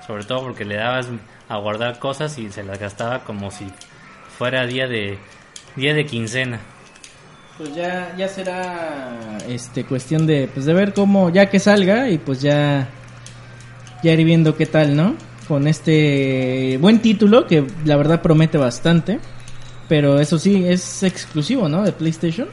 Sobre 0.06 0.24
todo 0.24 0.42
porque 0.42 0.64
le 0.64 0.76
dabas 0.76 1.08
a 1.48 1.56
guardar 1.56 1.98
cosas 1.98 2.38
y 2.38 2.50
se 2.50 2.62
las 2.62 2.78
gastaba 2.78 3.24
como 3.24 3.50
si 3.50 3.66
fuera 4.38 4.66
día 4.66 4.86
de 4.86 5.18
día 5.76 5.94
de 5.94 6.06
quincena. 6.06 6.60
Pues 7.58 7.74
ya, 7.74 8.14
ya 8.16 8.28
será 8.28 9.38
este 9.48 9.84
cuestión 9.84 10.26
de, 10.26 10.48
pues 10.52 10.66
de 10.66 10.74
ver 10.74 10.92
cómo, 10.92 11.30
ya 11.30 11.48
que 11.48 11.58
salga 11.58 12.10
y 12.10 12.18
pues 12.18 12.42
ya, 12.42 12.88
ya 14.02 14.12
ir 14.12 14.24
viendo 14.24 14.56
qué 14.56 14.66
tal, 14.66 14.94
¿no? 14.94 15.14
Con 15.48 15.66
este 15.66 16.76
buen 16.80 17.00
título 17.00 17.46
que 17.46 17.66
la 17.84 17.96
verdad 17.96 18.20
promete 18.20 18.58
bastante, 18.58 19.20
pero 19.88 20.20
eso 20.20 20.38
sí, 20.38 20.66
es 20.66 21.02
exclusivo, 21.02 21.68
¿no? 21.68 21.82
De 21.82 21.92
PlayStation. 21.92 22.48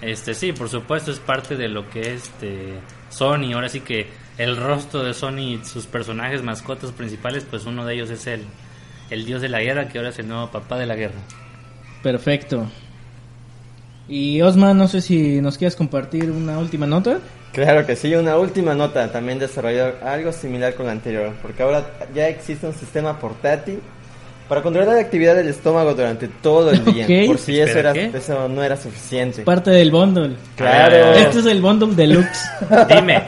Este 0.00 0.34
sí, 0.34 0.52
por 0.52 0.68
supuesto 0.68 1.12
es 1.12 1.20
parte 1.20 1.56
de 1.56 1.68
lo 1.68 1.88
que 1.88 2.00
es 2.00 2.24
este 2.24 2.80
Sony. 3.10 3.52
Ahora 3.54 3.68
sí 3.68 3.80
que 3.80 4.08
el 4.38 4.56
rostro 4.56 5.02
de 5.02 5.14
Sony, 5.14 5.64
sus 5.64 5.86
personajes 5.86 6.42
mascotas 6.42 6.92
principales, 6.92 7.44
pues 7.48 7.66
uno 7.66 7.84
de 7.84 7.94
ellos 7.94 8.10
es 8.10 8.26
el 8.26 8.44
el 9.12 9.26
dios 9.26 9.42
de 9.42 9.48
la 9.48 9.60
guerra 9.60 9.88
que 9.88 9.98
ahora 9.98 10.10
es 10.10 10.18
el 10.18 10.28
nuevo 10.28 10.50
papá 10.50 10.78
de 10.78 10.86
la 10.86 10.96
guerra. 10.96 11.20
Perfecto. 12.02 12.66
Y 14.08 14.40
Osman, 14.40 14.76
no 14.76 14.88
sé 14.88 15.00
si 15.00 15.40
nos 15.40 15.58
quieres 15.58 15.76
compartir 15.76 16.30
una 16.30 16.58
última 16.58 16.86
nota. 16.86 17.18
Claro 17.52 17.84
que 17.86 17.94
sí, 17.94 18.14
una 18.14 18.38
última 18.38 18.74
nota, 18.74 19.12
también 19.12 19.38
desarrolló 19.38 19.94
algo 20.02 20.32
similar 20.32 20.74
con 20.74 20.86
la 20.86 20.92
anterior, 20.92 21.34
porque 21.42 21.62
ahora 21.62 21.86
ya 22.14 22.28
existe 22.28 22.66
un 22.66 22.72
sistema 22.72 23.18
portátil 23.18 23.80
para 24.48 24.62
controlar 24.62 24.94
la 24.96 25.00
actividad 25.00 25.34
del 25.36 25.48
estómago 25.48 25.94
durante 25.94 26.28
todo 26.28 26.70
el 26.70 26.84
día. 26.84 27.04
Ok. 27.22 27.26
Por 27.26 27.38
si 27.38 27.58
eso, 27.60 27.78
era, 27.78 27.92
eso 27.92 28.48
no 28.48 28.62
era 28.62 28.76
suficiente. 28.76 29.42
Parte 29.42 29.70
del 29.70 29.90
bundle. 29.90 30.36
Claro. 30.56 31.12
Este 31.14 31.38
es 31.40 31.46
el 31.46 31.60
bundle 31.62 31.94
deluxe. 31.94 32.50
Dime, 32.88 33.22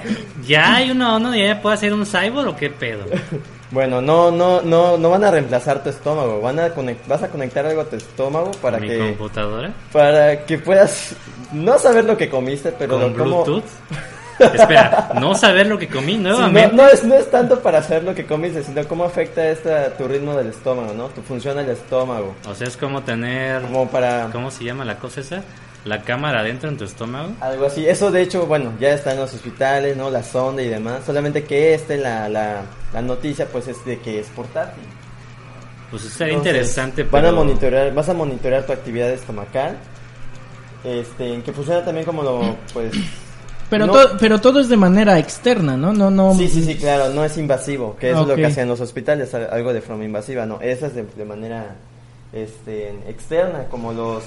¿ya 0.47 0.77
hay 0.77 0.91
uno 0.91 1.17
uno 1.17 1.35
ya 1.35 1.61
puede 1.63 1.75
hacer 1.77 1.93
un 1.95 2.05
cyborg 2.05 2.49
o 2.49 2.57
qué 2.57 2.71
pedo? 2.71 3.05
Bueno, 3.71 4.01
no, 4.01 4.31
no, 4.31 4.61
no, 4.63 4.97
no 4.99 5.11
van 5.11 5.25
a 5.25 5.31
reemplazar 5.33 5.83
tu 5.83 5.89
estómago, 5.91 6.41
van 6.41 6.61
a 6.61 6.69
conect- 6.75 7.07
vas 7.09 7.23
a 7.25 7.29
conectar 7.29 7.67
algo 7.67 7.81
a 7.81 7.85
tu 7.87 7.97
estómago 7.97 8.53
para 8.63 8.79
¿Mi 8.79 8.89
que, 8.89 8.99
computadora? 8.99 9.73
para 9.93 10.45
que 10.45 10.59
puedas 10.59 11.17
no 11.53 11.77
saber 11.79 12.05
lo 12.05 12.17
que 12.17 12.29
comiste, 12.29 12.73
pero 12.79 12.93
¿Con 13.01 13.17
lo- 13.17 13.25
Bluetooth? 13.25 13.65
Espera, 14.39 15.11
no 15.21 15.35
saber 15.35 15.67
lo 15.67 15.79
que 15.79 15.89
comí 15.89 16.13
Sí, 16.15 16.19
nuevamente. 16.19 16.75
no, 16.77 16.83
no 16.83 16.89
es, 16.89 17.05
no 17.05 17.15
es 17.15 17.31
tanto 17.31 17.61
para 17.61 17.83
saber 17.83 18.05
lo 18.05 18.15
que 18.15 18.27
comiste, 18.27 18.63
sino 18.63 18.87
cómo 18.89 19.05
afecta 19.05 19.47
esta, 19.49 19.91
tu 19.97 20.07
ritmo 20.09 20.35
del 20.35 20.49
estómago, 20.49 20.93
¿no? 20.95 21.09
Tu 21.09 21.23
función 21.23 21.57
del 21.57 21.71
estómago. 21.71 22.35
O 22.49 22.55
sea, 22.55 22.67
es 22.67 22.77
como 22.77 23.03
tener... 23.03 23.63
Como 23.63 23.89
para 23.89 24.29
¿Cómo 24.33 24.51
se 24.51 24.65
llama 24.65 24.85
la 24.85 24.99
cosa 24.99 25.21
esa? 25.21 25.43
La 25.85 26.01
cámara 26.03 26.41
adentro 26.41 26.71
en 26.71 26.79
tu 26.79 26.85
estómago. 26.85 27.33
algo 27.41 27.67
así. 27.67 27.87
Eso 27.87 28.11
de 28.11 28.23
hecho, 28.23 28.47
bueno, 28.47 28.73
ya 28.81 28.91
está 28.95 29.13
en 29.13 29.19
los 29.21 29.35
hospitales, 29.35 29.97
¿no? 29.97 30.09
La 30.11 30.23
sonda 30.23 30.63
y 30.63 30.69
demás. 30.69 31.05
Solamente 31.05 31.45
que 31.45 31.75
este, 31.75 31.99
la, 31.99 32.29
la, 32.29 32.63
la 32.93 33.03
noticia, 33.03 33.47
pues 33.47 33.69
es 33.69 33.85
de 33.85 33.99
que 34.01 34.19
es 34.21 34.27
portátil. 34.29 34.83
Pues 35.91 36.03
sería 36.05 36.35
interesante, 36.35 37.03
Van 37.03 37.11
pero... 37.23 37.29
a 37.29 37.33
monitorear, 37.33 37.93
vas 37.95 38.09
a 38.09 38.15
monitorear 38.15 38.65
tu 38.65 38.73
actividad 38.73 39.11
estomacal. 39.11 39.77
Este, 40.83 41.41
que 41.43 41.53
funciona 41.53 41.85
también 41.85 42.05
como 42.07 42.23
lo, 42.23 42.57
pues... 42.73 42.93
Pero, 43.79 43.87
no- 43.87 43.93
to- 43.93 44.17
pero 44.19 44.41
todo 44.41 44.61
es 44.61 44.69
de 44.69 44.77
manera 44.77 45.19
externa, 45.19 45.77
¿no? 45.77 45.93
No, 45.93 46.11
no. 46.11 46.35
Sí, 46.35 46.49
sí, 46.49 46.63
sí, 46.65 46.77
claro, 46.77 47.11
no 47.11 47.25
es 47.25 47.37
invasivo, 47.39 47.97
que 47.99 48.11
es 48.11 48.17
lo 48.17 48.35
que 48.37 48.47
hacen 48.47 48.69
los 48.69 48.81
hospitales, 48.81 49.35
al- 49.35 49.49
algo 49.53 49.73
de 49.73 49.81
forma 49.81 50.05
invasiva, 50.05 50.47
no, 50.47 50.61
esa 50.61 50.87
es 50.87 50.95
de, 50.95 51.05
de 51.05 51.25
manera 51.25 51.75
este, 52.33 52.91
externa, 53.09 53.65
como 53.71 53.93
los, 53.93 54.25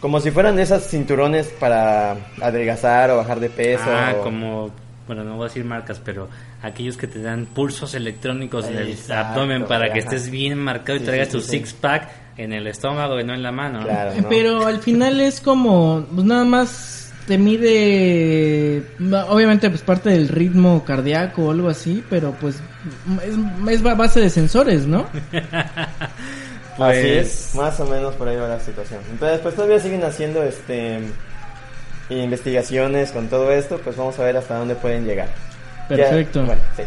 como 0.00 0.20
si 0.20 0.30
fueran 0.30 0.58
esas 0.58 0.86
cinturones 0.88 1.48
para 1.60 2.16
adelgazar 2.40 3.10
o 3.10 3.16
bajar 3.16 3.40
de 3.40 3.50
peso. 3.50 3.84
Ah, 3.86 4.14
o- 4.18 4.22
como... 4.22 4.70
Bueno, 5.06 5.24
no 5.24 5.36
voy 5.36 5.46
a 5.46 5.48
decir 5.48 5.64
marcas, 5.64 6.02
pero 6.04 6.28
aquellos 6.62 6.98
que 6.98 7.06
te 7.06 7.22
dan 7.22 7.46
pulsos 7.46 7.94
electrónicos 7.94 8.66
en 8.66 8.76
el 8.76 8.90
Exacto, 8.90 9.40
abdomen 9.40 9.64
para 9.64 9.90
que 9.90 10.00
estés 10.00 10.28
bien 10.30 10.58
marcado 10.58 10.96
y 10.96 10.98
Sí, 10.98 11.06
traigas 11.06 11.28
sí, 11.28 11.32
tu 11.32 11.40
sí, 11.40 11.48
six-pack 11.52 12.08
en 12.36 12.52
el 12.52 12.66
estómago 12.66 13.18
y 13.18 13.24
no 13.24 13.32
en 13.32 13.42
la 13.42 13.50
mano. 13.50 13.78
¿no? 13.78 13.84
Claro, 13.86 14.12
¿no? 14.20 14.28
Pero 14.28 14.66
al 14.66 14.80
final 14.80 15.18
es 15.22 15.40
como, 15.40 16.04
pues 16.14 16.26
nada 16.26 16.44
más 16.44 17.07
te 17.28 17.38
mide, 17.38 18.82
obviamente 19.28 19.68
pues 19.70 19.82
parte 19.82 20.10
del 20.10 20.28
ritmo 20.28 20.84
cardíaco 20.84 21.44
o 21.44 21.50
algo 21.52 21.68
así, 21.68 22.02
pero 22.10 22.32
pues 22.40 22.56
es, 23.22 23.34
es 23.70 23.82
ba- 23.82 23.94
base 23.94 24.20
de 24.20 24.30
sensores, 24.30 24.86
¿no? 24.86 25.06
Pues- 26.78 26.96
Así 26.98 27.08
es, 27.08 27.54
más 27.56 27.80
o 27.80 27.86
menos 27.86 28.14
por 28.14 28.28
ahí 28.28 28.36
va 28.36 28.46
la 28.46 28.60
situación. 28.60 29.00
Entonces, 29.10 29.40
pues 29.40 29.56
todavía 29.56 29.80
siguen 29.80 30.04
haciendo 30.04 30.44
este 30.44 31.00
investigaciones 32.08 33.10
con 33.12 33.28
todo 33.28 33.50
esto, 33.52 33.78
pues 33.82 33.96
vamos 33.96 34.16
a 34.20 34.22
ver 34.24 34.36
hasta 34.36 34.56
dónde 34.58 34.74
pueden 34.76 35.04
llegar. 35.04 35.26
Ya- 35.90 35.96
Perfecto. 35.96 36.44
bueno, 36.44 36.60
sí. 36.76 36.82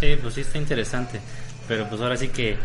Sí, 0.00 0.18
pues 0.20 0.34
sí 0.34 0.40
está 0.40 0.58
interesante. 0.58 1.20
Pero 1.68 1.88
pues 1.88 2.00
ahora 2.00 2.16
sí 2.16 2.28
que 2.28 2.56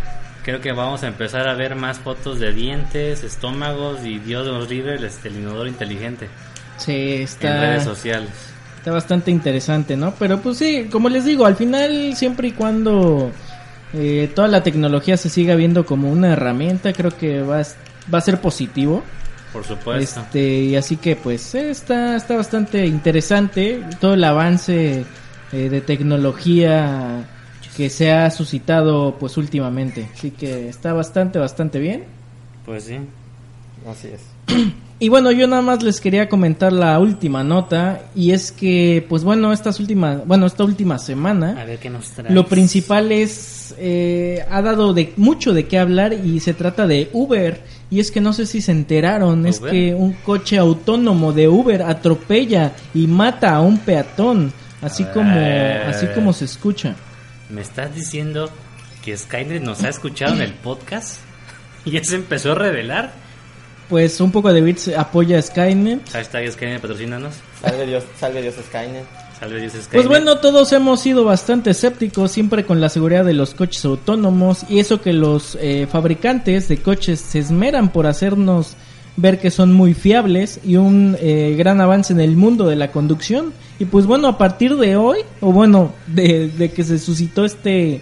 creo 0.43 0.60
que 0.60 0.71
vamos 0.71 1.04
a 1.04 1.08
empezar 1.08 1.47
a 1.47 1.54
ver 1.54 1.75
más 1.75 1.99
fotos 1.99 2.39
de 2.39 2.51
dientes, 2.51 3.23
estómagos 3.23 4.04
y 4.04 4.17
Dios 4.17 4.43
de 4.45 4.51
los 4.51 4.67
River, 4.67 5.04
este, 5.06 5.27
el 5.29 5.35
inodoro 5.37 5.67
inteligente 5.67 6.27
Sí, 6.86 7.25
en 7.42 7.60
redes 7.60 7.84
sociales. 7.84 8.32
está 8.77 8.92
bastante 8.92 9.32
interesante, 9.32 9.96
¿no? 9.96 10.13
Pero 10.17 10.42
pues 10.42 10.58
sí, 10.58 10.88
como 10.92 11.10
les 11.10 11.25
digo, 11.25 11.46
al 11.46 11.56
final 11.56 12.15
siempre 12.15 12.50
y 12.50 12.52
cuando 12.52 13.32
eh, 13.94 14.32
toda 14.34 14.48
la 14.48 14.63
tecnología 14.63 15.17
se 15.17 15.29
siga 15.29 15.56
viendo 15.56 15.86
como 15.86 16.12
una 16.12 16.34
herramienta, 16.34 16.94
creo 16.94 17.15
que 17.15 17.42
va 17.42 17.60
a, 17.60 17.65
va 18.13 18.17
a 18.17 18.21
ser 18.21 18.40
positivo. 18.40 19.04
Por 19.52 19.65
supuesto. 19.65 20.21
Este, 20.21 20.62
y 20.62 20.75
así 20.75 20.96
que 20.98 21.15
pues 21.15 21.54
eh, 21.56 21.71
está, 21.71 22.15
está 22.15 22.38
bastante 22.38 22.86
interesante 22.86 23.84
todo 24.00 24.13
el 24.13 24.23
avance 24.23 25.06
eh, 25.52 25.69
de 25.69 25.82
tecnología 25.82 27.27
que 27.75 27.90
se 27.90 28.12
ha 28.12 28.32
suscitado 28.32 29.17
pues 29.19 29.38
últimamente. 29.38 30.10
Así 30.13 30.32
que 30.32 30.69
está 30.69 30.94
bastante, 30.94 31.40
bastante 31.40 31.79
bien. 31.79 32.06
Pues 32.65 32.86
sí. 32.86 33.00
Así 33.90 34.08
es. 34.08 34.21
Y 35.04 35.10
bueno, 35.10 35.31
yo 35.31 35.47
nada 35.47 35.63
más 35.63 35.81
les 35.81 35.99
quería 35.99 36.29
comentar 36.29 36.71
la 36.71 36.99
última 36.99 37.43
nota 37.43 38.02
y 38.15 38.33
es 38.33 38.52
que, 38.52 39.04
pues 39.10 39.23
bueno, 39.23 39.52
estas 39.52 39.79
últimas, 39.79 40.27
bueno, 40.27 40.45
esta 40.45 40.63
última 40.63 40.99
semana, 40.99 41.60
A 41.60 41.65
ver 41.65 41.79
qué 41.79 41.89
nos 41.89 42.08
trae. 42.12 42.31
lo 42.31 42.45
principal 42.45 43.12
es, 43.12 43.73
eh, 43.79 44.45
ha 44.52 44.62
dado 44.62 44.93
de 44.93 45.12
mucho 45.17 45.56
de 45.56 45.65
qué 45.65 45.79
hablar 45.79 46.13
y 46.13 46.39
se 46.39 46.54
trata 46.54 46.85
de 46.85 47.10
Uber. 47.13 47.63
Y 47.89 47.99
es 47.99 48.12
que 48.12 48.21
no 48.21 48.31
sé 48.31 48.45
si 48.45 48.62
se 48.62 48.71
enteraron, 48.73 49.47
es 49.47 49.60
que 49.60 49.95
un 49.95 50.13
coche 50.13 50.60
autónomo 50.60 51.33
de 51.33 51.47
Uber 51.47 51.81
atropella 51.81 52.73
y 52.93 53.08
mata 53.08 53.56
a 53.56 53.62
un 53.62 53.79
peatón, 53.79 54.54
así 54.83 55.04
como, 55.06 55.33
Eh. 55.35 55.81
así 55.87 56.06
como 56.13 56.31
se 56.31 56.45
escucha. 56.45 56.95
¿Me 57.49 57.62
estás 57.62 57.95
diciendo 57.95 58.52
que 59.04 59.17
Skynet 59.17 59.63
nos 59.63 59.83
ha 59.83 59.89
escuchado 59.89 60.35
en 60.35 60.41
el 60.43 60.54
podcast? 60.54 61.17
¿Y 61.85 61.91
ya 61.91 62.04
se 62.04 62.17
empezó 62.17 62.52
a 62.52 62.56
revelar? 62.56 63.19
Pues 63.92 64.21
un 64.21 64.31
poco 64.31 64.54
de 64.54 64.62
bits 64.62 64.87
apoya 64.98 65.37
a 65.37 65.42
Skynet. 65.42 66.10
Hashtag 66.13 66.50
Skynet 66.50 66.79
patrocínanos. 66.79 67.33
Salve 67.62 67.85
Dios, 67.85 68.06
salve 68.17 68.42
Dios 68.42 68.56
Skynet. 68.65 69.04
Salve 69.37 69.60
Dios 69.60 69.73
Skynet. 69.73 69.92
Pues 69.92 70.08
bueno, 70.08 70.37
todos 70.37 70.71
hemos 70.71 71.02
sido 71.02 71.25
bastante 71.25 71.71
escépticos 71.71 72.31
siempre 72.31 72.63
con 72.65 72.79
la 72.79 72.87
seguridad 72.87 73.25
de 73.25 73.33
los 73.33 73.54
coches 73.54 73.83
autónomos 73.83 74.63
y 74.69 74.79
eso 74.79 75.02
que 75.02 75.12
los 75.12 75.58
eh, 75.60 75.89
fabricantes 75.92 76.69
de 76.69 76.77
coches 76.77 77.19
se 77.19 77.39
esmeran 77.39 77.92
por 77.92 78.08
hacernos 78.08 78.77
ver 79.17 79.42
que 79.42 79.52
son 79.52 79.73
muy 79.73 79.94
fiables 79.94 80.62
y 80.63 80.77
un 80.77 81.17
eh, 81.19 81.56
gran 81.58 81.81
avance 81.81 82.13
en 82.13 82.21
el 82.21 82.37
mundo 82.37 82.69
de 82.69 82.77
la 82.77 82.94
conducción. 82.94 83.52
Y 83.77 83.83
pues 83.83 84.06
bueno, 84.06 84.29
a 84.29 84.37
partir 84.37 84.77
de 84.77 84.96
hoy, 84.96 85.17
o 85.42 85.52
bueno, 85.52 85.92
de, 86.08 86.48
de 86.48 86.71
que 86.71 86.85
se 86.85 86.98
suscitó 86.98 87.44
este, 87.44 88.00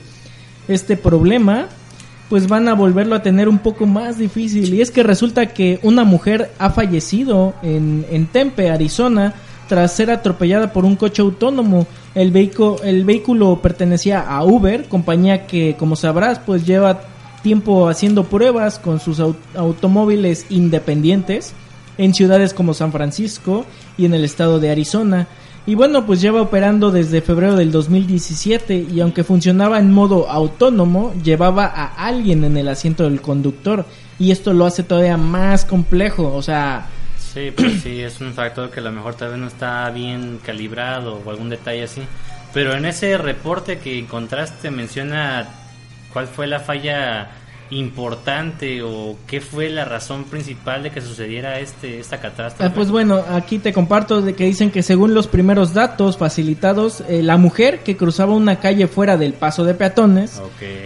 este 0.67 0.97
problema, 0.97 1.67
pues 2.29 2.47
van 2.47 2.67
a 2.67 2.75
volverlo 2.75 3.15
a 3.15 3.23
tener 3.23 3.49
un 3.49 3.57
poco 3.59 3.85
más 3.85 4.17
difícil. 4.17 4.73
Y 4.73 4.81
es 4.81 4.91
que 4.91 5.03
resulta 5.03 5.47
que 5.47 5.79
una 5.83 6.03
mujer 6.03 6.51
ha 6.59 6.69
fallecido 6.69 7.53
en, 7.63 8.05
en 8.11 8.27
Tempe, 8.27 8.69
Arizona, 8.69 9.33
tras 9.67 9.93
ser 9.93 10.11
atropellada 10.11 10.71
por 10.71 10.85
un 10.85 10.95
coche 10.95 11.21
autónomo. 11.21 11.87
El, 12.15 12.31
vehículo 12.31 12.77
el 12.83 13.03
vehículo 13.05 13.59
pertenecía 13.61 14.21
a 14.21 14.43
Uber, 14.43 14.87
compañía 14.87 15.45
que, 15.47 15.75
como 15.77 15.95
sabrás, 15.95 16.39
pues 16.39 16.65
lleva 16.65 17.01
tiempo 17.43 17.87
haciendo 17.87 18.25
pruebas 18.25 18.79
con 18.79 18.99
sus 18.99 19.19
au- 19.19 19.35
automóviles 19.55 20.45
independientes 20.49 21.53
en 21.97 22.13
ciudades 22.13 22.53
como 22.53 22.73
San 22.73 22.91
Francisco 22.91 23.65
y 23.97 24.05
en 24.05 24.13
el 24.13 24.23
estado 24.23 24.59
de 24.59 24.69
Arizona. 24.71 25.27
Y 25.69 25.75
bueno, 25.75 26.03
pues 26.03 26.19
lleva 26.19 26.41
operando 26.41 26.89
desde 26.89 27.21
febrero 27.21 27.55
del 27.55 27.71
2017 27.71 28.87
y 28.91 29.01
aunque 29.01 29.23
funcionaba 29.23 29.77
en 29.77 29.91
modo 29.91 30.27
autónomo, 30.27 31.13
llevaba 31.23 31.65
a 31.67 32.07
alguien 32.07 32.43
en 32.43 32.57
el 32.57 32.69
asiento 32.69 33.03
del 33.03 33.21
conductor 33.21 33.85
y 34.17 34.31
esto 34.31 34.51
lo 34.51 34.65
hace 34.65 34.81
todavía 34.81 35.15
más 35.15 35.65
complejo, 35.65 36.33
o 36.33 36.41
sea, 36.41 36.87
Sí, 37.19 37.51
pues 37.55 37.83
sí, 37.83 38.01
es 38.01 38.19
un 38.19 38.33
factor 38.33 38.71
que 38.71 38.79
a 38.79 38.83
lo 38.83 38.91
mejor 38.91 39.13
tal 39.13 39.39
no 39.39 39.45
está 39.45 39.87
bien 39.91 40.39
calibrado 40.43 41.21
o 41.23 41.29
algún 41.29 41.49
detalle 41.49 41.83
así. 41.83 42.01
Pero 42.51 42.73
en 42.73 42.85
ese 42.85 43.19
reporte 43.19 43.77
que 43.77 43.99
encontraste 43.99 44.71
menciona 44.71 45.47
cuál 46.11 46.25
fue 46.25 46.47
la 46.47 46.61
falla 46.61 47.29
importante 47.71 48.81
o 48.81 49.15
qué 49.27 49.41
fue 49.41 49.69
la 49.69 49.85
razón 49.85 50.23
principal 50.23 50.83
de 50.83 50.91
que 50.91 51.01
sucediera 51.01 51.59
este 51.59 51.99
esta 51.99 52.19
catástrofe. 52.19 52.63
Ah, 52.63 52.73
pues 52.73 52.89
bueno, 52.89 53.23
aquí 53.29 53.59
te 53.59 53.73
comparto 53.73 54.21
de 54.21 54.33
que 54.33 54.45
dicen 54.45 54.71
que 54.71 54.81
según 54.81 55.13
los 55.13 55.27
primeros 55.27 55.73
datos 55.73 56.17
facilitados, 56.17 57.03
eh, 57.07 57.21
la 57.21 57.37
mujer 57.37 57.79
que 57.79 57.95
cruzaba 57.95 58.33
una 58.33 58.59
calle 58.59 58.87
fuera 58.87 59.17
del 59.17 59.33
paso 59.33 59.63
de 59.63 59.75
peatones 59.75 60.41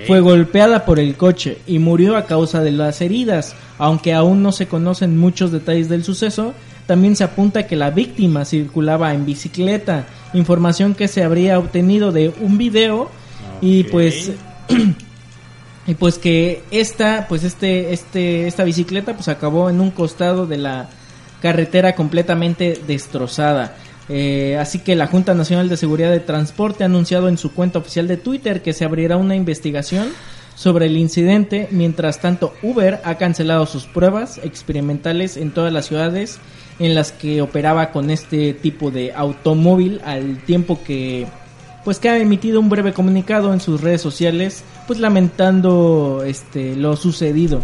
fue 0.08 0.20
golpeada 0.20 0.86
por 0.86 1.00
el 1.00 1.16
coche 1.16 1.60
y 1.68 1.80
murió 1.80 2.18
a 2.18 2.26
causa 2.26 2.62
de 2.62 2.72
las 2.72 3.02
heridas. 3.02 3.56
Aunque 3.78 4.14
aún 4.14 4.44
no 4.44 4.52
se 4.52 4.68
conocen 4.68 5.18
muchos 5.18 5.52
detalles 5.52 5.90
del 5.90 6.04
suceso, 6.04 6.54
también 6.86 7.16
se 7.16 7.24
apunta 7.24 7.66
que 7.66 7.76
la 7.76 7.92
víctima 7.92 8.46
circulaba 8.46 9.14
en 9.14 9.26
bicicleta, 9.26 10.06
información 10.34 10.96
que 10.96 11.08
se 11.08 11.24
habría 11.24 11.58
obtenido 11.58 12.12
de 12.12 12.34
un 12.42 12.58
video 12.58 13.10
y 13.62 13.84
pues 13.86 14.32
y 15.86 15.96
pues 15.96 16.18
que 16.18 16.64
esta 16.72 17.28
pues 17.28 17.44
este 17.44 17.94
este 17.94 18.48
esta 18.48 18.64
bicicleta 18.64 19.14
pues 19.14 19.28
acabó 19.28 19.70
en 19.70 19.82
un 19.82 19.92
costado 19.92 20.48
de 20.48 20.58
la 20.58 20.90
carretera 21.42 21.94
completamente 21.96 22.80
destrozada. 22.88 23.76
Eh, 24.10 24.58
así 24.60 24.80
que 24.80 24.96
la 24.96 25.08
Junta 25.08 25.34
Nacional 25.34 25.70
de 25.70 25.78
Seguridad 25.78 26.12
de 26.12 26.20
Transporte 26.20 26.84
ha 26.84 26.88
anunciado 26.88 27.30
en 27.30 27.38
su 27.38 27.54
cuenta 27.54 27.80
oficial 27.80 28.08
de 28.08 28.18
Twitter 28.18 28.62
que 28.62 28.74
se 28.74 28.86
abrirá 28.86 29.18
una 29.18 29.36
investigación 29.36 30.10
sobre 30.56 30.86
el 30.86 30.98
incidente. 30.98 31.68
Mientras 31.72 32.20
tanto 32.20 32.54
Uber 32.62 33.02
ha 33.04 33.16
cancelado 33.16 33.66
sus 33.66 33.86
pruebas 33.86 34.40
experimentales 34.44 35.38
en 35.38 35.52
todas 35.52 35.74
las 35.74 35.86
ciudades 35.86 36.40
en 36.80 36.96
las 36.96 37.12
que 37.12 37.42
operaba 37.42 37.92
con 37.92 38.10
este 38.10 38.54
tipo 38.54 38.90
de 38.90 39.14
automóvil 39.14 40.02
al 40.06 40.38
tiempo 40.44 40.80
que 40.84 41.28
pues 41.84 42.00
que 42.00 42.10
ha 42.10 42.18
emitido 42.18 42.60
un 42.60 42.70
breve 42.70 42.94
comunicado 42.94 43.54
en 43.54 43.60
sus 43.60 43.82
redes 43.82 44.02
sociales, 44.02 44.64
pues 44.88 45.00
lamentando 45.00 46.24
este 46.26 46.76
lo 46.76 46.96
sucedido. 46.96 47.64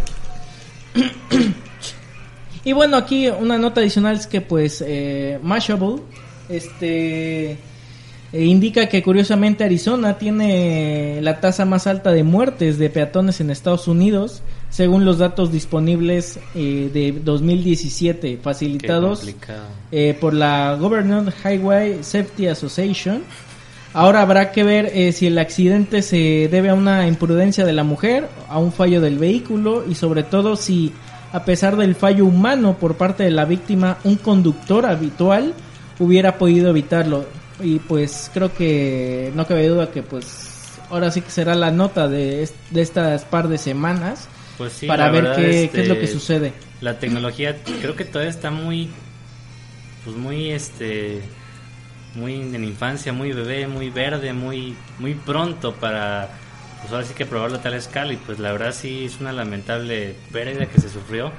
y 2.64 2.74
bueno, 2.74 2.98
aquí 2.98 3.30
una 3.30 3.58
nota 3.58 3.82
adicional 3.82 4.16
es 4.16 4.28
que 4.28 4.42
pues 4.42 4.84
eh, 4.86 5.40
Mashable 5.44 6.02
este 6.50 7.58
eh, 8.32 8.46
indica 8.46 8.88
que 8.88 9.02
curiosamente 9.02 9.64
Arizona 9.64 10.20
tiene 10.20 11.20
la 11.22 11.40
tasa 11.40 11.66
más 11.66 11.88
alta 11.88 12.12
de 12.12 12.24
muertes 12.24 12.78
de 12.78 12.90
peatones 12.90 13.42
en 13.42 13.50
Estados 13.50 13.88
Unidos, 13.88 14.44
según 14.70 15.04
los 15.04 15.18
datos 15.18 15.52
disponibles 15.52 16.40
eh, 16.54 16.92
de 16.94 17.12
2017 17.24 18.20
Qué 18.22 18.38
facilitados 18.38 19.28
eh, 19.92 20.16
por 20.20 20.36
la 20.36 20.76
Government 20.80 21.34
Highway 21.44 22.04
Safety 22.04 22.48
Association. 22.48 23.24
Ahora 23.94 24.22
habrá 24.22 24.52
que 24.52 24.64
ver 24.64 24.92
eh, 24.94 25.12
si 25.14 25.28
el 25.28 25.38
accidente 25.40 26.02
se 26.04 26.48
debe 26.52 26.70
a 26.70 26.76
una 26.76 27.08
imprudencia 27.08 27.66
de 27.66 27.74
la 27.74 27.84
mujer, 27.84 28.28
a 28.48 28.60
un 28.60 28.72
fallo 28.72 29.02
del 29.02 29.18
vehículo 29.18 29.84
y 29.90 29.96
sobre 29.96 30.22
todo 30.24 30.56
si, 30.56 30.94
a 31.34 31.44
pesar 31.44 31.76
del 31.76 31.96
fallo 31.96 32.26
humano 32.26 32.78
por 32.78 32.96
parte 32.98 33.24
de 33.24 33.32
la 33.32 33.46
víctima, 33.46 33.98
un 34.04 34.16
conductor 34.18 34.86
habitual 34.86 35.54
hubiera 35.98 36.38
podido 36.38 36.70
evitarlo. 36.70 37.26
Y 37.62 37.80
pues 37.80 38.30
creo 38.34 38.54
que 38.54 39.32
no 39.36 39.46
cabe 39.48 39.68
duda 39.68 39.90
que 39.92 40.04
pues 40.04 40.78
ahora 40.90 41.12
sí 41.12 41.22
que 41.22 41.32
será 41.32 41.56
la 41.56 41.72
nota 41.72 42.08
de, 42.08 42.44
est- 42.44 42.56
de 42.70 42.82
estas 42.82 43.26
par 43.26 43.48
de 43.50 43.58
semanas 43.58 44.28
Pues 44.58 44.74
sí, 44.74 44.86
para 44.88 45.10
ver 45.10 45.34
qué, 45.36 45.70
qué 45.74 45.82
es 45.82 45.88
lo 45.90 45.96
que 45.96 46.06
este, 46.06 46.14
sucede. 46.20 46.54
La 46.80 47.00
tecnología 47.00 47.58
creo 47.82 47.96
que 47.96 48.06
todavía 48.06 48.30
está 48.30 48.50
muy 48.52 48.90
pues 50.06 50.16
muy 50.16 50.52
este 50.52 51.22
muy 52.16 52.36
en 52.36 52.64
infancia, 52.64 53.14
muy 53.14 53.32
bebé, 53.32 53.68
muy 53.68 53.90
verde, 53.90 54.34
muy 54.34 54.76
muy 55.00 55.14
pronto 55.16 55.74
para 55.76 56.30
pues 56.82 56.92
ahora 56.94 57.06
sí 57.06 57.14
que 57.14 57.26
probarlo 57.26 57.58
a 57.58 57.62
tal 57.62 57.74
escala 57.74 58.14
y 58.14 58.18
pues 58.18 58.40
la 58.40 58.52
verdad 58.52 58.74
sí 58.74 59.06
es 59.06 59.20
una 59.20 59.32
lamentable 59.34 60.16
pérdida 60.32 60.66
que 60.68 60.80
se 60.80 60.90
sufrió, 60.90 61.32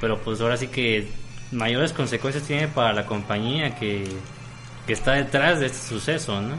pero 0.00 0.20
pues 0.22 0.40
ahora 0.40 0.56
sí 0.56 0.68
que 0.68 1.08
mayores 1.52 1.92
consecuencias 1.92 2.44
tiene 2.44 2.68
para 2.68 2.92
la 2.92 3.06
compañía 3.06 3.74
que, 3.76 4.04
que 4.86 4.92
está 4.92 5.12
detrás 5.14 5.60
de 5.60 5.66
este 5.66 5.86
suceso, 5.88 6.40
¿no? 6.40 6.56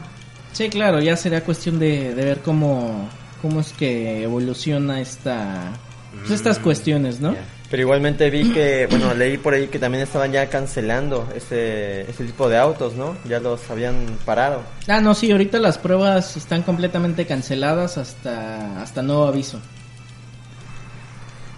Sí, 0.51 0.69
claro, 0.69 1.01
ya 1.01 1.17
será 1.17 1.41
cuestión 1.43 1.79
de, 1.79 2.13
de 2.13 2.25
ver 2.25 2.41
cómo, 2.41 3.09
cómo 3.41 3.59
es 3.61 3.73
que 3.73 4.23
evoluciona 4.23 5.01
esta, 5.01 5.81
pues 6.19 6.31
estas 6.31 6.59
Mm, 6.59 6.63
cuestiones, 6.63 7.19
¿no? 7.19 7.35
Pero 7.69 7.81
igualmente 7.81 8.29
vi 8.29 8.51
que, 8.51 8.87
bueno, 8.89 9.13
leí 9.13 9.37
por 9.37 9.53
ahí 9.53 9.67
que 9.67 9.79
también 9.79 10.03
estaban 10.03 10.31
ya 10.31 10.47
cancelando 10.49 11.27
este, 11.35 12.01
este 12.09 12.25
tipo 12.25 12.47
de 12.49 12.57
autos, 12.57 12.93
¿no? 12.93 13.15
Ya 13.25 13.39
los 13.39 13.69
habían 13.69 14.17
parado. 14.25 14.61
Ah, 14.87 15.01
no, 15.01 15.13
sí, 15.15 15.31
ahorita 15.31 15.59
las 15.59 15.77
pruebas 15.77 16.37
están 16.37 16.61
completamente 16.63 17.25
canceladas 17.25 17.97
hasta, 17.97 18.81
hasta 18.81 19.01
nuevo 19.01 19.25
aviso. 19.25 19.59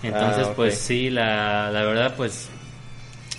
Entonces, 0.04 0.48
Ah, 0.48 0.54
pues 0.56 0.78
sí, 0.78 1.10
la, 1.10 1.72
la 1.72 1.84
verdad, 1.84 2.14
pues 2.16 2.50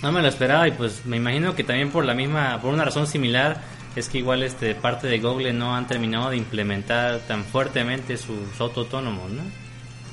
no 0.01 0.11
me 0.11 0.21
lo 0.21 0.27
esperaba 0.27 0.67
y 0.67 0.71
pues 0.71 1.05
me 1.05 1.17
imagino 1.17 1.55
que 1.55 1.63
también 1.63 1.89
por 1.89 2.05
la 2.05 2.13
misma, 2.13 2.59
por 2.61 2.73
una 2.73 2.85
razón 2.85 3.07
similar, 3.07 3.61
es 3.95 4.09
que 4.09 4.19
igual 4.19 4.43
este 4.43 4.75
parte 4.75 5.07
de 5.07 5.19
Google 5.19 5.53
no 5.53 5.75
han 5.75 5.87
terminado 5.87 6.29
de 6.29 6.37
implementar 6.37 7.19
tan 7.27 7.43
fuertemente 7.43 8.17
sus 8.17 8.59
auto 8.59 8.81
autónomos, 8.81 9.29
¿no? 9.31 9.41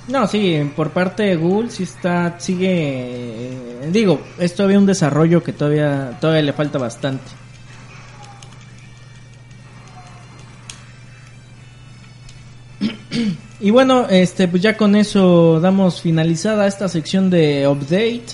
No, 0.09 0.29
sí, 0.29 0.71
por 0.77 0.91
parte 0.91 1.25
de 1.25 1.37
Google 1.37 1.71
sí 1.71 1.83
está, 1.83 2.39
sigue, 2.39 2.69
eh, 2.71 3.91
digo, 3.91 4.21
es 4.39 4.55
todavía 4.55 4.79
un 4.79 4.87
desarrollo 4.87 5.43
que 5.43 5.53
todavía, 5.53 6.17
todavía 6.21 6.43
le 6.43 6.53
falta 6.53 6.79
bastante. 6.79 7.25
Y 13.59 13.71
bueno, 13.71 14.07
este, 14.09 14.47
pues 14.49 14.63
ya 14.63 14.77
con 14.77 14.95
eso 14.95 15.59
damos 15.61 16.03
finalizada 16.03 16.67
esta 16.67 16.89
sección 16.89 17.31
de 17.31 17.67
update. 17.67 18.27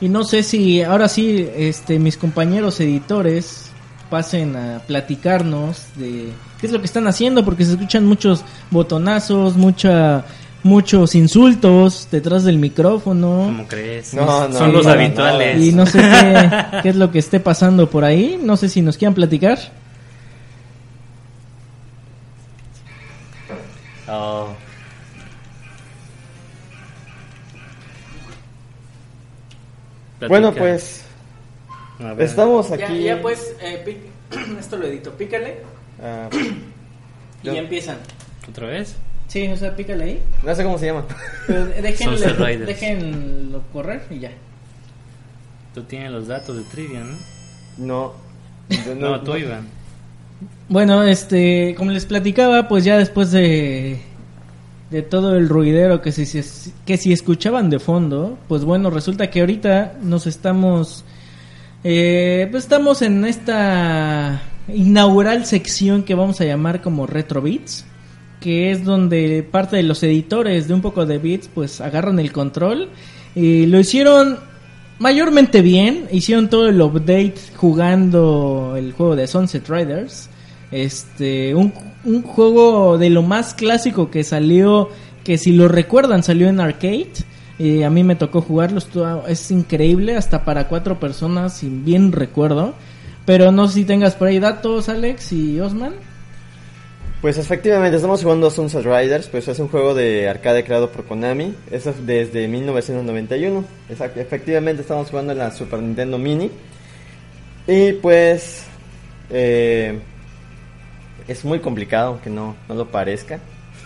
Y 0.00 0.08
no 0.08 0.24
sé 0.24 0.42
si 0.42 0.82
ahora 0.82 1.08
sí, 1.08 1.48
este, 1.54 1.98
mis 2.00 2.16
compañeros 2.16 2.80
editores 2.80 3.70
pasen 4.10 4.56
a 4.56 4.80
platicarnos 4.80 5.84
de 5.94 6.32
qué 6.62 6.68
es 6.68 6.72
lo 6.72 6.78
que 6.78 6.86
están 6.86 7.08
haciendo, 7.08 7.44
porque 7.44 7.64
se 7.64 7.72
escuchan 7.72 8.06
muchos 8.06 8.44
botonazos, 8.70 9.56
mucha 9.56 10.24
muchos 10.62 11.16
insultos 11.16 12.06
detrás 12.08 12.44
del 12.44 12.58
micrófono. 12.58 13.46
¿Cómo 13.46 13.66
crees? 13.66 14.14
No, 14.14 14.46
no, 14.46 14.56
Son 14.56 14.72
los 14.72 14.86
no, 14.86 14.92
habituales. 14.92 15.60
Y 15.60 15.72
no 15.72 15.84
sé 15.86 15.98
qué, 15.98 16.50
qué 16.84 16.88
es 16.90 16.94
lo 16.94 17.10
que 17.10 17.18
esté 17.18 17.40
pasando 17.40 17.90
por 17.90 18.04
ahí. 18.04 18.38
No 18.40 18.56
sé 18.56 18.68
si 18.68 18.80
nos 18.80 18.96
quieran 18.96 19.12
platicar. 19.12 19.58
Oh. 24.06 24.50
Bueno, 30.28 30.54
pues 30.54 31.04
estamos 32.18 32.70
aquí. 32.70 33.08
pues, 33.20 33.52
esto 34.60 34.76
lo 34.76 34.86
edito. 34.86 35.10
Pícale 35.10 35.71
ah, 36.02 36.28
y 37.42 37.46
Yo- 37.46 37.54
ya 37.54 37.60
empiezan. 37.60 37.96
¿Otra 38.48 38.66
vez? 38.66 38.96
Sí, 39.28 39.46
o 39.48 39.56
sea, 39.56 39.74
pícale 39.74 40.04
ahí. 40.04 40.22
no 40.42 40.54
sé 40.54 40.62
cómo 40.64 40.76
se 40.78 40.86
llama. 40.86 41.04
Pero 41.46 41.64
déjenle, 41.82 42.58
déjenlo 42.66 43.62
correr 43.72 44.02
y 44.10 44.18
ya. 44.18 44.30
Tú 45.74 45.82
tienes 45.84 46.10
los 46.12 46.26
datos 46.28 46.56
de 46.56 46.62
trivia, 46.64 47.00
¿no? 47.00 47.16
No. 47.78 48.12
yo 48.84 48.94
No, 48.94 49.20
tú, 49.22 49.36
Iván. 49.36 49.66
Bueno, 50.68 51.02
este, 51.04 51.74
como 51.76 51.92
les 51.92 52.04
platicaba, 52.04 52.68
pues 52.68 52.84
ya 52.84 52.98
después 52.98 53.30
de, 53.30 54.00
de 54.90 55.02
todo 55.02 55.36
el 55.36 55.48
ruidero 55.48 56.02
que 56.02 56.12
si, 56.12 56.26
si- 56.26 56.72
que 56.84 56.96
si 56.98 57.12
escuchaban 57.12 57.70
de 57.70 57.78
fondo, 57.78 58.38
pues 58.48 58.64
bueno, 58.64 58.90
resulta 58.90 59.30
que 59.30 59.40
ahorita 59.40 59.94
nos 60.02 60.26
estamos, 60.26 61.04
eh, 61.84 62.48
pues 62.50 62.64
estamos 62.64 63.00
en 63.02 63.24
esta 63.24 64.42
inaugural 64.68 65.46
sección 65.46 66.02
que 66.02 66.14
vamos 66.14 66.40
a 66.40 66.44
llamar 66.44 66.80
como 66.80 67.06
Retro 67.06 67.42
Beats, 67.42 67.84
que 68.40 68.70
es 68.70 68.84
donde 68.84 69.46
parte 69.48 69.76
de 69.76 69.82
los 69.82 70.02
editores 70.02 70.68
de 70.68 70.74
un 70.74 70.82
poco 70.82 71.06
de 71.06 71.18
beats, 71.18 71.48
pues 71.48 71.80
agarran 71.80 72.18
el 72.18 72.32
control 72.32 72.88
y 73.34 73.66
lo 73.66 73.78
hicieron 73.78 74.38
mayormente 74.98 75.62
bien. 75.62 76.06
Hicieron 76.10 76.48
todo 76.48 76.68
el 76.68 76.80
update 76.80 77.34
jugando 77.56 78.74
el 78.76 78.92
juego 78.92 79.16
de 79.16 79.26
Sunset 79.26 79.68
Riders. 79.68 80.28
Este, 80.70 81.54
un, 81.54 81.72
un 82.04 82.22
juego 82.22 82.98
de 82.98 83.10
lo 83.10 83.22
más 83.22 83.54
clásico 83.54 84.10
que 84.10 84.24
salió, 84.24 84.88
que 85.24 85.38
si 85.38 85.52
lo 85.52 85.68
recuerdan 85.68 86.22
salió 86.22 86.48
en 86.48 86.60
arcade. 86.60 87.12
Y 87.58 87.82
a 87.82 87.90
mí 87.90 88.02
me 88.02 88.16
tocó 88.16 88.40
jugarlo, 88.40 88.80
es 89.28 89.50
increíble, 89.50 90.16
hasta 90.16 90.44
para 90.44 90.68
cuatro 90.68 90.98
personas, 90.98 91.58
si 91.58 91.68
bien 91.68 92.10
recuerdo. 92.10 92.74
Pero 93.24 93.52
no 93.52 93.68
sé 93.68 93.74
si 93.74 93.84
tengas 93.84 94.14
por 94.14 94.28
ahí 94.28 94.38
datos, 94.38 94.88
Alex 94.88 95.32
y 95.32 95.60
Osman. 95.60 95.94
Pues 97.20 97.38
efectivamente, 97.38 97.96
estamos 97.96 98.20
jugando 98.20 98.50
Sunset 98.50 98.84
Riders, 98.84 99.28
pues 99.28 99.46
es 99.46 99.56
un 99.60 99.68
juego 99.68 99.94
de 99.94 100.28
arcade 100.28 100.64
creado 100.64 100.90
por 100.90 101.04
Konami, 101.04 101.54
eso 101.70 101.90
es 101.90 102.04
desde 102.04 102.48
1991. 102.48 103.64
Exacto, 103.88 104.18
efectivamente 104.18 104.82
estamos 104.82 105.08
jugando 105.08 105.30
en 105.30 105.38
la 105.38 105.52
Super 105.52 105.80
Nintendo 105.80 106.18
Mini. 106.18 106.50
Y 107.68 107.92
pues 107.92 108.64
eh, 109.30 110.00
es 111.28 111.44
muy 111.44 111.60
complicado, 111.60 112.08
aunque 112.08 112.28
no, 112.28 112.56
no 112.68 112.74
lo 112.74 112.90
parezca. 112.90 113.38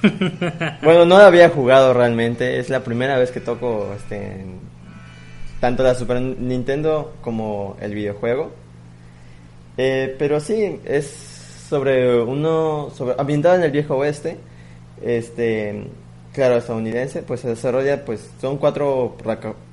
bueno, 0.83 1.05
no 1.05 1.19
lo 1.19 1.25
había 1.25 1.51
jugado 1.51 1.93
realmente, 1.93 2.59
es 2.59 2.71
la 2.71 2.85
primera 2.85 3.19
vez 3.19 3.31
que 3.33 3.41
toco 3.41 3.93
este, 3.95 4.47
tanto 5.61 5.83
la 5.83 5.95
Super 5.95 6.23
Nintendo 6.23 7.17
como 7.21 7.77
el 7.83 7.95
videojuego. 7.95 8.66
Eh, 9.79 10.15
pero 10.19 10.41
sí, 10.41 10.81
es 10.85 11.07
sobre 11.69 12.21
uno, 12.23 12.91
sobre, 12.97 13.15
ambientado 13.19 13.57
en 13.57 13.63
el 13.63 13.71
viejo 13.71 13.97
oeste, 13.97 14.39
este, 15.03 15.85
claro, 16.33 16.57
estadounidense, 16.57 17.23
pues 17.23 17.41
se 17.41 17.49
desarrolla, 17.49 18.05
pues 18.05 18.31
son 18.41 18.59
cuatro 18.59 19.17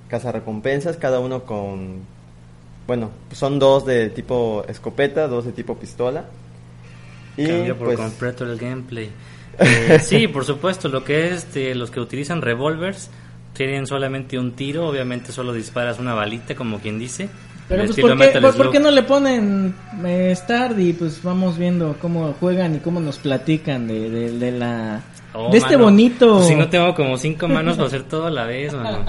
cazarrecompensas, 0.09 0.97
cada 0.97 1.19
uno 1.19 1.43
con, 1.43 2.01
bueno, 2.87 3.11
son 3.31 3.59
dos 3.59 3.85
de 3.85 4.09
tipo 4.09 4.65
escopeta, 4.67 5.27
dos 5.27 5.45
de 5.45 5.51
tipo 5.51 5.77
pistola. 5.77 6.25
Y 7.37 7.47
por 7.73 7.87
pues, 7.87 7.97
completo 7.97 8.43
el 8.45 8.57
gameplay. 8.57 9.09
Eh, 9.59 9.99
sí, 9.99 10.27
por 10.27 10.45
supuesto, 10.45 10.89
lo 10.89 11.03
que 11.03 11.27
es 11.27 11.33
este, 11.33 11.75
los 11.75 11.91
que 11.91 11.99
utilizan 11.99 12.41
revólvers 12.41 13.11
tienen 13.53 13.85
solamente 13.85 14.39
un 14.39 14.53
tiro, 14.53 14.87
obviamente 14.87 15.31
solo 15.31 15.53
disparas 15.53 15.99
una 15.99 16.15
balita, 16.15 16.55
como 16.55 16.79
quien 16.79 16.97
dice. 16.97 17.29
Pero 17.67 17.85
pues, 17.85 17.99
¿por 17.99 18.17
qué, 18.17 18.79
por- 18.79 18.81
no 18.81 18.91
le 18.91 19.03
ponen 19.03 19.73
eh, 20.05 20.35
y 20.77 20.93
pues 20.93 21.23
vamos 21.23 21.57
viendo 21.57 21.95
cómo 22.01 22.33
juegan 22.39 22.75
y 22.75 22.79
cómo 22.79 22.99
nos 22.99 23.17
platican 23.17 23.87
de, 23.87 24.09
de, 24.09 24.37
de 24.37 24.51
la... 24.51 25.01
Oh, 25.35 25.49
de 25.49 25.57
este 25.57 25.77
mano, 25.77 25.85
bonito... 25.85 26.35
pues 26.35 26.47
si 26.47 26.55
no 26.55 26.69
tengo 26.69 26.93
como 26.93 27.17
cinco 27.17 27.47
manos 27.47 27.75
para 27.75 27.87
hacer 27.87 28.03
todo 28.03 28.27
a 28.27 28.31
la 28.31 28.45
vez, 28.45 28.71
mano. 28.73 29.03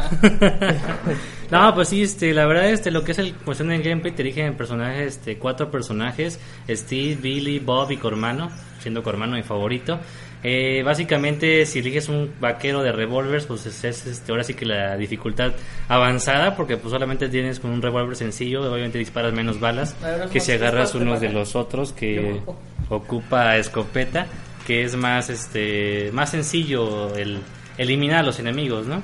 no, 1.51 1.75
pues 1.75 1.89
sí, 1.89 2.03
este, 2.03 2.33
la 2.33 2.47
verdad, 2.47 2.71
este, 2.71 2.91
lo 2.91 3.05
que 3.05 3.13
es 3.13 3.19
el 3.19 3.35
cuestión 3.35 3.69
del 3.69 3.83
gameplay, 3.83 4.15
te 4.15 4.23
dije 4.23 4.47
en 4.47 4.57
personajes, 4.57 5.17
este, 5.17 5.37
cuatro 5.37 5.71
personajes, 5.71 6.41
Steve, 6.69 7.19
Billy, 7.21 7.59
Bob 7.59 7.91
y 7.91 7.99
Cormano, 7.99 8.51
siendo 8.79 9.03
Cormano 9.03 9.37
mi 9.37 9.43
favorito. 9.43 10.01
Eh, 10.47 10.83
básicamente, 10.85 11.65
si 11.65 11.79
eliges 11.79 12.11
un 12.11 12.31
vaquero 12.39 12.83
de 12.83 12.93
revólveres, 12.93 13.47
pues 13.47 13.65
es, 13.65 13.83
es, 13.83 14.07
este, 14.07 14.31
ahora 14.31 14.45
sí 14.45 14.53
que 14.53 14.67
la 14.67 14.95
dificultad 14.99 15.55
avanzada, 15.89 16.55
porque 16.55 16.77
pues 16.77 16.93
solamente 16.93 17.31
tienes 17.31 17.61
con 17.61 17.71
un 17.71 17.81
revólver 17.81 18.15
sencillo, 18.15 18.71
obviamente 18.71 18.99
disparas 18.99 19.33
menos 19.33 19.59
balas 19.59 19.97
que 20.31 20.41
si 20.41 20.53
agarras 20.53 20.89
¿estás 20.89 21.01
unos 21.01 21.23
de 21.23 21.31
los 21.31 21.57
otros 21.57 21.95
que 21.95 22.43
ocupa 22.91 23.57
escopeta, 23.57 24.27
que 24.67 24.85
es 24.85 24.97
más 24.97 25.31
este 25.31 26.11
más 26.13 26.33
sencillo 26.33 27.17
el 27.17 27.41
eliminar 27.79 28.19
a 28.19 28.23
los 28.25 28.39
enemigos, 28.39 28.87
¿no? 28.87 29.03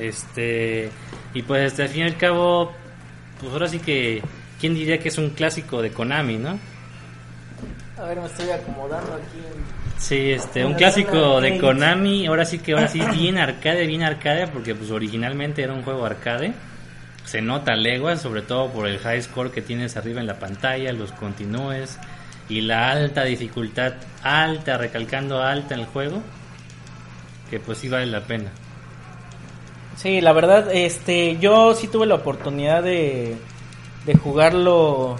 Este 0.00 0.90
y 1.32 1.42
pues 1.42 1.62
este, 1.62 1.82
al 1.82 1.88
fin 1.90 2.02
y 2.02 2.06
al 2.06 2.16
cabo 2.16 2.72
pues 3.40 3.52
ahora 3.52 3.68
sí 3.68 3.78
que 3.78 4.20
quién 4.60 4.74
diría 4.74 4.98
que 4.98 5.10
es 5.10 5.18
un 5.18 5.30
clásico 5.30 5.80
de 5.80 5.92
Konami, 5.92 6.38
¿no? 6.38 6.58
A 7.98 8.04
ver, 8.04 8.20
me 8.20 8.26
estoy 8.26 8.50
acomodando 8.50 9.14
aquí. 9.14 9.42
Sí, 9.98 10.30
este, 10.30 10.64
un 10.64 10.74
clásico 10.74 11.40
de. 11.40 11.58
Konami, 11.58 12.26
ahora 12.26 12.44
sí 12.44 12.60
que 12.60 12.72
ahora 12.72 12.88
sí 12.88 13.00
bien 13.12 13.38
arcade, 13.38 13.86
bien 13.86 14.02
arcade, 14.02 14.46
porque 14.46 14.74
pues 14.74 14.90
originalmente 14.90 15.62
era 15.62 15.72
un 15.72 15.82
juego 15.82 16.06
arcade. 16.06 16.52
Se 17.24 17.42
nota 17.42 17.72
a 17.72 17.76
leguas, 17.76 18.22
sobre 18.22 18.42
todo 18.42 18.70
por 18.70 18.86
el 18.86 18.98
high 18.98 19.20
score 19.20 19.50
que 19.50 19.60
tienes 19.60 19.96
arriba 19.96 20.20
en 20.20 20.26
la 20.26 20.38
pantalla, 20.38 20.92
los 20.92 21.12
continúes 21.12 21.98
y 22.48 22.62
la 22.62 22.90
alta 22.90 23.24
dificultad, 23.24 23.94
alta, 24.22 24.78
recalcando 24.78 25.42
alta 25.42 25.74
en 25.74 25.80
el 25.80 25.86
juego, 25.86 26.22
que 27.50 27.60
pues 27.60 27.78
sí 27.78 27.88
vale 27.88 28.06
la 28.06 28.22
pena. 28.22 28.50
Sí, 29.96 30.20
la 30.20 30.32
verdad, 30.32 30.72
este, 30.72 31.36
yo 31.38 31.74
sí 31.74 31.88
tuve 31.88 32.06
la 32.06 32.14
oportunidad 32.14 32.82
de, 32.82 33.36
de 34.06 34.14
jugarlo... 34.14 35.16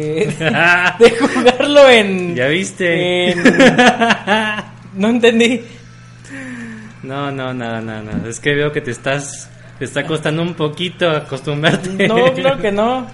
De, 0.00 0.26
de 0.98 1.10
jugarlo 1.18 1.88
en... 1.88 2.34
¿Ya 2.34 2.48
viste? 2.48 3.30
en- 3.30 3.42
no 4.94 5.08
entendí. 5.08 5.62
No, 7.02 7.30
no, 7.30 7.54
no, 7.54 7.80
no, 7.80 8.02
no, 8.02 8.28
es 8.28 8.40
que 8.40 8.54
veo 8.54 8.72
que 8.72 8.80
te 8.80 8.90
estás, 8.90 9.48
te 9.78 9.84
está 9.84 10.04
costando 10.06 10.42
un 10.42 10.54
poquito 10.54 11.08
acostumbrarte. 11.10 12.08
No, 12.08 12.32
claro 12.34 12.60
que 12.60 12.72
no. 12.72 13.06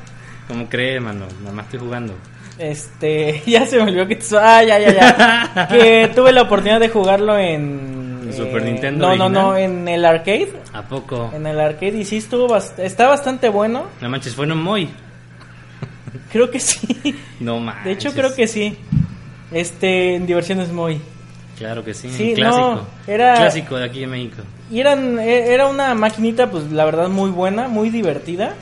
Como 0.49 0.69
cree, 0.69 0.99
mano, 0.99 1.27
nada 1.43 1.55
más 1.55 1.67
estoy 1.67 1.81
jugando. 1.81 2.15
Este, 2.59 3.43
ya 3.47 3.65
se 3.67 3.77
me 3.77 3.83
olvidó 3.85 4.07
que... 4.09 4.19
Ah, 4.41 4.63
ya, 4.65 4.79
ya, 4.79 4.93
ya. 4.93 5.69
que 5.69 6.11
tuve 6.15 6.33
la 6.33 6.43
oportunidad 6.43 6.81
de 6.81 6.89
jugarlo 6.89 7.39
en... 7.39 8.23
¿En 8.25 8.33
Super 8.33 8.63
eh, 8.63 8.73
Nintendo 8.73 9.09
No, 9.09 9.17
no, 9.17 9.29
no, 9.29 9.57
en 9.57 9.87
el 9.89 10.05
arcade. 10.05 10.53
¿A 10.73 10.83
poco? 10.83 11.31
En 11.35 11.47
el 11.47 11.61
arcade 11.61 11.99
y 11.99 12.05
sí 12.05 12.17
estuvo... 12.17 12.49
bast- 12.49 12.79
está 12.79 13.07
bastante 13.09 13.49
bueno. 13.51 13.85
No 14.01 14.09
manches, 14.09 14.35
fue 14.35 14.47
en 14.47 14.53
un 14.53 14.63
Moy. 14.63 14.89
Creo 16.31 16.51
que 16.51 16.61
sí. 16.61 17.17
No 17.41 17.59
manches. 17.59 17.85
De 17.85 17.93
hecho, 17.93 18.13
creo 18.13 18.35
que 18.35 18.47
sí. 18.47 18.77
Este, 19.51 20.17
en 20.17 20.27
Diversiones 20.27 20.71
Muy. 20.73 21.01
Claro 21.59 21.85
que 21.85 21.95
sí, 21.95 22.11
Sí, 22.11 22.31
un 22.31 22.35
clásico. 22.37 22.75
no, 22.75 22.87
era- 23.07 23.35
Clásico 23.35 23.77
de 23.77 23.85
aquí 23.85 24.03
en 24.03 24.11
México. 24.11 24.43
Y 24.71 24.81
eran, 24.81 25.19
e- 25.19 25.53
era 25.53 25.67
una 25.67 25.95
maquinita, 25.95 26.51
pues 26.51 26.71
la 26.73 26.85
verdad, 26.85 27.09
muy 27.09 27.31
buena, 27.31 27.69
muy 27.69 27.91
divertida. 27.91 28.55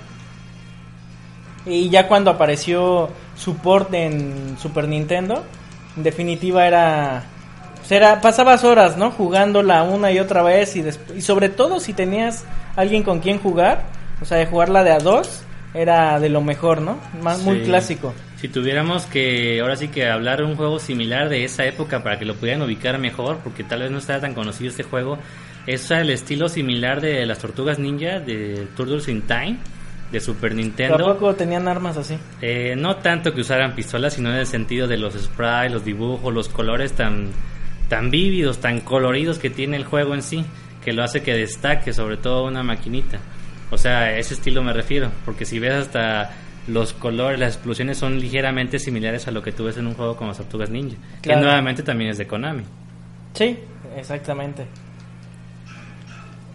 Y 1.67 1.91
ya 1.91 2.09
cuando 2.09 2.31
apareció 2.31 3.11
support 3.37 3.93
en 3.95 4.57
Super 4.61 4.89
Nintendo, 4.89 5.45
en 5.97 6.03
definitiva 6.03 6.67
era. 6.67 7.25
pues, 7.79 7.93
era 7.93 8.21
pasabas 8.21 8.65
horas, 8.65 8.97
¿no? 8.97 9.11
Jugándola 9.11 9.83
una 9.83 10.11
y 10.11 10.19
otra 10.19 10.43
vez. 10.43 10.75
Y, 10.77 10.85
y 11.17 11.21
sobre 11.23 11.49
todo 11.49 11.79
si 11.81 11.93
tenías 11.93 12.45
alguien 12.77 13.03
con 13.03 13.21
quien 13.21 13.39
jugar, 13.39 13.85
o 14.21 14.25
sea, 14.25 14.39
de 14.39 14.47
jugarla 14.47 14.83
de 14.85 14.93
a 14.93 14.99
dos, 14.99 15.43
era 15.75 16.19
de 16.19 16.29
lo 16.29 16.41
mejor, 16.41 16.81
¿no? 16.81 16.99
Muy 17.45 17.61
clásico. 17.61 18.13
Si 18.37 18.49
tuviéramos 18.49 19.07
que, 19.07 19.61
ahora 19.61 19.77
sí 19.77 19.89
que 19.89 20.09
hablar 20.09 20.39
de 20.39 20.45
un 20.45 20.57
juego 20.57 20.79
similar 20.79 21.29
de 21.29 21.45
esa 21.45 21.65
época 21.67 22.03
para 22.03 22.19
que 22.19 22.25
lo 22.25 22.35
pudieran 22.35 22.63
ubicar 22.63 22.99
mejor, 22.99 23.39
porque 23.45 23.65
tal 23.65 23.81
vez 23.81 23.91
no 23.91 23.99
estaba 23.99 24.21
tan 24.21 24.35
conocido 24.35 24.71
este 24.71 24.83
juego, 24.83 25.19
es 25.67 25.91
el 25.91 26.11
estilo 26.11 26.49
similar 26.49 27.01
de 27.01 27.25
las 27.27 27.39
Tortugas 27.39 27.79
Ninja 27.79 28.19
de 28.19 28.67
Turtles 28.75 29.09
in 29.09 29.23
Time, 29.23 29.59
de 30.11 30.21
Super 30.21 30.55
Nintendo. 30.55 30.97
¿Tampoco 30.97 31.35
tenían 31.35 31.69
armas 31.69 31.97
así? 31.97 32.19
Eh, 32.41 32.75
no 32.77 32.97
tanto 32.97 33.33
que 33.33 33.43
usaran 33.43 33.75
pistolas, 33.75 34.15
sino 34.15 34.31
en 34.31 34.37
el 34.37 34.47
sentido 34.47 34.89
de 34.89 34.97
los 34.97 35.15
sprites, 35.15 35.71
los 35.71 35.85
dibujos, 35.85 36.35
los 36.35 36.49
colores 36.49 36.93
tan, 36.93 37.29
tan 37.89 38.11
vívidos, 38.11 38.59
tan 38.59 38.81
coloridos 38.81 39.39
que 39.39 39.51
tiene 39.51 39.77
el 39.77 39.85
juego 39.85 40.15
en 40.15 40.23
sí, 40.23 40.45
que 40.85 40.93
lo 40.93 41.05
hace 41.05 41.23
que 41.23 41.35
destaque, 41.35 41.93
sobre 41.93 42.17
todo 42.17 42.45
una 42.45 42.63
maquinita. 42.63 43.21
O 43.71 43.79
sea, 43.79 44.01
a 44.01 44.19
ese 44.19 44.35
estilo 44.35 44.63
me 44.63 44.73
refiero, 44.73 45.11
porque 45.25 45.45
si 45.45 45.59
ves 45.59 45.75
hasta 45.75 46.31
los 46.67 46.93
colores, 46.93 47.39
las 47.39 47.55
explosiones 47.55 47.99
son 47.99 48.19
ligeramente 48.21 48.79
similares 48.79 49.27
a 49.29 49.31
lo 49.31 49.43
que 49.43 49.53
tú 49.53 49.65
ves 49.65 49.77
en 49.77 49.87
un 49.87 49.95
juego 49.95 50.17
como 50.17 50.35
Tortugas 50.35 50.71
Ninja, 50.71 50.97
Claro. 51.23 51.41
que 51.41 51.45
nuevamente 51.47 51.83
también 51.83 52.11
es 52.11 52.19
de 52.19 52.27
Konami. 52.27 52.65
Sí, 53.35 53.59
exactamente. 53.97 54.67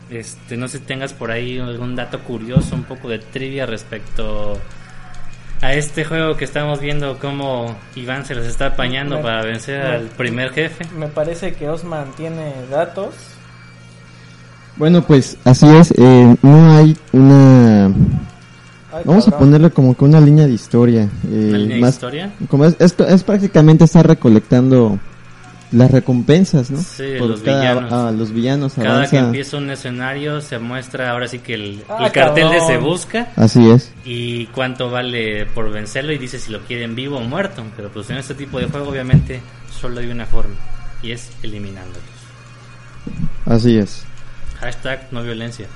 Este, 0.10 0.56
no 0.56 0.68
sé 0.68 0.78
si 0.80 0.84
tengas 0.84 1.14
por 1.14 1.32
ahí 1.32 1.58
algún 1.60 1.96
dato 1.96 2.20
curioso, 2.20 2.76
un 2.76 2.84
poco 2.84 3.10
de 3.10 3.18
trivia 3.20 3.66
respecto 3.66 4.60
a 5.62 5.74
este 5.74 6.06
juego 6.06 6.38
que 6.38 6.46
estamos 6.46 6.80
viendo 6.80 7.18
cómo 7.18 7.76
Iván 7.96 8.24
se 8.26 8.36
los 8.36 8.46
está 8.46 8.68
apañando 8.68 9.18
Me- 9.18 9.24
para 9.24 9.42
vencer 9.44 9.84
me- 9.84 9.90
al 9.96 10.04
primer 10.10 10.52
jefe. 10.52 10.86
Me 10.96 11.08
parece 11.08 11.54
que 11.54 11.68
Osman 11.70 12.12
tiene 12.16 12.54
datos. 12.70 13.16
Bueno, 14.78 15.02
pues 15.06 15.38
así 15.46 15.68
es. 15.68 15.92
eh, 15.98 16.36
no 16.42 16.72
hay 16.78 16.98
una. 17.14 17.86
Ay, 17.88 19.04
Vamos 19.06 19.28
a 19.28 19.38
ponerle 19.38 19.70
como 19.72 19.96
que 19.96 20.06
una 20.06 20.20
línea 20.22 20.48
de 20.48 20.54
historia. 20.54 21.10
eh, 21.28 21.46
¿Una 21.50 21.58
línea 21.58 21.78
de 21.86 21.90
historia? 21.90 22.34
Como 22.50 22.66
es, 22.66 22.76
es, 22.80 22.96
es 23.00 23.24
prácticamente 23.24 23.84
estar 23.86 24.06
recolectando 24.08 25.00
las 25.72 25.92
recompensas, 25.92 26.72
¿no? 26.72 26.78
Sí, 26.80 27.04
los 27.20 27.42
villanos. 27.42 27.92
ah, 27.92 28.12
los 28.16 28.32
villanos 28.32 28.74
Cada 28.76 29.10
que 29.10 29.18
empieza 29.18 29.58
un 29.58 29.70
escenario 29.70 30.40
se 30.40 30.60
muestra 30.60 31.12
ahora 31.12 31.28
sí 31.28 31.40
que 31.40 31.56
el, 31.56 31.84
Ah, 31.90 32.06
el 32.06 32.12
cartel 32.14 32.50
de 32.52 32.62
se 32.62 32.78
busca 32.78 33.30
Así 33.36 33.70
es. 33.70 33.92
y 34.06 34.46
cuánto 34.48 34.90
vale 34.92 35.46
por 35.48 35.72
vencerlo 35.72 36.14
y 36.14 36.18
dice 36.18 36.40
si 36.40 36.52
lo 36.52 36.62
quieren 36.62 36.96
vivo 36.96 37.18
o 37.18 37.22
muerto. 37.22 37.64
Pero 37.76 37.90
pues 37.90 38.10
en 38.10 38.18
este 38.18 38.36
tipo 38.36 38.60
de 38.60 38.68
juego 38.68 38.90
obviamente 38.90 39.42
solo 39.82 40.00
hay 40.00 40.08
una 40.08 40.26
forma 40.26 40.56
y 41.02 41.12
es 41.12 41.30
eliminándolos. 41.44 42.00
Así 43.46 43.78
es. 43.78 44.06
Hashtag 44.66 45.08
no 45.12 45.22
violencia. 45.24 45.68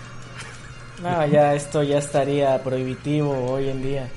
No, 1.03 1.25
ya 1.27 1.53
esto 1.53 1.83
ya 1.83 1.99
estaría 1.99 2.61
prohibitivo 2.63 3.31
hoy 3.51 3.69
en 3.69 3.83
día. 3.83 4.07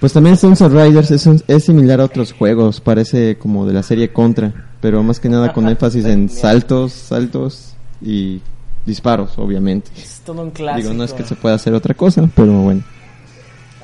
Pues 0.00 0.12
también 0.12 0.36
Sunset 0.36 0.72
Riders 0.72 1.10
es, 1.12 1.24
un- 1.26 1.42
es 1.46 1.64
similar 1.64 2.00
a 2.00 2.04
otros 2.06 2.32
juegos, 2.32 2.80
parece 2.80 3.38
como 3.38 3.64
de 3.64 3.72
la 3.72 3.84
serie 3.84 4.12
Contra, 4.12 4.52
pero 4.80 5.02
más 5.04 5.20
que 5.20 5.28
nada 5.28 5.52
con 5.52 5.68
énfasis 5.68 6.04
en 6.06 6.28
saltos, 6.28 6.92
saltos 6.92 7.74
y 8.00 8.40
disparos, 8.84 9.38
obviamente. 9.38 9.90
Es 9.96 10.20
todo 10.26 10.42
un 10.42 10.50
clásico. 10.50 10.88
Digo, 10.88 10.98
no 10.98 11.04
es 11.04 11.12
que 11.12 11.22
se 11.22 11.36
pueda 11.36 11.54
hacer 11.54 11.72
otra 11.72 11.94
cosa, 11.94 12.28
pero 12.34 12.52
bueno. 12.52 12.82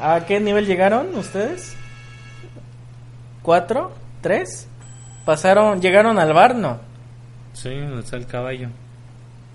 ¿A 0.01 0.27
qué 0.27 0.41
nivel 0.41 0.67
llegaron 0.67 1.15
ustedes? 1.17 1.75
¿Cuatro? 3.43 3.93
¿Tres? 4.21 4.67
Pasaron, 5.25 5.81
llegaron 5.81 6.19
al 6.19 6.33
bar, 6.33 6.57
¿no? 6.57 6.79
Sí, 7.53 7.71
donde 7.71 8.01
está 8.01 8.17
el 8.17 8.27
caballo. 8.27 8.69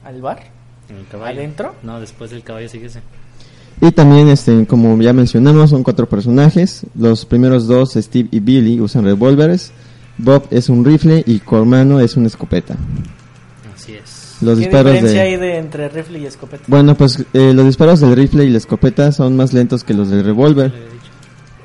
¿Al 0.03 0.21
bar? 0.21 0.43
¿En 0.89 0.97
el 0.97 1.07
caballo? 1.07 1.39
¿Adentro? 1.39 1.75
No, 1.83 1.99
después 1.99 2.31
del 2.31 2.43
caballo 2.43 2.67
sigue 2.69 2.87
ese. 2.87 3.01
Y 3.81 3.91
también, 3.91 4.27
este, 4.27 4.65
como 4.65 5.01
ya 5.01 5.13
mencionamos, 5.13 5.69
son 5.69 5.83
cuatro 5.83 6.07
personajes. 6.07 6.85
Los 6.95 7.25
primeros 7.25 7.67
dos, 7.67 7.93
Steve 7.93 8.29
y 8.31 8.39
Billy, 8.39 8.79
usan 8.79 9.03
revólveres. 9.05 9.71
Bob 10.17 10.45
es 10.51 10.69
un 10.69 10.85
rifle 10.85 11.23
y 11.25 11.39
Cormano 11.39 11.99
es 11.99 12.15
una 12.15 12.27
escopeta. 12.27 12.75
Así 13.75 13.93
es. 13.93 14.37
Los 14.41 14.59
¿Qué 14.59 14.65
disparos 14.65 14.93
diferencia 14.93 15.23
de... 15.23 15.29
hay 15.29 15.37
de 15.37 15.57
entre 15.57 15.89
rifle 15.89 16.19
y 16.19 16.25
escopeta? 16.25 16.63
Bueno, 16.67 16.95
pues 16.95 17.23
eh, 17.33 17.53
los 17.53 17.65
disparos 17.65 17.99
del 18.01 18.15
rifle 18.15 18.45
y 18.45 18.49
la 18.49 18.57
escopeta 18.57 19.11
son 19.11 19.35
más 19.35 19.53
lentos 19.53 19.83
que 19.83 19.93
los 19.93 20.09
del 20.09 20.23
revólver. 20.23 20.71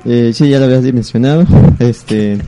Eh, 0.05 0.31
sí, 0.33 0.49
ya 0.49 0.59
lo 0.59 0.65
habías 0.65 0.81
mencionado. 0.93 1.45
Este, 1.79 2.39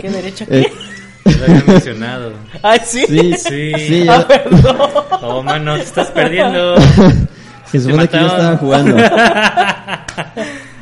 ¿Qué 0.00 0.10
derecha 0.10 0.46
qué? 0.46 0.60
eh, 0.60 0.66
Lo 1.26 1.72
mencionado. 1.72 2.32
Ay, 2.62 2.80
sí. 2.84 3.04
sí, 3.06 3.34
Sí. 3.36 3.72
sí, 3.88 4.06
Ah, 4.08 4.18
ya- 4.18 4.28
perdón. 4.28 4.76
Oh, 5.22 5.42
mano, 5.42 5.74
te 5.76 5.82
estás 5.82 6.08
perdiendo. 6.12 6.76
se 7.66 7.80
supone 7.80 8.06
que 8.08 8.18
yo 8.20 8.26
estaba 8.26 8.56
jugando. 8.58 8.96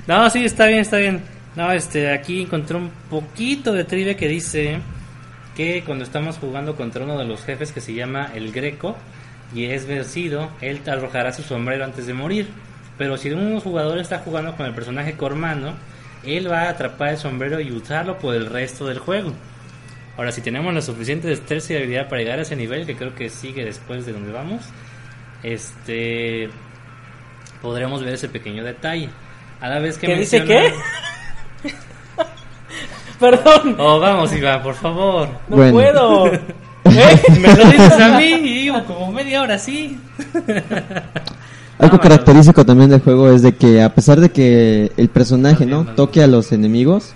no, 0.07 0.29
sí, 0.31 0.45
está 0.45 0.67
bien, 0.67 0.81
está 0.81 0.97
bien. 0.99 1.23
No, 1.57 1.71
este, 1.73 2.13
aquí 2.13 2.43
encontré 2.43 2.77
un 2.77 2.91
poquito 3.09 3.73
de 3.73 3.85
trivia 3.85 4.17
que 4.17 4.29
dice 4.29 4.81
que 5.57 5.83
cuando 5.85 6.05
estamos 6.05 6.37
jugando 6.39 6.75
contra 6.77 7.05
uno 7.05 7.17
de 7.17 7.25
los 7.25 7.43
jefes 7.45 7.73
que 7.73 7.81
se 7.81 7.95
llama 7.95 8.31
el 8.35 8.51
Greco 8.53 8.97
y 9.55 9.67
es 9.67 9.87
vencido, 9.87 10.51
él 10.61 10.81
te 10.81 10.91
arrojará 10.91 11.33
su 11.33 11.43
sombrero 11.43 11.85
antes 11.85 12.07
de 12.07 12.15
morir. 12.15 12.49
Pero 12.99 13.17
si 13.17 13.31
un 13.31 13.61
jugador 13.61 13.99
está 13.99 14.19
jugando 14.19 14.57
con 14.57 14.67
el 14.67 14.75
personaje 14.75 15.15
Cormano, 15.15 15.75
él 16.25 16.51
va 16.51 16.63
a 16.63 16.71
atrapar 16.71 17.11
el 17.11 17.19
sombrero 17.19 17.61
y 17.61 17.71
usarlo 17.73 18.19
por 18.19 18.35
el 18.35 18.47
resto 18.47 18.87
del 18.87 18.99
juego. 18.99 19.33
Ahora, 20.17 20.31
si 20.33 20.41
tenemos 20.43 20.73
la 20.73 20.81
suficiente 20.81 21.27
destreza 21.29 21.73
y 21.73 21.77
habilidad 21.77 22.09
para 22.09 22.23
llegar 22.23 22.39
a 22.39 22.43
ese 22.43 22.55
nivel, 22.57 22.87
que 22.87 22.95
creo 22.97 23.15
que 23.15 23.29
sigue 23.29 23.65
después 23.65 24.07
de 24.07 24.13
donde 24.13 24.33
vamos, 24.33 24.63
este 25.43 26.49
podremos 27.61 28.03
ver 28.05 28.15
ese 28.15 28.29
pequeño 28.29 28.63
detalle. 28.63 29.09
A 29.61 29.69
la 29.69 29.79
vez 29.81 29.99
que 29.99 30.07
¿Qué 30.07 30.17
dice 30.17 30.41
menciona- 30.41 30.61
qué? 31.63 31.69
Perdón, 33.21 33.77
Oh, 33.79 33.99
vamos, 34.01 34.33
Iván, 34.35 34.63
por 34.63 34.75
favor. 34.75 35.29
no 35.49 35.57
Bueno. 35.57 35.73
puedo. 35.73 36.27
¿Eh? 36.85 37.23
Me 37.41 37.55
lo 37.55 37.65
dices 37.71 37.93
a 38.01 38.19
mí 38.19 38.25
y 38.27 38.55
digo 38.63 38.85
como 38.85 39.11
media 39.13 39.43
hora 39.43 39.55
así. 39.55 39.99
Algo 41.79 41.99
característico 41.99 42.65
también 42.65 42.91
del 42.91 43.01
juego 43.01 43.31
es 43.31 43.43
de 43.43 43.55
que 43.57 43.83
a 43.83 43.93
pesar 43.95 44.21
de 44.21 44.31
que 44.31 44.93
el 44.97 45.09
personaje 45.09 45.67
no 45.67 45.85
toque 45.87 46.23
a 46.23 46.27
los 46.27 46.53
enemigos, 46.53 47.15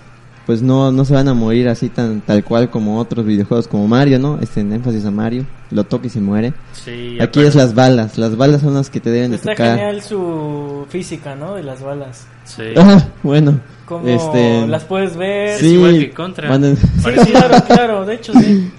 pues 0.49 0.63
no 0.63 0.91
no 0.91 1.05
se 1.05 1.13
van 1.13 1.27
a 1.27 1.35
morir 1.35 1.67
así 1.69 1.89
tan 1.89 2.21
tal 2.21 2.43
cual 2.43 2.71
como 2.71 2.97
otros 2.97 3.23
videojuegos 3.23 3.67
como 3.67 3.87
Mario, 3.87 4.17
¿no? 4.17 4.39
Este 4.41 4.61
en 4.61 4.73
énfasis 4.73 5.05
a 5.05 5.11
Mario, 5.11 5.45
lo 5.69 5.83
toca 5.83 6.07
y 6.07 6.09
se 6.09 6.19
muere. 6.21 6.53
Sí, 6.73 7.17
Aquí 7.21 7.41
aparte- 7.41 7.47
es 7.49 7.53
las 7.53 7.75
balas, 7.75 8.17
las 8.17 8.35
balas 8.35 8.61
son 8.61 8.73
las 8.73 8.89
que 8.89 8.99
te 8.99 9.11
deben 9.11 9.29
de 9.29 9.35
Está 9.35 9.51
tocar. 9.51 9.77
genial 9.77 10.01
su 10.01 10.87
física, 10.89 11.35
¿no? 11.35 11.53
De 11.53 11.61
las 11.61 11.83
balas. 11.83 12.25
Sí. 12.45 12.63
Ajá, 12.75 13.09
bueno, 13.21 13.59
Como 13.85 14.07
este 14.07 14.65
las 14.65 14.85
puedes 14.85 15.15
ver. 15.15 15.49
Es 15.49 15.61
igual 15.61 15.99
que 15.99 16.09
Contra. 16.13 16.49
manden- 16.49 16.77
Sí, 16.77 17.31
claro, 17.31 17.55
claro, 17.67 18.05
de 18.07 18.15
hecho 18.15 18.33
sí. 18.33 18.71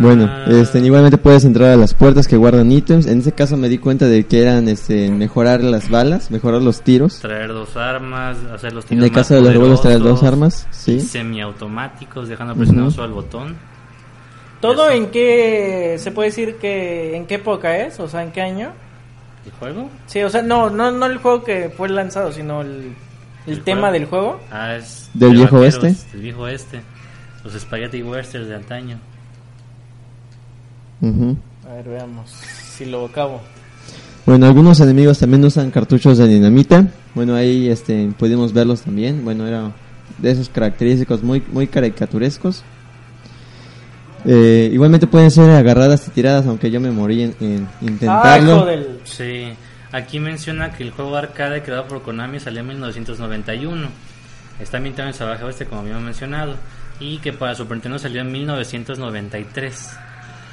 Bueno, 0.00 0.28
Ah, 0.30 0.44
este, 0.48 0.78
igualmente 0.80 1.18
puedes 1.18 1.44
entrar 1.44 1.70
a 1.70 1.76
las 1.76 1.94
puertas 1.94 2.28
que 2.28 2.36
guardan 2.36 2.70
ítems. 2.70 3.06
En 3.06 3.20
ese 3.20 3.32
caso 3.32 3.56
me 3.56 3.68
di 3.68 3.78
cuenta 3.78 4.06
de 4.06 4.26
que 4.26 4.42
eran 4.42 4.68
este, 4.68 5.10
mejorar 5.10 5.62
las 5.64 5.88
balas, 5.88 6.30
mejorar 6.30 6.62
los 6.62 6.82
tiros. 6.82 7.18
Traer 7.20 7.48
dos 7.48 7.76
armas, 7.76 8.36
hacer 8.54 8.72
los 8.74 8.84
En 8.84 8.88
tiros 8.90 9.04
el 9.06 9.10
más 9.12 9.18
caso 9.18 9.34
de 9.34 9.40
los 9.40 9.52
revólveres 9.52 9.80
traer 9.80 9.98
dos 10.00 10.22
armas, 10.22 10.66
sí. 10.70 11.00
Semiautomáticos, 11.00 12.28
dejando 12.28 12.54
presionado 12.54 12.88
Ujú. 12.88 12.94
solo 12.96 13.06
el 13.08 13.12
botón. 13.14 13.56
¿Todo 14.60 14.90
en 14.90 15.06
qué 15.10 15.96
se 15.98 16.10
puede 16.10 16.30
decir 16.30 16.56
que 16.56 17.16
en 17.16 17.26
qué 17.26 17.36
época 17.36 17.76
es? 17.78 17.98
O 18.00 18.08
sea, 18.08 18.22
¿en 18.24 18.32
qué 18.32 18.42
año? 18.42 18.72
¿El 19.46 19.52
juego? 19.52 19.88
Sí, 20.06 20.22
o 20.22 20.28
sea, 20.30 20.42
no, 20.42 20.68
no, 20.68 20.90
no 20.90 21.06
el 21.06 21.18
juego 21.18 21.44
que 21.44 21.70
fue 21.74 21.88
lanzado, 21.88 22.32
sino 22.32 22.60
el, 22.62 22.92
el, 23.46 23.52
¿El 23.54 23.62
tema 23.62 23.88
juego? 23.88 23.92
del 23.92 24.04
juego. 24.06 24.40
Ah, 24.50 24.74
es 24.76 25.08
¿Del 25.14 25.30
de 25.30 25.36
viejo 25.36 25.56
vaqueros, 25.60 25.84
oeste? 25.84 26.06
Del 26.12 26.22
viejo 26.22 26.40
oeste. 26.42 26.80
Los 27.44 27.52
Spaghetti 27.54 28.02
Westerns 28.02 28.48
de 28.48 28.54
antaño. 28.56 28.98
Ujú. 31.00 31.36
A 31.68 31.74
ver, 31.74 31.88
veamos 31.88 32.30
si 32.30 32.84
lo 32.86 33.06
acabo. 33.06 33.40
Bueno, 34.26 34.46
algunos 34.46 34.78
enemigos 34.80 35.18
también 35.18 35.44
usan 35.44 35.70
cartuchos 35.70 36.18
de 36.18 36.26
dinamita. 36.28 36.86
Bueno, 37.14 37.34
ahí 37.34 37.68
este, 37.68 38.10
pudimos 38.18 38.52
verlos 38.52 38.82
también. 38.82 39.24
Bueno, 39.24 39.46
era 39.46 39.72
de 40.18 40.30
esos 40.30 40.48
característicos 40.48 41.22
muy, 41.22 41.42
muy 41.50 41.66
caricaturescos. 41.66 42.62
Eh, 44.24 44.68
igualmente 44.72 45.06
pueden 45.06 45.30
ser 45.30 45.48
agarradas 45.50 46.06
y 46.08 46.10
tiradas, 46.10 46.46
aunque 46.46 46.70
yo 46.70 46.80
me 46.80 46.90
morí 46.90 47.22
en, 47.22 47.34
en 47.40 47.66
Ah, 47.66 47.76
intentarlo. 47.82 48.66
del... 48.66 49.00
Sí, 49.04 49.44
aquí 49.92 50.18
menciona 50.20 50.72
que 50.72 50.82
el 50.82 50.90
juego 50.90 51.16
arcade 51.16 51.62
creado 51.62 51.86
por 51.86 52.02
Konami 52.02 52.40
salió 52.40 52.60
en 52.60 52.66
1991. 52.68 53.88
Está 54.60 54.78
ambientado 54.78 55.08
en 55.08 55.14
Salvaje 55.14 55.44
Oeste, 55.44 55.66
como 55.66 55.82
habíamos 55.82 56.02
mencionado. 56.02 56.54
Y 57.00 57.18
que 57.18 57.32
para 57.32 57.54
Super 57.54 57.76
Nintendo 57.76 57.98
salió 57.98 58.20
en 58.22 58.32
1993. 58.32 59.96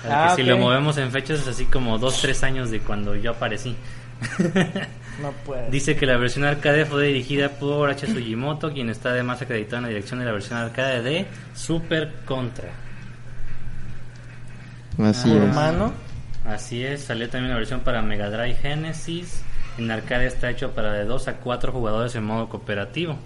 Ah, 0.09 0.33
que 0.35 0.43
Si 0.43 0.47
lo 0.49 0.57
movemos 0.57 0.97
en 0.97 1.11
fechas 1.11 1.41
es 1.41 1.47
así 1.47 1.65
como 1.65 1.99
2-3 1.99 2.43
años 2.43 2.71
de 2.71 2.79
cuando 2.79 3.15
yo 3.15 3.31
aparecí. 3.31 3.75
No 5.21 5.31
puede. 5.45 5.69
Dice 5.69 5.95
que 5.95 6.05
la 6.05 6.17
versión 6.17 6.43
arcade 6.43 6.85
fue 6.85 7.05
dirigida 7.07 7.47
por 7.47 7.89
H. 7.89 8.05
Sugimoto, 8.05 8.73
quien 8.73 8.89
está 8.89 9.11
además 9.11 9.41
acreditado 9.41 9.77
en 9.77 9.83
la 9.83 9.87
dirección 9.89 10.19
de 10.19 10.25
la 10.25 10.33
versión 10.33 10.59
arcade 10.59 11.01
de 11.01 11.25
Super 11.53 12.11
Contra. 12.25 12.67
Así 15.01 15.31
Ah. 15.31 15.35
es. 15.37 15.41
Hermano. 15.43 15.93
Así 16.45 16.83
es, 16.83 17.03
salió 17.05 17.29
también 17.29 17.51
la 17.51 17.57
versión 17.57 17.79
para 17.79 18.01
Mega 18.01 18.29
Drive 18.29 18.55
Genesis. 18.55 19.41
En 19.77 19.89
arcade 19.89 20.27
está 20.27 20.49
hecho 20.49 20.71
para 20.71 20.91
de 20.91 21.05
2 21.05 21.27
a 21.29 21.33
4 21.37 21.71
jugadores 21.71 22.13
en 22.15 22.25
modo 22.25 22.47
cooperativo. 22.49 23.17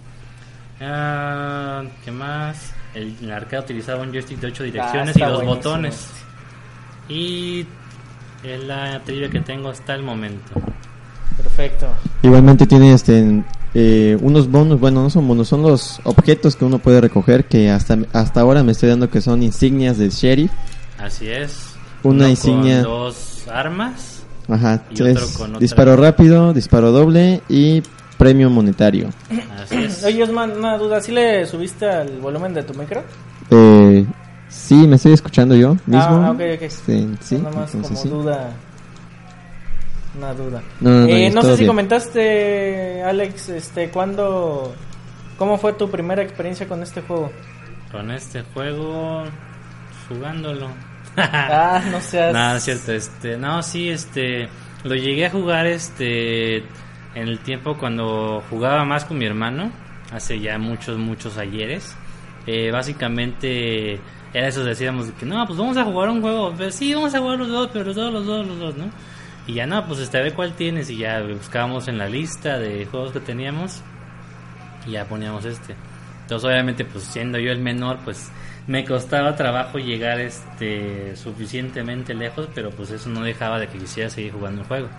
Ah, 0.79 1.83
¿Qué 2.05 2.11
más? 2.11 2.73
El, 2.93 3.15
el 3.21 3.31
arcade 3.31 3.63
utilizaba 3.63 4.01
un 4.03 4.11
joystick 4.11 4.39
de 4.39 4.47
8 4.47 4.63
direcciones 4.63 5.15
y 5.17 5.19
está 5.19 5.29
dos 5.31 5.43
buenísimo. 5.43 5.55
botones. 5.55 6.07
Y 7.09 7.65
es 8.43 8.63
la 8.65 9.01
trivia 9.03 9.29
que 9.29 9.39
tengo 9.41 9.69
hasta 9.69 9.95
el 9.95 10.03
momento. 10.03 10.51
Perfecto. 11.37 11.87
Igualmente 12.21 12.65
tiene 12.67 12.93
este 12.93 13.43
eh, 13.73 14.17
unos 14.21 14.49
bonos, 14.49 14.79
bueno, 14.79 15.03
no 15.03 15.09
son 15.09 15.27
bonos, 15.27 15.47
son 15.47 15.61
los 15.61 15.99
objetos 16.03 16.55
que 16.55 16.65
uno 16.65 16.79
puede 16.79 17.01
recoger 17.01 17.45
que 17.45 17.69
hasta 17.69 17.97
hasta 18.13 18.41
ahora 18.41 18.63
me 18.63 18.71
estoy 18.73 18.89
dando 18.89 19.09
que 19.09 19.21
son 19.21 19.43
insignias 19.43 19.97
del 19.97 20.09
sheriff. 20.11 20.51
Así 20.97 21.27
es. 21.29 21.73
Una 22.03 22.19
Uno 22.23 22.27
insignia. 22.29 22.83
Con 22.83 22.91
dos 22.91 23.45
armas. 23.51 24.23
Ajá, 24.47 24.83
Y 24.89 24.95
tres, 24.95 25.17
otro 25.17 25.37
con 25.37 25.49
otra. 25.51 25.59
disparo 25.59 25.95
rápido, 25.95 26.53
disparo 26.53 26.91
doble 26.91 27.41
y 27.49 27.83
premio 28.17 28.49
monetario. 28.49 29.09
Así 29.61 29.75
es. 29.75 30.03
Oye, 30.03 30.23
Osman, 30.23 30.57
una 30.57 30.77
duda. 30.77 30.99
¿Sí 31.01 31.11
le 31.11 31.45
subiste 31.45 31.85
al 31.89 32.19
volumen 32.19 32.53
de 32.53 32.63
tu 32.63 32.73
micro? 32.73 33.03
Eh, 33.51 34.05
sí, 34.49 34.75
me 34.87 34.95
estoy 34.97 35.13
escuchando 35.13 35.55
yo 35.55 35.75
mismo. 35.85 36.01
Ah, 36.25 36.31
ok, 36.31 36.41
ok. 36.55 36.69
Sí, 36.69 37.15
sí, 37.21 37.37
Nada 37.37 37.55
más 37.55 37.73
entonces 37.75 37.99
como 37.99 38.01
sí. 38.01 38.09
duda. 38.09 38.51
Una 40.17 40.33
duda. 40.33 40.61
No, 40.81 40.89
no, 40.89 40.99
no, 41.01 41.07
Eh, 41.07 41.29
no 41.33 41.41
sé 41.43 41.51
si 41.53 41.57
bien. 41.59 41.67
comentaste, 41.67 43.03
Alex, 43.03 43.49
este, 43.49 43.89
¿cuándo, 43.89 44.73
cómo 45.37 45.57
fue 45.57 45.73
tu 45.73 45.89
primera 45.89 46.21
experiencia 46.23 46.67
con 46.67 46.81
este 46.83 47.01
juego? 47.01 47.31
Con 47.91 48.11
este 48.11 48.43
juego, 48.53 49.23
jugándolo. 50.07 50.67
Ah, 51.17 51.81
no 51.91 51.99
seas... 52.01 52.31
Nada, 52.33 52.57
es 52.57 52.63
cierto, 52.63 52.91
este, 52.93 53.35
no, 53.37 53.61
sí, 53.61 53.89
este, 53.89 54.47
lo 54.83 54.95
llegué 54.95 55.25
a 55.25 55.29
jugar, 55.31 55.65
este, 55.67 56.57
en 56.57 57.27
el 57.27 57.39
tiempo 57.39 57.77
cuando 57.77 58.41
jugaba 58.49 58.85
más 58.85 59.05
con 59.05 59.17
mi 59.17 59.25
hermano, 59.25 59.71
hace 60.13 60.39
ya 60.39 60.57
muchos, 60.57 60.97
muchos 60.97 61.37
ayeres. 61.37 61.95
Eh, 62.47 62.71
básicamente 62.71 63.99
era 64.33 64.47
eso, 64.47 64.63
decíamos 64.63 65.07
de 65.07 65.13
que 65.13 65.25
no, 65.25 65.45
pues 65.45 65.57
vamos 65.57 65.77
a 65.77 65.83
jugar 65.83 66.09
un 66.09 66.21
juego, 66.21 66.53
pero 66.57 66.71
sí, 66.71 66.93
vamos 66.93 67.13
a 67.15 67.19
jugar 67.19 67.39
los 67.39 67.47
dos, 67.49 67.69
pero 67.73 67.85
los 67.85 67.95
dos, 67.95 68.13
los 68.13 68.25
dos, 68.25 68.47
los 68.47 68.59
dos, 68.59 68.75
¿no? 68.75 68.85
Y 69.47 69.53
ya 69.53 69.65
no, 69.65 69.85
pues 69.87 69.99
este, 69.99 70.19
a 70.19 70.21
ver 70.21 70.33
cuál 70.33 70.53
tienes, 70.53 70.89
y 70.89 70.97
ya 70.97 71.21
buscábamos 71.21 71.87
en 71.87 71.97
la 71.97 72.07
lista 72.07 72.59
de 72.59 72.85
juegos 72.85 73.11
que 73.11 73.19
teníamos, 73.19 73.81
y 74.85 74.91
ya 74.91 75.05
poníamos 75.05 75.45
este. 75.45 75.75
Entonces, 76.21 76.47
obviamente, 76.47 76.85
pues 76.85 77.05
siendo 77.05 77.39
yo 77.39 77.51
el 77.51 77.59
menor, 77.59 77.97
pues 78.05 78.31
me 78.67 78.85
costaba 78.85 79.35
trabajo 79.35 79.79
llegar 79.79 80.19
este 80.19 81.15
suficientemente 81.15 82.13
lejos, 82.13 82.47
pero 82.53 82.69
pues 82.69 82.91
eso 82.91 83.09
no 83.09 83.23
dejaba 83.23 83.57
de 83.59 83.67
que 83.67 83.79
quisiera 83.79 84.11
seguir 84.11 84.33
jugando 84.33 84.61
el 84.61 84.67
juego. 84.67 84.89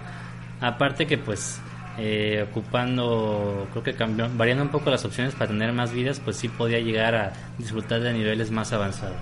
Aparte 0.60 1.06
que 1.06 1.18
pues 1.18 1.60
eh, 2.02 2.46
ocupando, 2.50 3.66
creo 3.72 3.82
que 3.82 3.92
cambió, 3.94 4.26
variando 4.34 4.64
un 4.64 4.70
poco 4.70 4.88
las 4.90 5.04
opciones 5.04 5.34
para 5.34 5.48
tener 5.48 5.72
más 5.74 5.92
vidas, 5.92 6.18
pues 6.18 6.36
sí 6.36 6.48
podía 6.48 6.80
llegar 6.80 7.14
a 7.14 7.32
disfrutar 7.58 8.00
de 8.00 8.14
niveles 8.14 8.50
más 8.50 8.72
avanzados. 8.72 9.16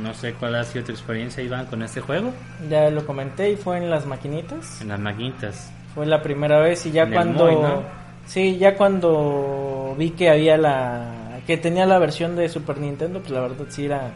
No 0.00 0.14
sé 0.14 0.34
cuál 0.34 0.54
ha 0.54 0.64
sido 0.64 0.84
tu 0.84 0.92
experiencia, 0.92 1.42
Iván, 1.42 1.66
con 1.66 1.82
este 1.82 2.00
juego. 2.00 2.32
Ya 2.70 2.88
lo 2.90 3.04
comenté 3.04 3.50
y 3.50 3.56
fue 3.56 3.78
en 3.78 3.90
las 3.90 4.06
maquinitas. 4.06 4.80
En 4.80 4.88
las 4.88 5.00
maquinitas. 5.00 5.72
Fue 5.94 6.06
la 6.06 6.22
primera 6.22 6.60
vez 6.60 6.86
y 6.86 6.92
ya 6.92 7.02
En 7.02 7.12
cuando... 7.12 7.44
Moy, 7.44 7.54
¿no? 7.54 7.82
Sí, 8.26 8.56
ya 8.56 8.76
cuando 8.76 9.94
vi 9.98 10.10
que 10.10 10.30
había 10.30 10.56
la... 10.56 11.40
que 11.46 11.56
tenía 11.56 11.84
la 11.84 11.98
versión 11.98 12.36
de 12.36 12.48
Super 12.48 12.78
Nintendo, 12.78 13.20
pues 13.20 13.32
la 13.32 13.40
verdad 13.40 13.66
sí 13.68 13.86
era... 13.86 14.12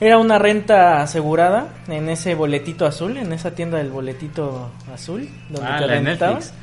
Era 0.00 0.18
una 0.18 0.38
renta 0.38 1.02
asegurada 1.02 1.68
en 1.88 2.08
ese 2.08 2.34
boletito 2.34 2.86
azul, 2.86 3.16
en 3.16 3.32
esa 3.32 3.50
tienda 3.52 3.78
del 3.78 3.90
boletito 3.90 4.70
azul, 4.94 5.28
donde 5.50 5.68
Ah, 5.68 5.78
te 5.80 5.86
rentabas. 5.86 6.54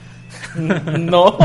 no, 0.99 1.37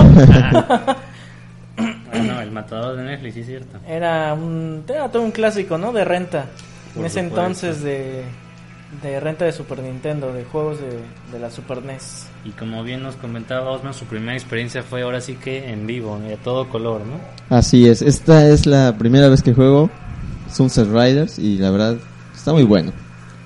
Ah, 2.12 2.18
no, 2.22 2.40
el 2.40 2.50
matador 2.50 2.96
de 2.96 3.04
Netflix, 3.04 3.34
sí 3.34 3.40
es 3.40 3.46
cierto. 3.46 3.78
era 3.88 4.34
un, 4.34 4.84
era 4.88 5.08
todo 5.10 5.22
un 5.22 5.30
clásico, 5.30 5.78
¿no? 5.78 5.92
De 5.92 6.04
renta. 6.04 6.46
Por 6.94 7.02
en 7.02 7.06
ese 7.06 7.20
supuesto. 7.22 7.40
entonces 7.40 7.82
de, 7.82 8.24
de 9.02 9.20
renta 9.20 9.44
de 9.44 9.52
Super 9.52 9.78
Nintendo, 9.78 10.32
de 10.32 10.44
juegos 10.44 10.78
de, 10.80 10.98
de 11.32 11.38
la 11.38 11.50
Super 11.50 11.82
NES. 11.84 12.26
Y 12.44 12.50
como 12.50 12.82
bien 12.82 13.02
nos 13.02 13.14
comentaba 13.16 13.70
Osman, 13.70 13.94
su 13.94 14.06
primera 14.06 14.34
experiencia 14.34 14.82
fue 14.82 15.02
ahora 15.02 15.20
sí 15.20 15.36
que 15.36 15.70
en 15.72 15.86
vivo, 15.86 16.20
y 16.28 16.32
a 16.32 16.36
todo 16.36 16.68
color, 16.68 17.02
¿no? 17.02 17.20
Así 17.56 17.88
es, 17.88 18.02
esta 18.02 18.46
es 18.48 18.66
la 18.66 18.96
primera 18.98 19.28
vez 19.28 19.42
que 19.42 19.54
juego 19.54 19.88
Sunset 20.52 20.88
Riders 20.88 21.38
y 21.38 21.56
la 21.58 21.70
verdad 21.70 21.96
está 22.34 22.52
muy 22.52 22.64
bueno. 22.64 22.92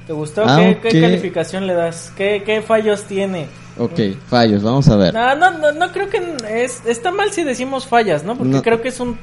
¿Te 0.06 0.12
gustó? 0.12 0.44
Aunque- 0.44 0.80
¿Qué, 0.82 0.88
qué 0.90 1.00
calificación 1.00 1.66
le 1.66 1.74
das? 1.74 2.12
¿Qué, 2.16 2.42
qué 2.44 2.60
fallos 2.62 3.04
tiene? 3.04 3.46
Ok, 3.78 3.98
fallos, 4.28 4.62
vamos 4.62 4.86
a 4.88 4.96
ver. 4.96 5.12
No, 5.14 5.34
no, 5.34 5.50
no, 5.58 5.72
no 5.72 5.90
creo 5.92 6.08
que 6.08 6.22
es, 6.48 6.82
está 6.86 7.10
mal 7.10 7.32
si 7.32 7.42
decimos 7.42 7.86
fallas, 7.86 8.22
¿no? 8.22 8.36
Porque 8.36 8.52
No. 8.52 8.62
creo 8.62 8.80
que 8.82 8.88
es 8.88 9.00
un... 9.00 9.18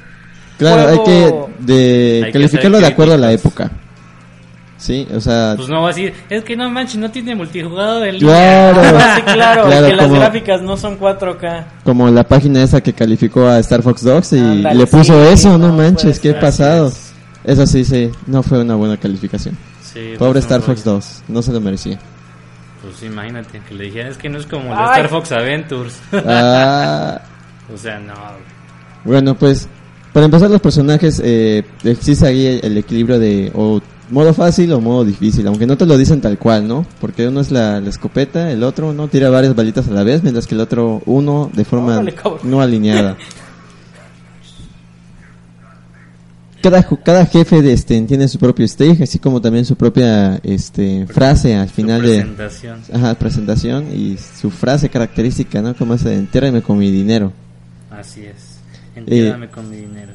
Claro, 0.58 0.90
hay 0.90 0.98
juego- 0.98 1.50
que 1.58 1.74
de 1.74 2.16
Hay 2.18 2.24
que 2.26 2.32
calificarlo 2.34 2.78
ser 2.78 2.88
de 2.88 2.92
acuerdo 2.94 3.14
a 3.14 3.18
la 3.18 3.32
época. 3.32 3.72
Sí, 4.78 5.08
o 5.16 5.22
sea, 5.22 5.54
Pues 5.56 5.70
no 5.70 5.82
va 5.84 5.86
a 5.86 5.94
decir, 5.94 6.12
es 6.28 6.44
que 6.44 6.56
no 6.58 6.68
manches, 6.72 6.98
no 6.98 7.12
tiene 7.12 7.36
multijugador 7.36 8.08
en 8.08 8.18
claro, 8.18 8.82
Ah, 8.84 9.14
sí, 9.16 9.22
claro, 9.22 9.66
claro, 9.68 9.88
que 9.88 9.96
las 9.96 10.12
gráficas 10.12 10.62
no 10.64 10.76
son 10.76 11.00
4K. 11.00 11.66
como 11.84 12.10
la 12.10 12.24
página 12.24 12.64
esa 12.64 12.82
que 12.82 12.92
calificó 12.94 13.46
a 13.48 13.60
Star 13.60 13.84
Fox 13.84 14.04
Dogs 14.04 14.34
y 14.34 14.40
le 14.40 14.88
puso 14.88 15.14
sí, 15.28 15.34
eso, 15.34 15.56
no, 15.60 15.68
no, 15.68 15.74
manches, 15.78 16.04
pues, 16.04 16.20
qué 16.20 16.32
así 16.32 16.40
pasado. 16.42 16.92
Es. 17.44 17.52
Eso 17.52 17.68
sí, 17.68 17.86
sí, 17.86 18.12
no 18.28 18.44
fue 18.44 18.62
una 18.62 18.76
buena 18.76 18.98
calificación. 18.98 19.58
Sí, 19.84 20.14
Pobre 20.18 20.34
pues, 20.34 20.46
Star 20.46 20.60
no, 20.60 20.66
Fox 20.66 20.82
pues, 20.84 20.86
2, 20.86 21.24
no 21.30 21.42
se 21.42 21.52
lo 21.52 21.62
merecía. 21.62 22.00
Pues 22.82 23.04
imagínate, 23.04 23.62
que 23.68 23.76
le 23.76 23.86
dijeran, 23.86 24.12
es 24.12 24.18
que 24.18 24.30
no 24.30 24.40
es 24.40 24.46
como 24.46 24.74
el 24.74 24.80
Ay. 24.80 24.86
Star 24.86 25.10
Fox 25.10 25.32
Adventures. 25.32 26.02
Ah, 26.14 27.22
o 27.74 27.78
sea, 27.78 28.00
no. 28.00 28.14
Bueno, 29.04 29.36
pues 29.36 29.68
para 30.14 30.26
empezar 30.26 30.50
los 30.50 30.62
personajes 30.62 31.22
eh, 31.24 31.64
existe 31.84 32.26
ahí 32.26 32.46
el, 32.46 32.66
el 32.66 32.78
equilibrio 32.78 33.20
de 33.20 33.52
o 33.56 33.82
modo 34.12 34.34
fácil 34.34 34.72
o 34.74 34.82
modo 34.82 35.06
difícil, 35.06 35.48
aunque 35.48 35.66
no 35.66 35.78
te 35.78 35.86
lo 35.86 35.98
dicen 35.98 36.22
tal 36.22 36.38
cual, 36.38 36.68
¿no? 36.68 36.86
Porque 37.00 37.28
uno 37.28 37.40
es 37.40 37.50
la, 37.50 37.80
la 37.80 37.90
escopeta, 37.90 38.52
el 38.52 38.64
otro 38.64 38.94
no 38.94 39.08
tira 39.08 39.30
varias 39.30 39.56
balitas 39.56 39.88
a 39.88 39.92
la 39.92 40.04
vez, 40.04 40.22
mientras 40.22 40.48
que 40.48 40.56
el 40.56 40.62
otro 40.62 41.02
uno 41.06 41.50
de 41.54 41.66
forma 41.66 41.94
Órale, 41.94 42.16
no 42.44 42.62
alineada. 42.62 43.18
Cada, 46.62 46.84
cada 46.84 47.26
jefe 47.26 47.62
de 47.62 47.74
este 47.74 48.00
tiene 48.04 48.28
su 48.28 48.38
propio 48.38 48.66
stage, 48.66 49.04
así 49.04 49.18
como 49.20 49.42
también 49.42 49.66
su 49.66 49.76
propia 49.76 50.40
este 50.44 51.08
frase 51.08 51.56
al 51.56 51.70
Su 51.70 51.76
final 51.76 52.02
de 52.04 52.18
presentación. 52.22 52.80
ajá, 52.94 53.16
presentación 53.16 53.86
y 53.96 54.18
su 54.18 54.52
frase 54.52 54.90
característica, 54.90 55.62
¿no? 55.62 55.76
Como 55.76 55.96
ese, 55.96 56.14
entiérrame 56.16 56.62
con 56.62 56.78
mi 56.78 56.92
dinero. 56.92 57.32
Así 57.90 58.22
es. 58.22 58.58
Eh, 58.96 59.00
Entiéndame 59.00 59.50
con 59.50 59.70
mi 59.70 59.78
dinero. 59.78 60.12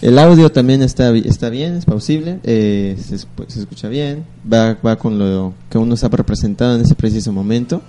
El 0.00 0.18
audio 0.18 0.50
también 0.50 0.82
está, 0.82 1.10
está 1.14 1.50
bien, 1.50 1.74
es 1.74 1.84
plausible, 1.84 2.38
eh, 2.44 2.96
se, 2.98 3.16
escu- 3.16 3.46
se 3.48 3.60
escucha 3.60 3.88
bien, 3.88 4.24
va, 4.50 4.78
va 4.84 4.96
con 4.96 5.18
lo 5.18 5.52
que 5.68 5.76
uno 5.76 5.92
está 5.94 6.08
representado 6.08 6.74
en 6.76 6.80
ese 6.82 6.94
preciso 6.94 7.32
momento. 7.32 7.82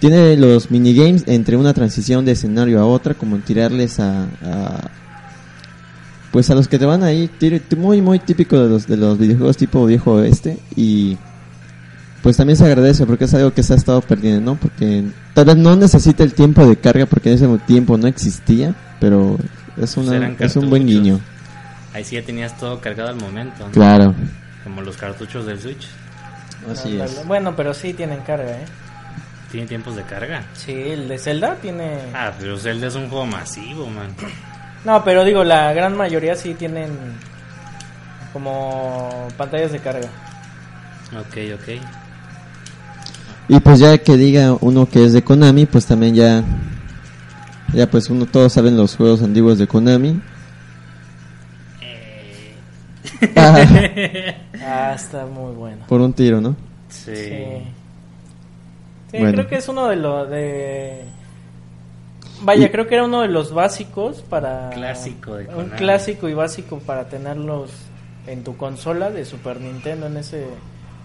Tiene 0.00 0.36
los 0.36 0.70
minigames 0.72 1.24
entre 1.28 1.56
una 1.56 1.74
transición 1.74 2.24
de 2.24 2.32
escenario 2.32 2.80
a 2.80 2.86
otra, 2.86 3.14
como 3.14 3.36
tirarles 3.38 4.00
a, 4.00 4.24
a- 4.42 4.90
pues 6.32 6.50
a 6.50 6.54
los 6.54 6.68
que 6.68 6.78
te 6.78 6.84
van 6.84 7.02
ahí, 7.02 7.30
muy 7.76 8.02
muy 8.02 8.18
típico 8.18 8.58
de 8.58 8.68
los, 8.68 8.86
de 8.86 8.96
los 8.96 9.18
videojuegos 9.18 9.56
tipo 9.56 9.86
viejo 9.86 10.12
oeste 10.14 10.58
y 10.76 11.16
pues 12.22 12.36
también 12.36 12.56
se 12.56 12.66
agradece 12.66 13.06
porque 13.06 13.24
es 13.24 13.34
algo 13.34 13.52
que 13.52 13.62
se 13.62 13.72
ha 13.72 13.76
estado 13.76 14.00
perdiendo, 14.00 14.52
¿no? 14.52 14.58
Porque 14.60 15.04
tal 15.34 15.44
vez 15.46 15.56
no 15.56 15.76
necesita 15.76 16.24
el 16.24 16.34
tiempo 16.34 16.66
de 16.66 16.76
carga 16.76 17.06
porque 17.06 17.30
en 17.30 17.36
ese 17.36 17.58
tiempo 17.66 17.96
no 17.96 18.08
existía, 18.08 18.74
pero 19.00 19.38
es, 19.76 19.96
una, 19.96 20.34
es 20.38 20.56
un 20.56 20.68
buen 20.68 20.86
guiño. 20.86 21.20
Ahí 21.94 22.04
sí 22.04 22.16
ya 22.16 22.22
tenías 22.22 22.56
todo 22.58 22.80
cargado 22.80 23.08
al 23.10 23.16
momento. 23.16 23.66
¿no? 23.66 23.72
Claro, 23.72 24.14
Como 24.64 24.82
los 24.82 24.96
cartuchos 24.96 25.46
del 25.46 25.60
Switch. 25.60 25.88
así 26.70 26.92
Ándale. 26.92 27.04
es. 27.12 27.26
Bueno, 27.26 27.54
pero 27.56 27.72
sí 27.72 27.94
tienen 27.94 28.20
carga, 28.20 28.50
¿eh? 28.50 28.64
Tiene 29.50 29.66
tiempos 29.66 29.96
de 29.96 30.02
carga. 30.02 30.44
Sí, 30.52 30.72
el 30.72 31.08
de 31.08 31.18
Zelda 31.18 31.56
tiene... 31.56 31.98
Ah, 32.12 32.32
pero 32.38 32.58
Zelda 32.58 32.88
es 32.88 32.94
un 32.94 33.08
juego 33.08 33.24
masivo, 33.26 33.86
man. 33.86 34.08
No, 34.84 35.02
pero 35.04 35.24
digo, 35.24 35.44
la 35.44 35.72
gran 35.72 35.96
mayoría 35.96 36.34
sí 36.36 36.54
tienen 36.54 36.90
como 38.32 39.28
pantallas 39.36 39.72
de 39.72 39.78
carga. 39.80 40.08
Ok, 41.18 41.36
ok. 41.54 41.82
Y 43.48 43.60
pues 43.60 43.78
ya 43.80 43.96
que 43.98 44.16
diga 44.16 44.56
uno 44.60 44.86
que 44.88 45.04
es 45.04 45.12
de 45.14 45.22
Konami, 45.24 45.66
pues 45.66 45.86
también 45.86 46.14
ya, 46.14 46.42
ya 47.72 47.90
pues 47.90 48.10
uno 48.10 48.26
todos 48.26 48.52
saben 48.52 48.76
los 48.76 48.94
juegos 48.96 49.22
antiguos 49.22 49.58
de 49.58 49.66
Konami. 49.66 50.20
Ah, 53.36 53.64
Ah, 54.70 54.92
está 54.94 55.24
muy 55.24 55.54
bueno. 55.54 55.84
por 55.88 56.00
un 56.00 56.12
tiro, 56.12 56.40
¿no? 56.42 56.54
Sí. 56.90 57.14
Sí. 57.16 57.34
Sí, 59.10 59.18
Bueno. 59.18 59.32
creo 59.32 59.48
que 59.48 59.56
es 59.56 59.68
uno 59.68 59.88
de 59.88 59.96
los 59.96 60.28
de... 60.28 61.04
Vaya, 62.42 62.66
Y- 62.66 62.70
creo 62.70 62.86
que 62.86 62.94
era 62.94 63.04
uno 63.04 63.22
de 63.22 63.28
los 63.28 63.52
básicos 63.52 64.22
para... 64.28 64.70
Clásico 64.70 65.34
de 65.36 65.46
Un 65.54 65.70
clásico 65.70 66.28
y 66.28 66.34
básico 66.34 66.78
para 66.78 67.08
tenerlos 67.08 67.70
en 68.26 68.44
tu 68.44 68.56
consola 68.56 69.10
de 69.10 69.24
Super 69.24 69.60
Nintendo 69.60 70.06
en 70.06 70.16
ese, 70.18 70.46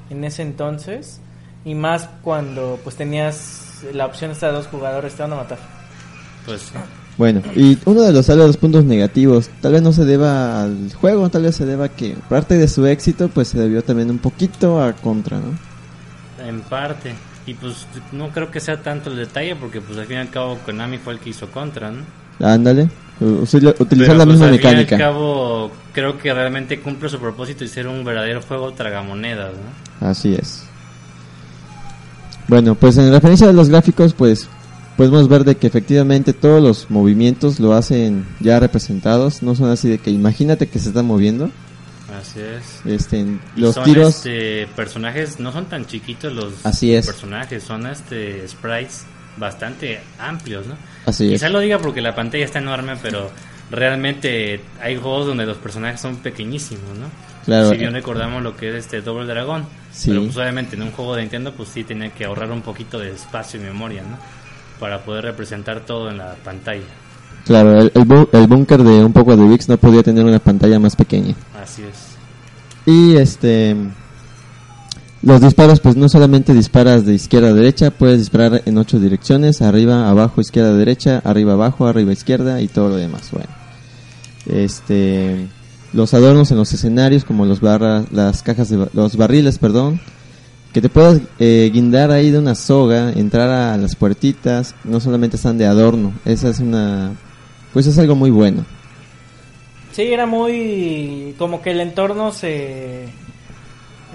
en 0.10 0.24
ese 0.24 0.42
entonces. 0.44 1.20
Y 1.66 1.76
más 1.76 2.10
cuando 2.22 2.80
pues 2.84 2.96
tenías 2.96 3.84
la 3.94 4.06
opción 4.06 4.32
esta 4.32 4.48
de 4.48 4.54
dos 4.54 4.68
jugadores, 4.68 5.14
te 5.14 5.24
van 5.24 5.34
a 5.34 5.38
matar. 5.38 5.58
Pues 6.46 6.62
sí. 6.62 6.74
Bueno, 7.18 7.42
y 7.56 7.78
uno 7.86 8.02
de 8.02 8.12
los, 8.12 8.28
vez, 8.28 8.38
los 8.38 8.58
puntos 8.58 8.86
negativos, 8.86 9.50
tal 9.62 9.74
vez 9.74 9.82
no 9.84 9.94
se 9.94 10.04
deba 10.04 10.64
al 10.64 10.92
juego, 10.94 11.30
tal 11.30 11.44
vez 11.44 11.56
se 11.56 11.66
deba 11.66 11.86
a 11.86 11.90
que 11.90 12.16
parte 12.28 12.56
de 12.58 12.68
su 12.68 12.86
éxito, 12.88 13.30
pues 13.30 13.50
se 13.50 13.60
debió 13.60 13.84
también 13.84 14.10
un 14.10 14.18
poquito 14.18 14.82
a 14.82 14.94
contra, 14.94 15.38
¿no? 15.38 15.54
En 16.46 16.62
parte. 16.62 17.14
Y 17.46 17.54
pues 17.56 17.86
no 18.12 18.30
creo 18.30 18.50
que 18.50 18.60
sea 18.60 18.82
tanto 18.82 19.10
el 19.10 19.18
detalle 19.18 19.56
porque 19.56 19.82
pues 19.82 19.98
al 19.98 20.06
fin 20.06 20.18
y 20.18 20.20
al 20.22 20.30
cabo 20.30 20.58
Konami 20.66 20.98
fue 20.98 21.14
el 21.14 21.20
que 21.20 21.32
hizo 21.32 21.52
Contra, 21.52 21.92
¿no? 21.92 22.04
Ándale, 22.40 22.90
utilizar 23.22 23.86
Pero, 23.90 24.14
la 24.16 24.26
pues, 24.26 24.28
misma 24.28 24.46
al 24.48 24.52
fin 24.54 24.64
y 24.64 24.68
al 24.68 24.76
mecánica. 24.78 24.98
cabo 24.98 25.72
creo 25.94 26.18
que 26.18 26.34
realmente 26.34 26.80
cumple 26.80 27.10
su 27.10 27.20
propósito 27.20 27.64
y 27.64 27.68
ser 27.68 27.88
un 27.88 28.04
verdadero 28.04 28.42
juego 28.42 28.72
tragamonedas, 28.74 29.54
¿no? 29.54 30.08
Así 30.08 30.34
es. 30.34 30.66
Bueno, 32.48 32.76
pues 32.76 32.98
en 32.98 33.12
referencia 33.12 33.50
a 33.50 33.54
los 33.54 33.70
gráficos, 33.70 34.14
pues 34.14 34.48
podemos 34.98 35.28
ver 35.28 35.44
de 35.44 35.56
que 35.56 35.68
efectivamente 35.68 36.34
todos 36.34 36.62
los 36.62 36.90
movimientos 36.92 37.60
lo 37.60 37.74
hacen 37.74 38.26
ya 38.40 38.60
representados, 38.60 39.42
no 39.44 39.56
son 39.56 39.70
así 39.70 39.90
de 39.90 39.98
que 39.98 40.12
imagínate 40.12 40.68
que 40.68 40.80
se 40.80 40.90
está 40.90 41.04
moviendo. 41.04 41.52
Así 42.24 42.40
es. 42.40 42.82
Este, 42.86 43.26
los 43.56 43.76
son, 43.76 43.84
tiros, 43.84 44.16
este, 44.16 44.68
personajes 44.76 45.40
no 45.40 45.52
son 45.52 45.66
tan 45.66 45.86
chiquitos 45.86 46.34
los 46.34 46.66
Así 46.66 46.94
es. 46.96 47.06
personajes, 47.06 47.64
son 47.64 47.86
este 47.88 48.48
sprites 48.48 49.06
bastante 49.38 50.02
amplios, 50.20 50.66
¿no? 50.68 50.76
así 51.06 51.26
es. 51.26 51.32
Quizá 51.42 51.50
lo 51.50 51.60
diga 51.60 51.80
porque 51.80 52.02
la 52.02 52.16
pantalla 52.16 52.46
está 52.46 52.60
enorme, 52.60 52.96
pero 53.02 53.30
realmente 53.72 54.62
hay 54.82 54.96
juegos 54.98 55.28
donde 55.28 55.46
los 55.46 55.58
personajes 55.58 56.00
son 56.00 56.18
pequeñísimos, 56.18 56.98
¿no? 56.98 57.08
Claro. 57.46 57.70
Si 57.72 57.78
bien 57.78 57.92
recordamos 57.94 58.42
lo 58.42 58.56
que 58.56 58.70
es 58.70 58.76
este 58.76 59.02
Double 59.02 59.26
Dragon, 59.26 59.66
Sí. 59.92 60.10
pero 60.12 60.24
pues 60.24 60.38
obviamente 60.38 60.76
en 60.76 60.84
un 60.84 60.92
juego 60.92 61.16
de 61.16 61.22
Nintendo 61.24 61.52
pues 61.54 61.70
sí 61.70 61.84
tenía 61.84 62.10
que 62.12 62.26
ahorrar 62.26 62.52
un 62.52 62.62
poquito 62.62 62.98
de 63.00 63.12
espacio 63.12 63.60
y 63.60 63.64
memoria, 63.64 64.02
¿no? 64.04 64.18
Para 64.80 65.04
poder 65.04 65.26
representar 65.26 65.82
todo 65.82 66.10
en 66.10 66.18
la 66.20 66.36
pantalla. 66.44 66.82
Claro, 67.46 67.82
el, 67.82 67.92
el, 67.94 68.28
el 68.32 68.48
búnker 68.48 68.82
de 68.84 69.04
un 69.04 69.12
poco 69.12 69.36
de 69.36 69.44
VIX 69.46 69.68
no 69.70 69.78
podía 69.78 70.02
tener 70.02 70.24
una 70.24 70.40
pantalla 70.40 70.80
más 70.80 70.96
pequeña. 70.96 71.36
Así 71.62 71.82
es. 71.84 72.13
Y 72.86 73.16
este 73.16 73.76
los 75.22 75.40
disparos 75.40 75.80
pues 75.80 75.96
no 75.96 76.10
solamente 76.10 76.54
disparas 76.54 77.06
de 77.06 77.14
izquierda 77.14 77.50
a 77.50 77.54
derecha, 77.54 77.92
puedes 77.92 78.20
disparar 78.20 78.62
en 78.66 78.78
ocho 78.78 79.00
direcciones, 79.00 79.62
arriba, 79.62 80.10
abajo, 80.10 80.42
izquierda, 80.42 80.76
derecha, 80.76 81.22
arriba, 81.24 81.54
abajo, 81.54 81.88
arriba, 81.88 82.12
izquierda 82.12 82.60
y 82.62 82.68
todo 82.68 82.90
lo 82.90 82.96
demás. 82.98 83.30
Bueno. 83.32 83.50
Este 84.46 85.48
los 85.94 86.14
adornos 86.14 86.52
en 86.52 86.58
los 86.58 86.74
escenarios 86.74 87.24
como 87.24 87.46
los 87.46 87.62
barras, 87.62 88.12
las 88.12 88.44
cajas 88.44 88.68
de 88.70 88.88
los 88.94 89.16
barriles, 89.16 89.60
perdón, 89.60 90.02
que 90.74 90.82
te 90.82 90.90
puedas 90.90 91.22
eh, 91.40 91.70
guindar 91.72 92.12
ahí 92.12 92.32
de 92.32 92.40
una 92.40 92.56
soga, 92.56 93.12
entrar 93.14 93.50
a 93.50 93.78
las 93.78 93.96
puertitas, 93.96 94.76
no 94.84 95.00
solamente 95.00 95.38
están 95.38 95.58
de 95.58 95.68
adorno, 95.68 96.12
esa 96.26 96.50
es 96.50 96.60
una 96.60 97.12
pues 97.72 97.88
es 97.88 97.98
algo 97.98 98.16
muy 98.16 98.30
bueno. 98.30 98.66
Sí, 99.94 100.12
era 100.12 100.26
muy. 100.26 101.36
como 101.38 101.62
que 101.62 101.72
el 101.72 101.80
entorno 101.80 102.32
se. 102.32 103.06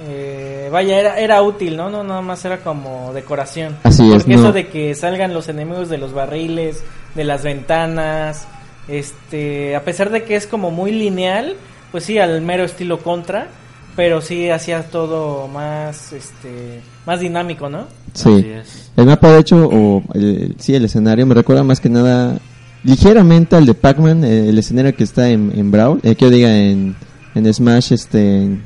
eh, 0.09 0.69
vaya, 0.71 0.99
era, 0.99 1.19
era 1.19 1.43
útil, 1.43 1.77
¿no? 1.77 1.89
No, 1.89 2.03
nada 2.05 2.21
más 2.21 2.45
era 2.45 2.59
como 2.59 3.13
decoración. 3.15 3.77
Así 3.85 4.07
es, 4.13 4.25
Porque 4.25 4.35
no. 4.35 4.41
eso 4.43 4.53
de 4.53 4.67
que 4.69 4.95
salgan 4.95 5.33
los 5.33 5.49
enemigos 5.49 5.89
de 5.89 5.99
los 5.99 6.13
barriles, 6.13 6.83
de 7.15 7.25
las 7.25 7.45
ventanas, 7.45 8.47
este. 8.89 9.77
a 9.77 9.85
pesar 9.85 10.11
de 10.11 10.25
que 10.25 10.35
es 10.37 10.47
como 10.49 10.71
muy 10.73 10.91
lineal, 10.93 11.55
pues 11.93 12.05
sí, 12.05 12.19
al 12.19 12.43
mero 12.43 12.65
estilo 12.65 12.99
contra. 12.99 13.49
Pero 13.97 14.21
sí 14.21 14.49
hacía 14.49 14.85
todo 14.85 15.49
más, 15.49 16.13
este. 16.13 16.81
más 17.05 17.19
dinámico, 17.19 17.69
¿no? 17.69 17.87
Sí. 18.15 18.33
Así 18.33 18.49
es. 18.51 18.93
El 18.97 19.07
mapa, 19.07 19.33
de 19.33 19.41
hecho, 19.41 19.69
o 19.73 20.03
el, 20.15 20.55
sí, 20.59 20.75
el 20.75 20.85
escenario 20.85 21.27
me 21.27 21.35
recuerda 21.35 21.65
más 21.65 21.81
que 21.81 21.89
nada 21.89 22.39
ligeramente 22.85 23.57
al 23.57 23.67
de 23.67 23.75
Pac-Man, 23.75 24.25
eh, 24.25 24.49
el 24.49 24.59
escenario 24.59 24.95
que 24.95 25.05
está 25.05 25.29
en, 25.31 25.53
en 25.55 25.71
Brawl, 25.71 26.01
eh, 26.03 26.15
que 26.15 26.25
yo 26.27 26.31
diga 26.31 26.55
en, 26.57 26.95
en 27.35 27.53
Smash, 27.55 27.93
este, 27.93 28.43
en- 28.45 28.63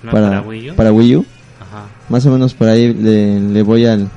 Smash 0.00 0.12
para, 0.12 0.28
para 0.28 0.40
Wii 0.42 0.70
U. 0.70 0.74
para 0.74 0.92
Wii 0.92 1.16
U. 1.16 1.26
Ajá. 1.60 1.86
Más 2.08 2.24
o 2.26 2.30
menos 2.30 2.54
por 2.54 2.68
ahí 2.68 2.92
le, 2.94 3.40
le 3.40 3.62
voy 3.62 3.84
al, 3.86 4.08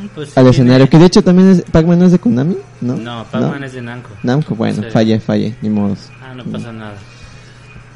Mm, 0.00 0.06
pues 0.14 0.28
sí 0.28 0.34
al 0.36 0.44
tiene- 0.44 0.50
escenario, 0.50 0.88
que 0.90 0.98
de 0.98 1.06
hecho 1.06 1.22
también 1.22 1.48
es, 1.50 1.62
Pac-Man 1.62 1.98
no 1.98 2.04
es 2.06 2.12
de 2.12 2.18
Konami, 2.18 2.56
¿no? 2.80 2.96
No, 2.96 3.24
Pac-Man 3.32 3.64
es 3.64 3.72
de 3.72 3.82
Namco. 3.82 4.10
Namco, 4.22 4.54
bueno, 4.54 4.82
Sí. 4.82 4.88
fallé, 4.92 5.18
fallé, 5.18 5.56
ni 5.62 5.70
modos. 5.70 5.98
Ah, 6.22 6.34
no 6.34 6.44
pasa 6.44 6.72
nada. 6.72 6.94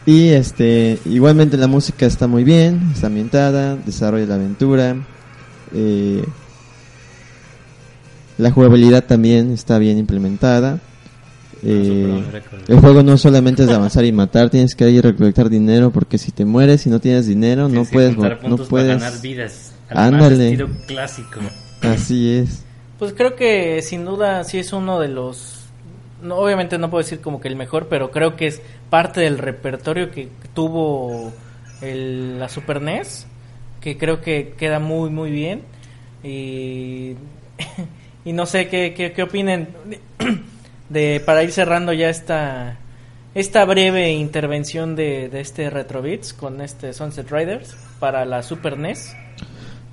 Y 0.05 0.29
este, 0.31 0.99
igualmente 1.05 1.57
la 1.57 1.69
música 1.69 2.07
está 2.07 2.27
muy 2.27 2.43
bien, 2.43 2.91
está 2.93 3.07
ambientada, 3.07 3.77
desarrolla 3.77 4.27
la 4.27 4.35
aventura. 4.37 4.97
eh, 5.75 6.25
la 8.39 8.51
jugabilidad 8.51 9.05
también 9.05 9.51
está 9.53 9.79
bien 9.79 9.99
implementada. 9.99 10.79
eh, 11.65 12.23
Ah, 12.27 12.31
récord. 12.33 12.61
el 12.71 12.81
juego 12.81 13.03
no 13.05 13.17
solamente 13.17 13.63
es 13.63 13.69
de 13.69 13.75
avanzar 13.77 14.05
y 14.05 14.11
matar, 14.13 14.51
tienes 14.51 14.75
que 14.75 14.89
ir 14.91 14.99
a 15.07 15.11
recolectar 15.11 15.49
dinero 15.49 15.91
porque 15.93 16.19
si 16.19 16.33
te 16.33 16.45
mueres 16.45 16.87
y 16.87 16.91
no 16.91 16.99
tienes 16.99 17.27
dinero 17.27 17.63
no 17.69 17.85
Tienes 17.85 17.91
puedes, 17.93 18.17
no 18.17 18.39
puntos 18.41 18.69
para 18.69 18.83
ganar 18.83 19.01
puedes. 19.11 19.23
vidas. 19.23 19.73
Ándale. 19.89 20.47
estilo 20.51 20.69
clásico. 20.89 21.39
Así 21.83 22.31
es. 22.31 22.65
Pues 22.99 23.13
creo 23.13 23.37
que 23.37 23.81
sin 23.83 24.05
duda 24.05 24.43
sí 24.45 24.59
es 24.59 24.73
uno 24.73 24.99
de 24.99 25.09
los... 25.09 25.59
No, 26.23 26.37
obviamente 26.37 26.79
no 26.79 26.89
puedo 26.91 27.03
decir 27.03 27.21
como 27.21 27.41
que 27.41 27.49
el 27.49 27.57
mejor, 27.57 27.89
pero 27.89 28.11
creo 28.11 28.37
que 28.37 28.47
es 28.47 28.61
parte 28.91 29.21
del 29.21 29.39
repertorio 29.39 30.11
que 30.11 30.29
tuvo 30.55 31.33
el- 31.81 32.39
la 32.41 32.49
Super 32.49 32.81
NES, 32.81 33.27
que 33.81 33.99
creo 33.99 34.21
que 34.21 34.55
queda 34.57 34.79
muy 34.79 35.11
muy 35.11 35.31
bien. 35.33 35.63
Y, 36.25 37.15
y 38.25 38.33
no 38.33 38.47
sé 38.47 38.69
qué, 38.69 38.95
qué, 38.95 39.13
qué 39.13 39.23
opinen 39.23 39.69
de 40.89 41.23
para 41.25 41.43
ir 41.43 41.53
cerrando 41.53 41.93
ya 41.93 42.09
esta, 42.09 42.79
esta 43.35 43.65
breve 43.65 44.13
intervención 44.13 44.95
de, 44.95 45.29
de 45.29 45.41
este 45.41 45.71
Retro 45.71 46.03
Beats 46.03 46.33
con 46.33 46.61
este 46.61 46.93
Sunset 46.93 47.31
Riders 47.31 47.75
para 47.99 48.25
la 48.25 48.43
Super 48.43 48.79
NES. 48.79 49.15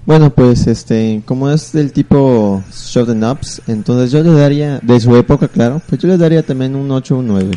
Bueno, 0.05 0.32
pues 0.32 0.65
este, 0.65 1.21
como 1.25 1.51
es 1.51 1.71
del 1.71 1.91
tipo 1.91 2.63
Show 2.71 3.05
the 3.05 3.25
Ups, 3.25 3.61
entonces 3.67 4.11
yo 4.11 4.23
le 4.23 4.32
daría, 4.32 4.80
de 4.80 4.99
su 4.99 5.15
época, 5.15 5.47
claro, 5.47 5.82
pues 5.88 6.01
yo 6.01 6.07
le 6.07 6.17
daría 6.17 6.41
también 6.41 6.75
un 6.75 6.89
8 6.89 7.15
o 7.15 7.19
un 7.19 7.27
9. 7.27 7.51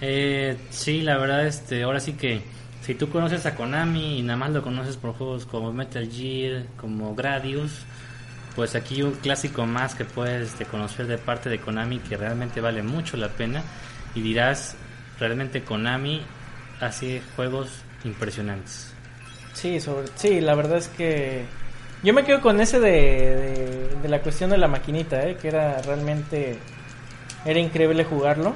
Eh, 0.00 0.56
sí, 0.70 1.02
la 1.02 1.18
verdad, 1.18 1.46
este, 1.46 1.82
ahora 1.82 2.00
sí 2.00 2.12
que 2.12 2.40
si 2.82 2.94
tú 2.94 3.10
conoces 3.10 3.44
a 3.46 3.54
Konami 3.56 4.18
y 4.18 4.22
nada 4.22 4.38
más 4.38 4.50
lo 4.52 4.62
conoces 4.62 4.96
por 4.96 5.12
juegos 5.12 5.44
como 5.44 5.72
Metal 5.72 6.08
Gear, 6.08 6.64
como 6.76 7.14
Gradius, 7.14 7.84
pues 8.56 8.74
aquí 8.74 9.02
un 9.02 9.12
clásico 9.12 9.66
más 9.66 9.94
que 9.94 10.06
puedes 10.06 10.48
este, 10.48 10.64
conocer 10.64 11.06
de 11.06 11.18
parte 11.18 11.50
de 11.50 11.60
Konami 11.60 11.98
que 11.98 12.16
realmente 12.16 12.60
vale 12.62 12.82
mucho 12.82 13.18
la 13.18 13.28
pena 13.28 13.62
y 14.14 14.22
dirás, 14.22 14.74
realmente 15.20 15.62
Konami 15.62 16.22
hace 16.80 17.22
juegos 17.36 17.68
impresionantes. 18.04 18.94
Sí, 19.52 19.78
sobre, 19.78 20.08
sí, 20.16 20.40
la 20.40 20.54
verdad 20.54 20.78
es 20.78 20.88
que 20.88 21.44
yo 22.02 22.14
me 22.14 22.24
quedo 22.24 22.40
con 22.40 22.60
ese 22.60 22.80
de, 22.80 22.90
de, 22.90 23.88
de 24.02 24.08
la 24.08 24.20
cuestión 24.22 24.50
de 24.50 24.58
la 24.58 24.68
maquinita, 24.68 25.22
¿eh? 25.22 25.36
que 25.36 25.48
era 25.48 25.80
realmente 25.82 26.56
era 27.44 27.60
increíble 27.60 28.04
jugarlo. 28.04 28.54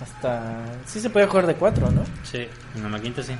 Hasta 0.00 0.64
sí 0.84 1.00
se 1.00 1.08
podía 1.08 1.28
jugar 1.28 1.46
de 1.46 1.54
cuatro, 1.54 1.90
¿no? 1.90 2.04
Sí, 2.24 2.46
en 2.74 2.82
la 2.82 2.88
maquinita 2.88 3.22
sí. 3.22 3.34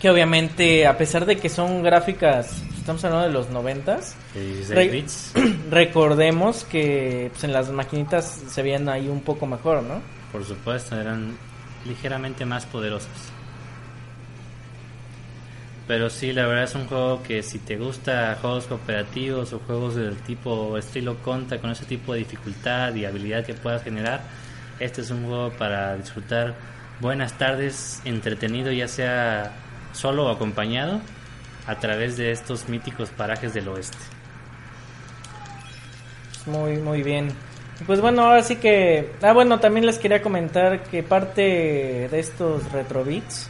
Que 0.00 0.08
obviamente 0.10 0.86
a 0.86 0.96
pesar 0.96 1.26
de 1.26 1.36
que 1.38 1.48
son 1.48 1.82
gráficas, 1.82 2.62
estamos 2.78 3.04
hablando 3.04 3.26
de 3.26 3.32
los 3.32 3.50
noventas, 3.50 4.14
de 4.32 4.44
16 4.54 5.32
Re- 5.34 5.52
recordemos 5.70 6.64
que 6.64 7.28
pues, 7.32 7.42
en 7.44 7.52
las 7.52 7.70
maquinitas 7.70 8.42
se 8.48 8.62
veían 8.62 8.88
ahí 8.88 9.08
un 9.08 9.22
poco 9.22 9.46
mejor, 9.46 9.82
¿no? 9.82 10.00
por 10.30 10.44
supuesto, 10.44 10.94
eran 11.00 11.36
ligeramente 11.86 12.44
más 12.44 12.66
poderosos. 12.66 13.08
Pero 15.86 16.10
sí, 16.10 16.32
la 16.34 16.46
verdad 16.46 16.64
es 16.64 16.74
un 16.74 16.86
juego 16.86 17.22
que 17.22 17.42
si 17.42 17.58
te 17.60 17.78
gusta 17.78 18.36
juegos 18.40 18.66
cooperativos 18.66 19.54
o 19.54 19.58
juegos 19.60 19.94
del 19.96 20.16
tipo 20.18 20.76
estilo 20.76 21.16
conta 21.22 21.58
con 21.58 21.70
ese 21.70 21.86
tipo 21.86 22.12
de 22.12 22.18
dificultad 22.20 22.94
y 22.94 23.06
habilidad 23.06 23.44
que 23.44 23.54
puedas 23.54 23.82
generar, 23.82 24.20
este 24.80 25.00
es 25.00 25.10
un 25.10 25.24
juego 25.26 25.50
para 25.52 25.96
disfrutar 25.96 26.54
buenas 27.00 27.38
tardes 27.38 28.02
entretenido 28.04 28.70
ya 28.70 28.86
sea 28.86 29.50
solo 29.92 30.28
acompañado 30.30 31.00
a 31.66 31.76
través 31.76 32.16
de 32.16 32.32
estos 32.32 32.68
míticos 32.68 33.10
parajes 33.10 33.52
del 33.54 33.68
oeste. 33.68 33.98
Muy, 36.46 36.76
muy 36.78 37.02
bien. 37.02 37.28
Pues 37.86 38.00
bueno, 38.00 38.22
ahora 38.22 38.42
sí 38.42 38.56
que... 38.56 39.12
Ah, 39.22 39.32
bueno, 39.32 39.60
también 39.60 39.86
les 39.86 39.98
quería 39.98 40.22
comentar 40.22 40.82
que 40.84 41.02
parte 41.02 42.08
de 42.10 42.18
estos 42.18 42.72
retrobits 42.72 43.48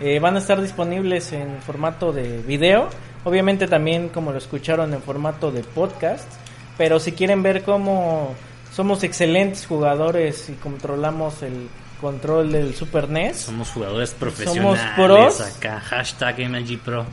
eh, 0.00 0.18
van 0.18 0.36
a 0.36 0.38
estar 0.38 0.60
disponibles 0.60 1.32
en 1.32 1.60
formato 1.62 2.12
de 2.12 2.38
video. 2.38 2.88
Obviamente 3.24 3.68
también, 3.68 4.08
como 4.08 4.32
lo 4.32 4.38
escucharon, 4.38 4.94
en 4.94 5.02
formato 5.02 5.52
de 5.52 5.62
podcast. 5.62 6.28
Pero 6.76 6.98
si 6.98 7.12
quieren 7.12 7.42
ver 7.42 7.62
cómo 7.62 8.34
somos 8.72 9.02
excelentes 9.02 9.66
jugadores 9.66 10.48
y 10.48 10.54
controlamos 10.54 11.42
el 11.42 11.68
control 12.00 12.52
del 12.52 12.74
Super 12.74 13.08
NES, 13.08 13.36
Somos 13.36 13.70
jugadores 13.70 14.10
profesionales 14.10 14.80
pros. 14.96 15.40
acá, 15.40 15.80
hashtag 15.80 16.48
MLG 16.48 16.78
Pro. 16.78 17.04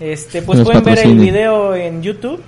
Este, 0.00 0.42
pues 0.42 0.58
Nos 0.58 0.66
pueden 0.68 0.84
ver 0.84 0.98
el 1.00 1.18
video 1.18 1.74
en 1.74 2.02
YouTube 2.02 2.42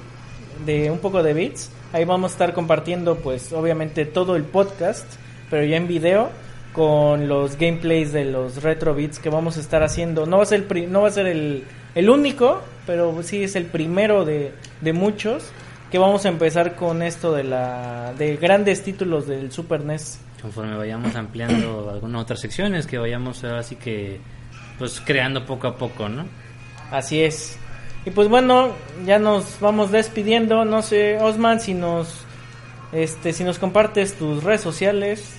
de 0.65 0.91
un 0.91 0.99
poco 0.99 1.23
de 1.23 1.33
bits. 1.35 1.71
Ahí 1.93 2.05
vamos 2.05 2.33
a 2.33 2.35
estar 2.35 2.53
compartiendo, 2.53 3.17
pues, 3.17 3.53
obviamente 3.53 4.05
todo 4.05 4.37
el 4.37 4.43
podcast, 4.45 5.07
pero 5.51 5.65
ya 5.65 5.77
en 5.77 5.87
video 5.89 6.31
con 6.73 7.29
los 7.29 7.57
gameplays 7.57 8.13
de 8.13 8.25
los 8.27 8.63
retro 8.63 8.95
beats 8.95 9.19
que 9.19 9.31
vamos 9.31 9.57
a 9.57 9.61
estar 9.61 9.83
haciendo. 9.83 10.27
No 10.27 10.39
va 10.39 10.43
a 10.43 10.47
ser 10.47 10.59
el, 10.61 10.65
pri- 10.67 10.87
no 10.87 11.03
va 11.03 11.09
a 11.09 11.13
ser 11.13 11.27
el, 11.27 11.65
el 11.95 12.11
único, 12.11 12.61
pero 12.87 13.23
sí 13.23 13.43
es 13.45 13.57
el 13.57 13.65
primero 13.65 14.25
de, 14.25 14.53
de 14.83 14.93
muchos 14.93 15.45
que 15.91 15.99
vamos 15.99 16.25
a 16.27 16.29
empezar 16.29 16.75
con 16.75 17.03
esto 17.03 17.33
de 17.33 17.45
la 17.45 18.13
de 18.17 18.37
grandes 18.37 18.83
títulos 18.83 19.27
del 19.27 19.53
Super 19.53 19.85
NES. 19.85 20.21
Conforme 20.43 20.77
vayamos 20.77 21.15
ampliando 21.15 21.91
algunas 21.95 22.23
otras 22.23 22.41
secciones, 22.41 22.87
que 22.87 22.99
vayamos 22.99 23.45
así 23.45 23.77
que 23.77 24.21
pues 24.79 25.01
creando 25.01 25.45
poco 25.45 25.69
a 25.69 25.77
poco, 25.77 26.09
¿no? 26.09 26.27
Así 26.91 27.23
es. 27.23 27.59
Y 28.05 28.11
pues 28.11 28.29
bueno, 28.29 28.73
ya 29.05 29.19
nos 29.19 29.59
vamos 29.61 29.91
despidiendo. 29.91 30.65
No 30.65 30.83
sé, 30.83 31.19
Osman, 31.21 31.61
si 31.61 31.75
nos 31.75 32.25
este 32.93 33.33
si 33.33 33.45
nos 33.45 33.59
compartes 33.59 34.15
tus 34.15 34.45
redes 34.45 34.61
sociales. 34.61 35.37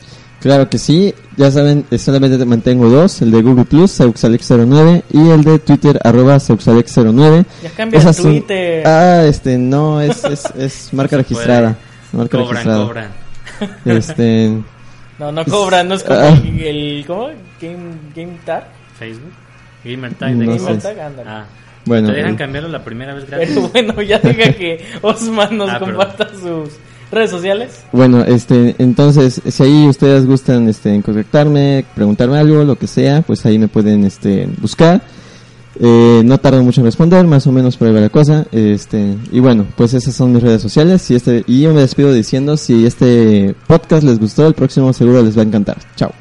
Claro 0.48 0.70
que 0.70 0.78
sí, 0.78 1.14
ya 1.36 1.52
saben, 1.52 1.84
eh, 1.92 1.98
solamente 1.98 2.44
mantengo 2.46 2.88
dos, 2.90 3.22
el 3.22 3.32
de 3.32 3.42
Google 3.42 3.66
Plus, 3.66 4.00
Seuxalex09 4.00 5.04
y 5.12 5.30
el 5.30 5.44
de 5.44 5.60
Twitter, 5.60 6.00
arroba 6.04 6.38
Seuxalex09. 6.38 7.46
Ya 7.64 7.70
cambia 7.72 8.00
Esas 8.00 8.16
son- 8.16 8.26
Twitter. 8.32 8.88
Ah, 8.88 9.24
este, 9.28 9.58
no, 9.58 10.00
es, 10.00 10.24
es, 10.24 10.46
es 10.58 10.94
marca 10.94 11.18
registrada. 11.18 11.76
Marca 12.14 12.38
Cobran, 12.38 12.50
registrada. 12.64 12.86
cobran. 12.86 13.12
Este, 13.86 14.58
No, 15.20 15.32
no 15.34 15.44
cobran, 15.44 15.90
no 15.90 15.96
es 15.96 16.04
como 16.04 16.18
Ah. 16.20 16.30
el, 16.30 16.62
el- 16.62 17.04
¿cómo? 17.06 17.28
Game 17.62 17.78
Game 18.16 18.38
Tag. 18.46 18.68
Facebook. 18.98 19.34
Gamer 19.84 20.14
Tag 20.14 20.34
de 20.36 20.46
No. 20.46 20.56
Gamer 20.56 20.80
Tag. 20.82 21.00
Ándale. 21.00 21.30
Ah. 21.30 21.46
bueno, 21.86 22.08
¿Te 22.10 22.16
dejan 22.16 22.34
eh, 22.34 22.38
cambiarlo 22.38 22.70
la 22.70 22.84
primera 22.86 23.14
vez 23.14 23.28
gratis? 23.30 23.50
Pero 23.54 23.68
bueno, 23.70 24.02
ya 24.02 24.20
deja 24.20 24.54
que 24.58 24.86
Osman 25.02 25.58
nos 25.58 25.70
Ah, 25.70 25.80
perdón. 25.80 25.96
comparta 25.98 26.30
sus 26.40 26.70
redes 27.12 27.32
sociales. 27.32 27.84
Bueno, 27.92 28.24
este, 28.24 28.76
entonces, 28.80 29.42
si 29.46 29.64
ahí 29.64 29.88
ustedes 29.88 30.26
gustan, 30.26 30.68
este, 30.68 30.94
en 30.94 31.02
contactarme, 31.02 31.86
preguntarme 31.96 32.38
algo, 32.38 32.64
lo 32.64 32.78
que 32.78 32.88
sea, 32.88 33.22
pues 33.22 33.46
ahí 33.46 33.58
me 33.60 33.68
pueden, 33.68 34.04
este, 34.04 34.48
buscar. 34.60 35.02
Eh, 35.80 36.22
no 36.26 36.40
tardo 36.40 36.64
mucho 36.64 36.82
en 36.82 36.86
responder, 36.86 37.26
más 37.28 37.46
o 37.46 37.52
menos 37.52 37.78
por 37.78 37.88
ahí 37.88 37.94
va 37.94 38.00
la 38.00 38.10
cosa. 38.10 38.46
Este, 38.52 39.16
y 39.32 39.40
bueno, 39.40 39.68
pues 39.76 39.94
esas 39.94 40.16
son 40.16 40.34
mis 40.34 40.42
redes 40.42 40.62
sociales. 40.62 41.10
Y 41.12 41.16
este, 41.16 41.44
y 41.48 41.62
yo 41.62 41.74
me 41.74 41.82
despido 41.82 42.12
diciendo, 42.12 42.58
si 42.58 42.86
este 42.86 43.56
podcast 43.68 44.04
les 44.04 44.20
gustó, 44.20 44.48
el 44.48 44.54
próximo 44.54 44.92
seguro 44.94 45.22
les 45.22 45.38
va 45.38 45.42
a 45.42 45.46
encantar. 45.46 45.78
Chao. 45.96 46.12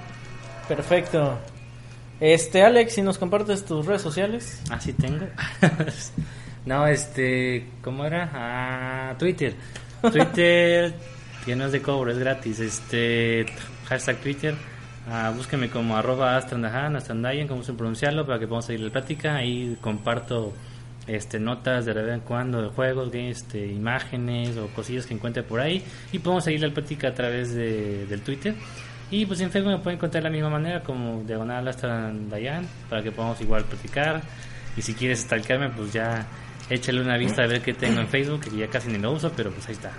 Perfecto. 0.68 1.39
Este, 2.20 2.62
Alex, 2.62 2.95
si 2.95 3.03
nos 3.03 3.18
compartes 3.18 3.64
tus 3.64 3.87
redes 3.87 4.03
sociales. 4.03 4.61
Ah, 4.70 4.80
sí 4.80 4.93
tengo. 4.93 5.26
no, 6.66 6.87
este, 6.87 7.66
¿cómo 7.82 8.05
era? 8.05 8.30
Ah, 8.34 9.14
Twitter. 9.18 9.55
Twitter, 10.11 10.94
que 11.44 11.57
no 11.57 11.66
es 11.66 11.72
de 11.72 11.82
cobro, 11.82 12.11
es 12.11 12.18
gratis. 12.18 12.61
Este, 12.61 13.46
hashtag 13.88 14.16
Twitter. 14.18 14.54
Búsqueme 15.36 15.70
como 15.70 15.96
arroba 15.96 16.36
astrandahan, 16.36 16.96
astrandayan, 16.96 17.46
como 17.46 17.62
se 17.62 17.72
pronunciarlo, 17.72 18.26
para 18.26 18.38
que 18.38 18.46
podamos 18.46 18.66
seguir 18.66 18.80
la 18.80 18.90
plática. 18.90 19.36
Ahí 19.36 19.76
comparto 19.80 20.52
este, 21.07 21.38
notas 21.38 21.84
de 21.84 21.92
vez 21.92 22.12
en 22.12 22.20
cuando 22.20 22.61
de 22.61 22.68
juegos, 22.68 23.11
este, 23.14 23.66
imágenes 23.66 24.57
o 24.57 24.66
cosillas 24.68 25.07
que 25.07 25.14
encuentre 25.14 25.42
por 25.42 25.61
ahí. 25.61 25.84
Y 26.12 26.18
podemos 26.18 26.44
seguir 26.44 26.62
la 26.62 26.74
plática 26.74 27.09
a 27.09 27.14
través 27.14 27.54
de, 27.54 28.07
del 28.07 28.22
Twitter. 28.22 28.54
Y 29.11 29.24
pues 29.24 29.40
en 29.40 29.50
Facebook 29.50 29.72
me 29.72 29.78
pueden 29.78 29.98
encontrar 29.98 30.24
de 30.24 30.28
la 30.28 30.32
misma 30.32 30.50
manera, 30.50 30.82
como 30.82 31.22
diagonal 31.22 31.68
hasta 31.68 32.12
Dayan, 32.28 32.66
para 32.90 33.02
que 33.02 33.12
podamos 33.12 33.40
igual 33.40 33.64
platicar. 33.64 34.20
Y 34.76 34.82
si 34.82 34.94
quieres 34.94 35.20
stalkearme, 35.20 35.70
pues 35.70 35.92
ya 35.92 36.26
échale 36.71 37.01
una 37.01 37.17
vista 37.17 37.43
a 37.43 37.47
ver 37.47 37.62
qué 37.62 37.75
tengo 37.75 38.01
en 38.01 38.09
Facebook, 38.09 38.41
que 38.41 38.57
ya 38.57 38.69
casi 38.69 38.89
ni 38.89 38.99
lo 38.99 39.12
uso, 39.12 39.33
pero 39.37 39.51
pues 39.51 39.67
ahí 39.69 39.75
está. 39.75 39.93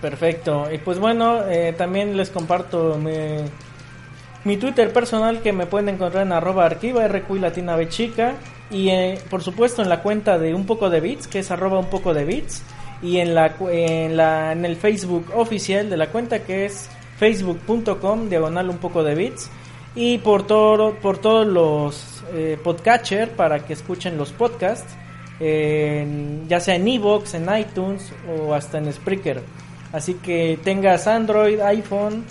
Perfecto. 0.00 0.68
Y 0.72 0.78
pues 0.78 0.98
bueno, 0.98 1.42
eh, 1.48 1.74
también 1.76 2.16
les 2.16 2.30
comparto 2.30 2.98
mi, 2.98 4.56
Twitter 4.56 4.92
personal 4.92 5.42
que 5.42 5.52
me 5.52 5.66
pueden 5.66 5.88
encontrar 5.88 6.24
en 6.24 6.32
arroba 6.32 6.66
arquiva 6.66 7.06
RQ 7.06 7.30
latina 7.40 7.76
B 7.76 7.88
chica. 7.88 8.34
Y 8.70 8.90
eh, 8.90 9.18
por 9.30 9.42
supuesto 9.42 9.82
en 9.82 9.88
la 9.88 10.02
cuenta 10.02 10.38
de 10.38 10.54
un 10.54 10.66
poco 10.66 10.90
de 10.90 11.00
bits, 11.00 11.26
que 11.26 11.40
es 11.40 11.50
arroba 11.50 11.78
un 11.78 11.90
poco 11.90 12.14
de 12.14 12.24
bits. 12.24 12.62
Y 13.02 13.18
en 13.18 13.34
la, 13.34 13.54
en 13.70 14.16
la 14.16 14.52
en 14.52 14.64
el 14.64 14.76
Facebook 14.76 15.32
oficial 15.34 15.88
de 15.88 15.96
la 15.96 16.08
cuenta 16.08 16.40
que 16.40 16.66
es 16.66 16.88
facebook.com 17.18 18.28
diagonal 18.28 18.70
un 18.70 18.78
poco 18.78 19.02
de 19.02 19.14
bits. 19.14 19.50
Y 19.94 20.18
por 20.18 20.46
todo, 20.46 20.94
por 20.94 21.18
todos 21.18 21.46
los 21.46 22.22
eh, 22.32 22.58
podcatcher 22.62 23.30
para 23.30 23.64
que 23.64 23.72
escuchen 23.72 24.16
los 24.16 24.30
podcasts. 24.32 24.94
En- 25.40 26.46
ya 26.48 26.60
sea 26.60 26.74
en 26.74 26.86
Evox, 26.88 27.34
en 27.34 27.48
iTunes 27.56 28.12
o 28.28 28.54
hasta 28.54 28.78
en 28.78 28.92
Spreaker. 28.92 29.42
Así 29.92 30.14
que 30.14 30.58
tengas 30.64 31.06
Android, 31.06 31.60
iPhone, 31.60 32.24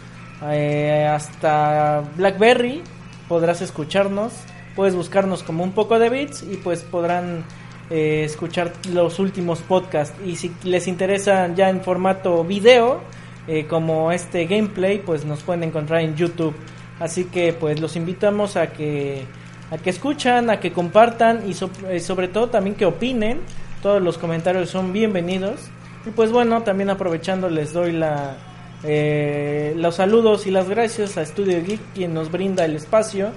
eh, 0.43 1.08
hasta 1.10 2.03
BlackBerry, 2.16 2.82
podrás 3.28 3.62
escucharnos. 3.62 4.34
Puedes 4.76 4.93
buscarnos 4.95 5.41
como 5.41 5.64
un 5.64 5.72
poco 5.72 5.97
de 5.97 6.10
bits 6.10 6.43
y 6.43 6.58
pues 6.58 6.84
podrán 6.84 7.43
eh, 7.89 8.24
escuchar 8.26 8.74
los 8.91 9.18
últimos 9.18 9.60
podcasts. 9.62 10.14
Y 10.26 10.36
si 10.36 10.51
les 10.64 10.88
interesan 10.88 11.55
ya 11.55 11.70
en 11.70 11.82
formato 11.82 12.43
video, 12.43 12.99
eh, 13.47 13.66
como 13.66 14.12
este 14.12 14.45
gameplay, 14.45 14.99
pues 14.99 15.24
nos 15.26 15.41
pueden 15.41 15.64
encontrar 15.64 16.01
en 16.01 16.16
YouTube. 16.16 16.53
Así 16.99 17.24
que 17.26 17.53
pues 17.53 17.80
los 17.80 17.95
invitamos 17.95 18.58
a 18.58 18.68
que 18.68 19.24
a 19.72 19.78
que 19.78 19.89
escuchan, 19.89 20.49
a 20.49 20.59
que 20.59 20.72
compartan 20.72 21.43
y 21.49 21.55
eh, 21.89 21.99
sobre 21.99 22.28
todo 22.28 22.49
también 22.49 22.76
que 22.76 22.86
opinen. 22.86 23.41
Todos 23.82 24.01
los 24.01 24.18
comentarios 24.18 24.70
son 24.70 24.93
bienvenidos. 24.93 25.70
Y 26.05 26.11
pues 26.11 26.32
bueno, 26.32 26.63
también 26.63 26.89
aprovechando 26.89 27.49
les 27.49 27.74
doy 27.74 27.91
la 27.91 28.38
eh, 28.84 29.74
los 29.76 29.95
saludos 29.95 30.45
y 30.45 30.51
las 30.51 30.70
gracias 30.70 31.18
a 31.18 31.26
Studio 31.26 31.63
Geek 31.63 31.80
quien 31.95 32.13
nos 32.13 32.32
brinda 32.32 32.63
el 32.63 32.76
espacio 32.76 33.32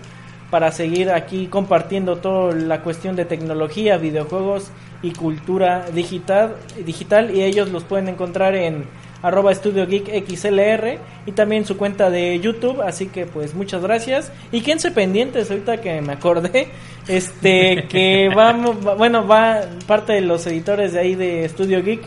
para 0.51 0.71
seguir 0.71 1.11
aquí 1.11 1.47
compartiendo 1.47 2.17
toda 2.17 2.55
la 2.55 2.83
cuestión 2.83 3.17
de 3.17 3.25
tecnología, 3.25 3.97
videojuegos 3.97 4.71
y 5.01 5.13
cultura 5.13 5.87
digital, 5.95 6.57
digital 6.85 7.35
y 7.35 7.43
ellos 7.43 7.71
los 7.71 7.85
pueden 7.85 8.09
encontrar 8.09 8.55
en 8.55 8.85
arroba 9.23 9.55
Studio 9.55 9.87
Geek 9.87 10.27
XLR 10.27 10.99
y 11.27 11.33
también 11.33 11.65
su 11.65 11.77
cuenta 11.77 12.09
de 12.11 12.39
YouTube, 12.41 12.81
así 12.83 13.07
que 13.07 13.27
pues 13.27 13.55
muchas 13.55 13.83
gracias 13.83 14.33
y 14.53 14.61
quédense 14.63 14.91
pendientes 14.91 15.51
ahorita 15.51 15.81
que 15.81 16.01
me 16.01 16.13
acordé, 16.15 16.69
este 17.09 17.87
que 17.89 18.29
vamos, 18.35 18.77
va- 18.87 18.95
bueno 18.95 19.27
va 19.27 19.61
parte 19.87 20.15
de 20.15 20.21
los 20.23 20.47
editores 20.47 20.93
de 20.93 21.01
ahí 21.01 21.15
de 21.15 21.49
Studio 21.49 21.83
Geek 21.83 22.01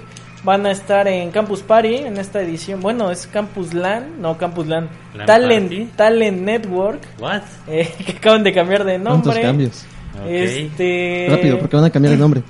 van 0.44 0.66
a 0.66 0.72
estar 0.72 1.08
en 1.08 1.32
Campus 1.32 1.62
Party 1.62 1.96
en 1.96 2.18
esta 2.18 2.42
edición, 2.42 2.82
bueno 2.82 3.12
es 3.12 3.28
Campus 3.28 3.74
LAN, 3.74 4.22
no 4.22 4.38
Campus 4.38 4.68
LAN, 4.68 4.90
LAN 5.14 5.26
Talent, 5.26 5.68
Party. 5.70 5.90
Talent 5.96 6.42
Network, 6.42 7.00
¿What? 7.20 7.42
eh, 7.68 7.90
que 8.06 8.12
acaban 8.14 8.44
de 8.44 8.52
cambiar 8.54 8.84
de 8.84 9.00
¿Cuántos 9.00 9.28
nombre. 9.28 9.42
cambios? 9.42 9.86
Ok. 10.22 10.28
Este 10.30 11.28
Rápido, 11.30 11.60
porque 11.60 11.76
van 11.76 11.86
a 11.86 11.90
cambiar 11.90 12.14
el 12.14 12.20
nombre. 12.20 12.42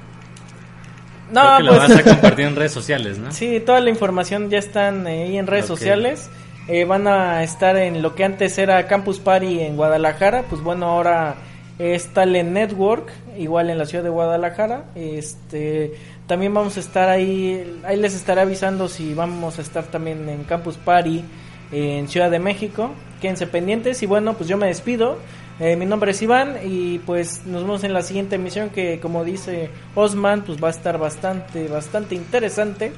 No, 1.34 1.58
Creo 1.58 1.58
que 1.58 1.78
pues 1.78 1.90
vas 1.90 1.98
a 1.98 2.04
compartir 2.12 2.46
en 2.46 2.56
redes 2.56 2.72
sociales, 2.72 3.18
¿no? 3.18 3.32
Sí, 3.32 3.60
toda 3.60 3.80
la 3.80 3.90
información 3.90 4.50
ya 4.50 4.60
están 4.60 5.08
eh, 5.08 5.24
ahí 5.24 5.38
en 5.38 5.48
redes 5.48 5.66
sociales. 5.66 6.30
Eh, 6.68 6.86
van 6.86 7.08
a 7.08 7.44
estar 7.44 7.76
en 7.76 8.02
lo 8.02 8.16
que 8.16 8.24
antes 8.24 8.58
era 8.58 8.88
Campus 8.88 9.20
Party 9.20 9.60
en 9.60 9.76
Guadalajara. 9.76 10.44
Pues 10.50 10.62
bueno, 10.62 10.86
ahora 10.86 11.36
es 11.80 12.08
Talent 12.14 12.52
Network, 12.52 13.12
igual 13.38 13.70
en 13.70 13.78
la 13.78 13.86
ciudad 13.86 14.04
de 14.04 14.10
Guadalajara. 14.10 14.86
Este, 14.96 15.94
también 16.28 16.54
vamos 16.54 16.78
a 16.78 16.80
estar 16.80 17.10
ahí, 17.10 17.82
ahí 17.84 17.98
les 17.98 18.16
estaré 18.16 18.42
avisando 18.42 18.88
si 18.88 19.14
vamos 19.14 19.60
a 19.60 19.62
estar 19.62 19.84
también 19.86 20.30
en 20.30 20.44
Campus 20.44 20.78
Party 20.78 21.24
en 21.72 22.08
Ciudad 22.08 22.32
de 22.32 22.40
México. 22.40 22.92
Quédense 23.22 23.48
pendientes 23.48 24.04
y 24.04 24.06
bueno, 24.06 24.36
pues 24.36 24.48
yo 24.48 24.58
me 24.58 24.68
despido. 24.68 25.18
Eh, 25.60 25.76
mi 25.76 25.86
nombre 25.86 26.12
es 26.12 26.22
Iván 26.22 26.58
y 26.66 26.98
pues 27.00 27.46
nos 27.46 27.62
vemos 27.62 27.84
en 27.84 27.94
la 27.94 28.02
siguiente 28.02 28.36
emisión 28.36 28.70
que 28.72 29.00
como 29.00 29.24
dice 29.24 29.70
Osman 29.94 30.42
pues 30.42 30.62
va 30.62 30.70
a 30.70 30.72
estar 30.72 30.98
bastante, 30.98 31.68
bastante 31.68 32.16
interesante. 32.16 32.92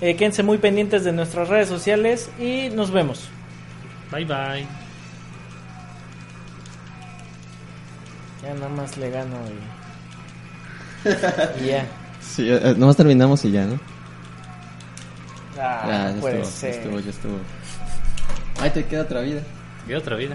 Eh, 0.00 0.16
quédense 0.16 0.42
muy 0.42 0.58
pendientes 0.58 1.04
de 1.04 1.12
nuestras 1.12 1.48
redes 1.48 1.68
sociales 1.68 2.30
y 2.38 2.68
nos 2.70 2.90
vemos. 2.90 3.28
Bye 4.12 4.24
bye. 4.26 4.66
Ya 8.42 8.52
nada 8.54 8.68
más 8.68 8.96
le 8.98 9.10
gano 9.10 9.36
y, 11.58 11.64
y 11.64 11.66
ya. 11.68 11.86
Sí, 12.20 12.50
eh, 12.50 12.74
nomás 12.76 12.96
terminamos 12.96 13.44
y 13.46 13.52
ya, 13.52 13.64
¿no? 13.64 13.80
Ah, 15.58 15.84
ya, 15.86 16.14
ya 16.14 16.20
puede 16.20 16.40
estuvo, 16.42 16.50
ya 16.50 16.50
ser. 16.50 16.70
estuvo, 16.70 17.00
ya 17.00 17.10
estuvo. 17.10 17.38
Ahí 18.60 18.70
te 18.70 18.84
queda 18.84 19.02
otra 19.02 19.20
vida. 19.22 19.40
¿Qué 19.86 19.96
otra 19.96 20.16
vida? 20.16 20.34